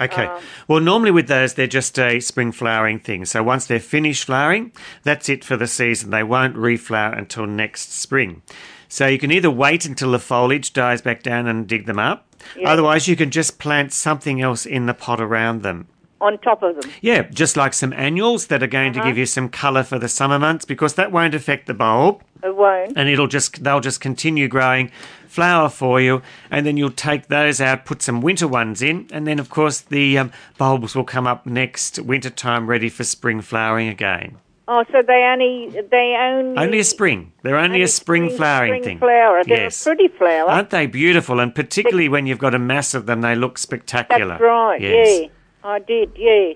Okay. 0.00 0.26
Um, 0.26 0.42
well, 0.66 0.80
normally 0.80 1.12
with 1.12 1.28
those, 1.28 1.54
they're 1.54 1.66
just 1.68 1.98
a 1.98 2.18
spring 2.20 2.50
flowering 2.50 2.98
thing. 2.98 3.24
So 3.24 3.42
once 3.42 3.66
they're 3.66 3.78
finished 3.78 4.24
flowering, 4.24 4.72
that's 5.04 5.28
it 5.28 5.44
for 5.44 5.56
the 5.56 5.68
season. 5.68 6.10
They 6.10 6.24
won't 6.24 6.56
reflower 6.56 7.16
until 7.16 7.46
next 7.46 7.92
spring. 7.92 8.42
So 8.88 9.06
you 9.06 9.18
can 9.18 9.30
either 9.30 9.50
wait 9.50 9.84
until 9.86 10.10
the 10.10 10.18
foliage 10.18 10.72
dies 10.72 11.00
back 11.00 11.22
down 11.22 11.46
and 11.46 11.68
dig 11.68 11.86
them 11.86 11.98
up. 11.98 12.26
Yeah. 12.56 12.70
Otherwise, 12.70 13.08
you 13.08 13.16
can 13.16 13.30
just 13.30 13.58
plant 13.58 13.92
something 13.92 14.40
else 14.40 14.66
in 14.66 14.86
the 14.86 14.94
pot 14.94 15.20
around 15.20 15.62
them. 15.62 15.86
On 16.24 16.38
top 16.38 16.62
of 16.62 16.80
them. 16.80 16.90
Yeah, 17.02 17.22
just 17.22 17.56
like 17.56 17.74
some 17.74 17.92
annuals 17.92 18.46
that 18.48 18.62
are 18.62 18.66
going 18.78 18.92
to 18.94 19.00
Uh-huh. 19.00 19.08
give 19.10 19.18
you 19.18 19.26
some 19.26 19.48
colour 19.48 19.82
for 19.84 19.98
the 19.98 20.08
summer 20.08 20.38
months 20.38 20.64
because 20.64 20.94
that 20.94 21.12
won't 21.12 21.34
affect 21.34 21.66
the 21.66 21.74
bulb 21.74 22.22
It 22.42 22.56
won't. 22.56 22.92
and 22.96 23.08
it'll 23.08 23.26
just 23.38 23.62
they'll 23.62 23.80
just 23.80 24.00
continue 24.00 24.48
growing 24.48 24.90
flower 25.28 25.68
for 25.68 26.00
you 26.00 26.22
and 26.50 26.64
then 26.64 26.76
you'll 26.76 26.90
take 27.10 27.26
those 27.28 27.60
out 27.60 27.84
put 27.84 28.00
some 28.02 28.20
winter 28.20 28.46
ones 28.48 28.80
in 28.82 29.06
and 29.12 29.26
then 29.26 29.38
of 29.40 29.50
course 29.50 29.80
the 29.80 30.16
um, 30.16 30.30
bulbs 30.58 30.94
will 30.94 31.04
come 31.04 31.26
up 31.26 31.44
next 31.44 31.98
winter 31.98 32.30
time 32.30 32.68
ready 32.68 32.88
for 32.88 33.04
spring 33.04 33.40
flowering 33.40 33.88
again 33.88 34.36
Oh, 34.66 34.82
so 34.90 35.02
they 35.02 35.22
only 35.30 35.68
they 35.90 36.16
only 36.18 36.56
only 36.56 36.78
a 36.78 36.84
spring 36.84 37.32
they're 37.42 37.58
only, 37.58 37.82
a 37.82 37.88
spring, 37.88 38.30
flowering 38.30 38.70
spring 38.70 38.82
thing 38.82 38.98
flower. 38.98 39.42
They're 39.44 39.64
yes 39.64 39.84
a 39.84 39.90
pretty 39.90 40.08
flower. 40.08 40.48
aren't 40.48 40.70
they 40.70 40.86
beautiful 40.86 41.38
and 41.40 41.54
particularly 41.54 42.08
when 42.08 42.26
you've 42.26 42.38
got 42.38 42.54
a 42.54 42.58
mass 42.58 42.94
of 42.94 43.04
them 43.04 43.20
they 43.20 43.34
look 43.34 43.58
spectacular 43.58 44.38
That's 44.38 44.42
right. 44.42 44.80
yes. 44.80 45.20
Yeah, 45.22 45.28
I 45.64 45.78
did. 45.78 46.12
Yeah. 46.16 46.52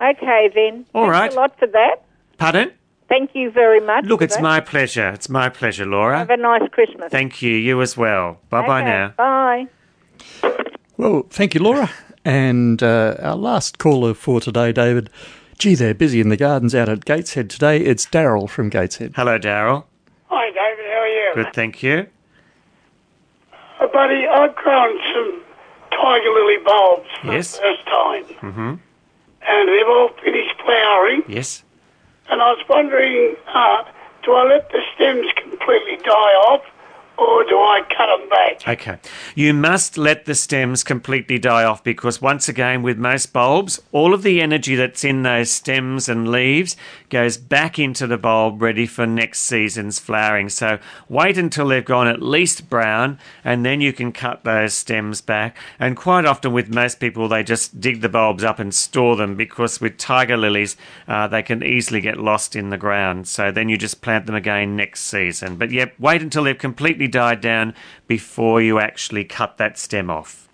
Okay 0.00 0.50
then. 0.54 0.86
All 0.94 1.02
Thanks 1.10 1.12
right. 1.18 1.32
a 1.32 1.36
lot 1.36 1.58
for 1.58 1.66
that. 1.66 1.96
pardon 2.38 2.72
Thank 3.08 3.34
you 3.34 3.50
very 3.50 3.80
much. 3.80 4.04
look 4.04 4.20
it's 4.22 4.36
that. 4.36 4.42
my 4.42 4.60
pleasure 4.60 5.08
it's 5.10 5.28
my 5.30 5.48
pleasure 5.48 5.86
laura 5.86 6.18
Have 6.18 6.30
a 6.30 6.36
nice 6.36 6.68
Christmas. 6.70 7.10
thank 7.10 7.40
you 7.42 7.52
you 7.54 7.80
as 7.80 7.96
well 7.96 8.38
bye 8.50 8.66
bye 8.66 8.80
Okay, 8.82 8.90
now 8.90 9.14
Bye. 9.16 9.66
Well, 10.98 11.26
thank 11.30 11.54
you, 11.54 11.62
Laura. 11.62 11.90
And 12.24 12.82
uh, 12.82 13.14
our 13.20 13.36
last 13.36 13.78
caller 13.78 14.14
for 14.14 14.40
today, 14.40 14.72
David. 14.72 15.08
Gee, 15.58 15.74
they're 15.76 15.94
busy 15.94 16.20
in 16.20 16.28
the 16.28 16.36
gardens 16.36 16.74
out 16.74 16.88
at 16.88 17.04
Gateshead 17.04 17.48
today. 17.50 17.78
It's 17.80 18.04
Daryl 18.04 18.48
from 18.50 18.68
Gateshead. 18.68 19.12
hello 19.16 19.38
daryl 19.38 19.84
Hi, 20.26 20.46
David. 20.50 20.86
How 20.92 21.00
are 21.00 21.08
you? 21.08 21.30
good 21.34 21.54
thank 21.54 21.82
you 21.82 22.06
Uh, 23.80 23.86
buddy, 23.88 24.26
I've 24.26 24.54
grown 24.56 24.98
some 25.14 25.42
tiger 26.00 26.30
lily 26.30 26.58
bulbs 26.64 27.08
for 27.22 27.32
Yes. 27.32 27.56
the 27.56 27.62
first 27.62 27.84
time, 27.86 28.24
hmm 28.40 28.74
and 29.50 29.68
they've 29.68 29.86
all 29.88 30.10
finished 30.24 30.54
flowering. 30.64 31.22
yes 31.28 31.62
And 32.30 32.42
I 32.42 32.52
was 32.52 32.62
wondering, 32.68 33.36
uh, 33.54 33.84
do 34.22 34.32
I 34.34 34.42
let 34.44 34.70
the 34.70 34.80
stems 34.94 35.26
completely 35.36 35.96
die 36.04 36.34
off, 36.50 36.62
or 37.18 37.42
do 37.44 37.56
I 37.56 37.80
cut 37.88 38.06
them 38.06 38.28
back? 38.28 38.68
Okay. 38.68 38.98
You 39.34 39.52
must 39.52 39.98
let 39.98 40.24
the 40.24 40.36
stems 40.36 40.84
completely 40.84 41.38
die 41.38 41.64
off 41.64 41.82
because, 41.82 42.22
once 42.22 42.48
again, 42.48 42.82
with 42.82 42.96
most 42.96 43.32
bulbs, 43.32 43.82
all 43.90 44.14
of 44.14 44.22
the 44.22 44.40
energy 44.40 44.76
that's 44.76 45.02
in 45.02 45.24
those 45.24 45.50
stems 45.50 46.08
and 46.08 46.30
leaves 46.30 46.76
goes 47.10 47.36
back 47.36 47.78
into 47.78 48.06
the 48.06 48.18
bulb 48.18 48.62
ready 48.62 48.86
for 48.86 49.04
next 49.04 49.40
season's 49.40 49.98
flowering. 49.98 50.48
So 50.48 50.78
wait 51.08 51.36
until 51.36 51.68
they've 51.68 51.84
gone 51.84 52.06
at 52.06 52.22
least 52.22 52.70
brown 52.70 53.18
and 53.44 53.64
then 53.64 53.80
you 53.80 53.92
can 53.92 54.12
cut 54.12 54.44
those 54.44 54.74
stems 54.74 55.20
back. 55.20 55.56
And 55.80 55.96
quite 55.96 56.24
often, 56.24 56.52
with 56.52 56.72
most 56.72 57.00
people, 57.00 57.26
they 57.26 57.42
just 57.42 57.80
dig 57.80 58.00
the 58.00 58.08
bulbs 58.08 58.44
up 58.44 58.60
and 58.60 58.72
store 58.72 59.16
them 59.16 59.34
because 59.34 59.80
with 59.80 59.98
tiger 59.98 60.36
lilies, 60.36 60.76
uh, 61.08 61.26
they 61.26 61.42
can 61.42 61.64
easily 61.64 62.00
get 62.00 62.18
lost 62.18 62.54
in 62.54 62.70
the 62.70 62.78
ground. 62.78 63.26
So 63.26 63.50
then 63.50 63.68
you 63.68 63.76
just 63.76 64.02
plant 64.02 64.26
them 64.26 64.36
again 64.36 64.76
next 64.76 65.00
season. 65.02 65.56
But 65.56 65.72
yep, 65.72 65.94
wait 65.98 66.22
until 66.22 66.44
they've 66.44 66.56
completely 66.56 67.07
died 67.08 67.40
down 67.40 67.74
before 68.06 68.60
you 68.60 68.78
actually 68.78 69.24
cut 69.24 69.56
that 69.58 69.78
stem 69.78 70.10
off. 70.10 70.48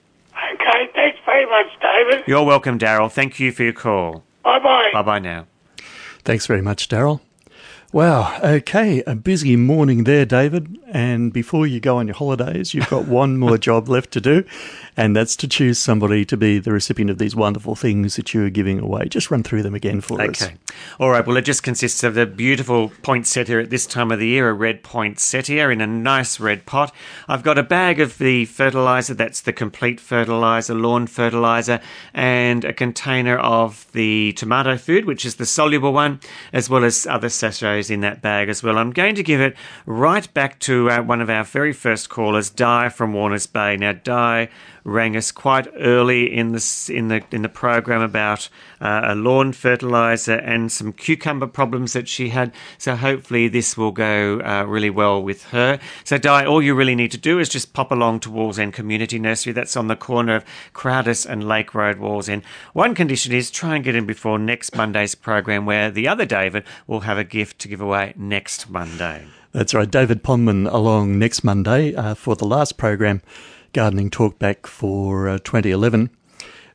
Okay, 0.55 0.89
thanks 0.95 1.19
very 1.27 1.47
much, 1.47 1.67
David. 1.81 2.25
You're 2.27 2.45
welcome, 2.45 2.79
Daryl. 2.79 3.11
Thank 3.11 3.39
you 3.39 3.53
for 3.53 3.63
your 3.65 3.73
call. 3.73 4.25
Bye 4.43 4.59
bye. 4.59 4.91
Bye 4.93 5.03
bye 5.03 5.19
now. 5.19 5.47
Thanks 6.25 6.47
very 6.47 6.63
much, 6.63 6.89
Daryl. 6.89 7.21
Wow. 7.95 8.41
Okay. 8.43 9.05
A 9.07 9.15
busy 9.15 9.55
morning 9.55 10.03
there, 10.03 10.25
David. 10.25 10.81
And 10.89 11.33
before 11.33 11.65
you 11.65 11.79
go 11.79 11.99
on 11.99 12.09
your 12.09 12.17
holidays, 12.17 12.75
you've 12.75 12.91
got 12.91 13.07
one 13.07 13.37
more 13.39 13.57
job 13.57 13.89
left 13.89 14.11
to 14.13 14.21
do, 14.21 14.45
and 14.97 15.15
that's 15.15 15.37
to 15.37 15.49
choose 15.49 15.79
somebody 15.79 16.25
to 16.25 16.37
be 16.37 16.59
the 16.59 16.73
recipient 16.73 17.09
of 17.09 17.19
these 17.19 17.37
wonderful 17.37 17.77
things 17.77 18.17
that 18.17 18.35
you 18.35 18.45
are 18.45 18.51
giving 18.51 18.81
away. 18.81 19.07
Just 19.07 19.31
run 19.31 19.45
through 19.45 19.63
them 19.63 19.77
again 19.77 20.01
for 20.01 20.21
us. 20.21 20.43
Okay. 20.43 20.57
All 20.99 21.11
right. 21.11 21.25
Well, 21.25 21.37
it 21.37 21.43
just 21.43 21.63
consists 21.63 22.03
of 22.03 22.15
the 22.15 22.27
beautiful 22.27 22.91
poinsettia 23.03 23.61
at 23.61 23.71
this 23.71 23.87
time 23.87 24.11
of 24.11 24.19
the 24.19 24.27
year, 24.27 24.49
a 24.49 24.53
red 24.53 24.83
poinsettia 24.83 25.71
in 25.71 25.81
a 25.81 25.87
nice 25.87 26.41
red 26.41 26.67
pot. 26.67 26.93
I've 27.29 27.45
got 27.45 27.59
a 27.59 27.63
bag 27.63 28.01
of 28.01 28.19
the 28.19 28.45
fertilizer, 28.47 29.15
that's 29.15 29.41
the 29.41 29.53
complete 29.53 30.01
fertilizer, 30.01 30.75
lawn 30.75 31.07
fertilizer, 31.07 31.81
and 32.13 32.65
a 32.65 32.73
container 32.73 33.37
of 33.39 33.87
the 33.93 34.33
tomato 34.33 34.77
food, 34.77 35.05
which 35.05 35.25
is 35.25 35.37
the 35.37 35.47
soluble 35.47 35.93
one, 35.93 36.19
as 36.53 36.69
well 36.69 36.85
as 36.85 37.07
other 37.07 37.29
sachets 37.29 37.84
in 37.91 38.01
that 38.01 38.23
bag 38.23 38.49
as 38.49 38.63
well. 38.63 38.79
I'm 38.79 38.93
going 38.93 39.15
to 39.15 39.23
give 39.23 39.41
it 39.41 39.57
right 39.87 40.33
back 40.35 40.59
to 40.61 40.91
uh, 40.91 41.03
one 41.03 41.21
of 41.21 41.31
our 41.31 41.45
very 41.45 41.73
first 41.73 42.09
callers, 42.09 42.51
Di 42.51 42.89
from 42.89 43.13
Warners 43.13 43.47
Bay. 43.47 43.77
Now, 43.77 43.93
Di 43.93 44.49
rang 44.85 45.17
us 45.17 45.33
quite 45.33 45.67
early 45.79 46.33
in 46.33 46.53
the 46.53 46.91
in 46.93 47.09
the 47.09 47.25
in 47.33 47.43
the 47.43 47.49
program 47.49 48.03
about 48.03 48.49
uh, 48.81 49.01
a 49.05 49.15
lawn 49.15 49.53
fertilizer 49.53 50.35
and 50.35 50.71
some 50.71 50.93
cucumber 50.93 51.47
problems 51.47 51.95
that 51.95 52.07
she 52.09 52.29
had. 52.29 52.53
So 52.79 52.95
hopefully 52.95 53.49
this 53.49 53.77
will 53.77 53.93
go 53.93 54.41
uh, 54.41 54.65
really 54.65 54.91
well 54.91 55.23
with 55.23 55.45
her. 55.47 55.81
So 56.05 56.19
Di, 56.19 56.45
all 56.45 56.63
you 56.63 56.75
really 56.75 56.95
need 56.95 57.11
to 57.13 57.19
do 57.19 57.39
is 57.39 57.49
just 57.49 57.73
pop 57.73 57.91
along 57.91 58.21
to 58.21 58.31
Wallsend 58.31 58.75
Community 58.75 59.19
Nursery. 59.19 59.53
That's 59.53 59.77
on 59.77 59.89
the 59.89 59.97
corner 59.97 60.37
of 60.37 60.45
Croudace 60.75 61.27
and 61.27 61.49
Lake 61.49 61.75
Road, 61.75 61.99
Wallsend. 61.99 62.43
One 62.73 62.95
condition 62.95 63.33
is 63.33 63.51
try 63.51 63.77
and 63.77 63.85
get 63.85 63.95
in 63.95 64.07
before 64.07 64.39
next 64.39 64.77
Monday's 64.77 65.15
program, 65.15 65.67
where 65.67 65.91
the 65.91 66.07
other 66.09 66.27
David 66.27 66.65
will 66.87 67.01
have 67.01 67.19
a 67.19 67.25
gift 67.25 67.59
to 67.61 67.69
give 67.69 67.81
away 67.81 68.13
next 68.17 68.69
Monday. 68.69 69.25
That's 69.53 69.73
right. 69.73 69.89
David 69.89 70.25
Pondman 70.25 70.71
along 70.71 71.19
next 71.21 71.45
Monday 71.45 71.95
uh, 71.95 72.15
for 72.15 72.35
the 72.35 72.45
last 72.45 72.77
program, 72.77 73.23
Gardening 73.75 74.09
Talkback 74.09 74.69
for 74.69 75.29
uh, 75.29 75.39
2011. 75.39 76.09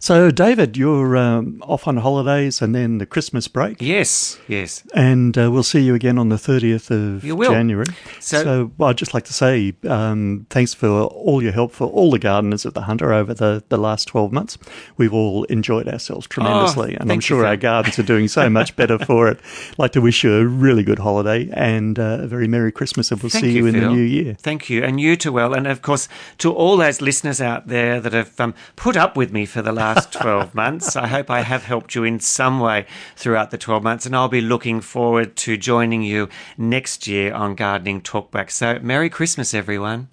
So, 0.02 0.32
David, 0.32 0.78
you're 0.78 1.18
um, 1.18 1.62
off 1.68 1.86
on 1.86 1.98
holidays 1.98 2.62
and 2.62 2.74
then 2.74 3.00
the 3.00 3.06
Christmas 3.06 3.50
break. 3.50 3.82
Yes, 3.82 4.40
yes. 4.48 4.82
And 4.96 5.38
uh, 5.38 5.52
we'll 5.52 5.62
see 5.62 5.82
you 5.82 5.94
again 5.94 6.18
on 6.18 6.30
the 6.30 6.38
30th 6.38 6.90
of 6.90 7.26
You 7.26 7.36
will. 7.36 7.52
January. 7.52 7.86
So- 8.22 8.44
So, 8.44 8.72
well, 8.78 8.92
I'd 8.92 8.98
just 8.98 9.14
like 9.14 9.26
to 9.26 9.34
say 9.34 9.74
um, 9.90 10.46
thanks 10.50 10.74
for 10.74 10.88
all 10.88 11.44
your 11.44 11.52
help 11.52 11.74
for 11.74 11.88
all 11.88 12.12
the 12.12 12.18
gardeners 12.20 12.64
of 12.66 12.76
the 12.76 12.84
Hunter 12.84 13.12
over 13.12 13.34
the, 13.34 13.62
the 13.68 13.76
last 13.78 14.06
12 14.06 14.32
months. 14.32 14.58
We've 14.96 15.14
all 15.14 15.44
enjoyed 15.46 15.90
ourselves 15.90 16.28
tremendously, 16.28 16.94
and 16.94 17.02
I'm 17.02 17.08
Oh, 17.08 17.10
thank 17.10 17.24
you, 17.24 17.36
sure 17.36 17.46
our 17.46 17.58
gardens 17.58 18.00
are 18.00 18.04
doing 18.04 18.30
so 18.30 18.50
much 18.60 18.78
better 18.78 18.98
for 19.00 19.28
it. 19.28 19.38
I'd 19.72 19.80
like 19.80 19.92
to 19.92 20.02
wish 20.02 20.24
you 20.24 20.34
a 20.38 20.46
really 20.46 20.84
good 20.84 21.00
holiday 21.00 21.50
and 21.52 22.00
uh, 22.00 22.20
a 22.22 22.28
very 22.28 22.48
Merry 22.48 22.72
Christmas, 22.72 23.12
and 23.12 23.22
we'll 23.22 23.32
Thank 23.32 23.44
see 23.44 23.52
you, 23.52 23.66
in 23.66 23.78
the 23.78 23.90
new 23.90 24.02
year. 24.02 24.38
Thank 24.40 24.70
you, 24.70 24.82
and 24.82 25.02
you 25.02 25.18
too. 25.18 25.34
Well, 25.34 25.54
and 25.54 25.68
of 25.68 25.82
course 25.82 26.08
to 26.38 26.54
all 26.54 26.78
those 26.78 27.02
listeners 27.02 27.42
out 27.42 27.68
there 27.68 28.00
that 28.00 28.14
have 28.14 28.40
um, 28.40 28.54
put 28.78 28.96
up 28.96 29.18
with 29.18 29.34
me 29.34 29.46
for 29.46 29.62
the 29.62 29.74
last 29.74 29.89
twelve 30.12 30.54
months. 30.54 30.96
I 30.96 31.08
hope 31.08 31.30
I 31.30 31.42
have 31.42 31.64
helped 31.64 31.96
you 31.96 32.04
in 32.04 32.20
some 32.20 32.60
way 32.60 32.86
throughout 33.16 33.52
the 33.52 33.58
twelve 33.58 33.84
months, 33.84 34.06
and 34.06 34.16
I'll 34.16 34.30
be 34.30 34.42
looking 34.42 34.82
forward 34.82 35.36
to 35.38 35.58
joining 35.58 36.04
you 36.04 36.30
next 36.58 37.08
year 37.08 37.34
on 37.34 37.56
Gardening 37.56 38.02
Talkback. 38.02 38.52
So, 38.52 38.80
Merry 38.80 39.10
Christmas, 39.10 39.54
everyone. 39.54 40.10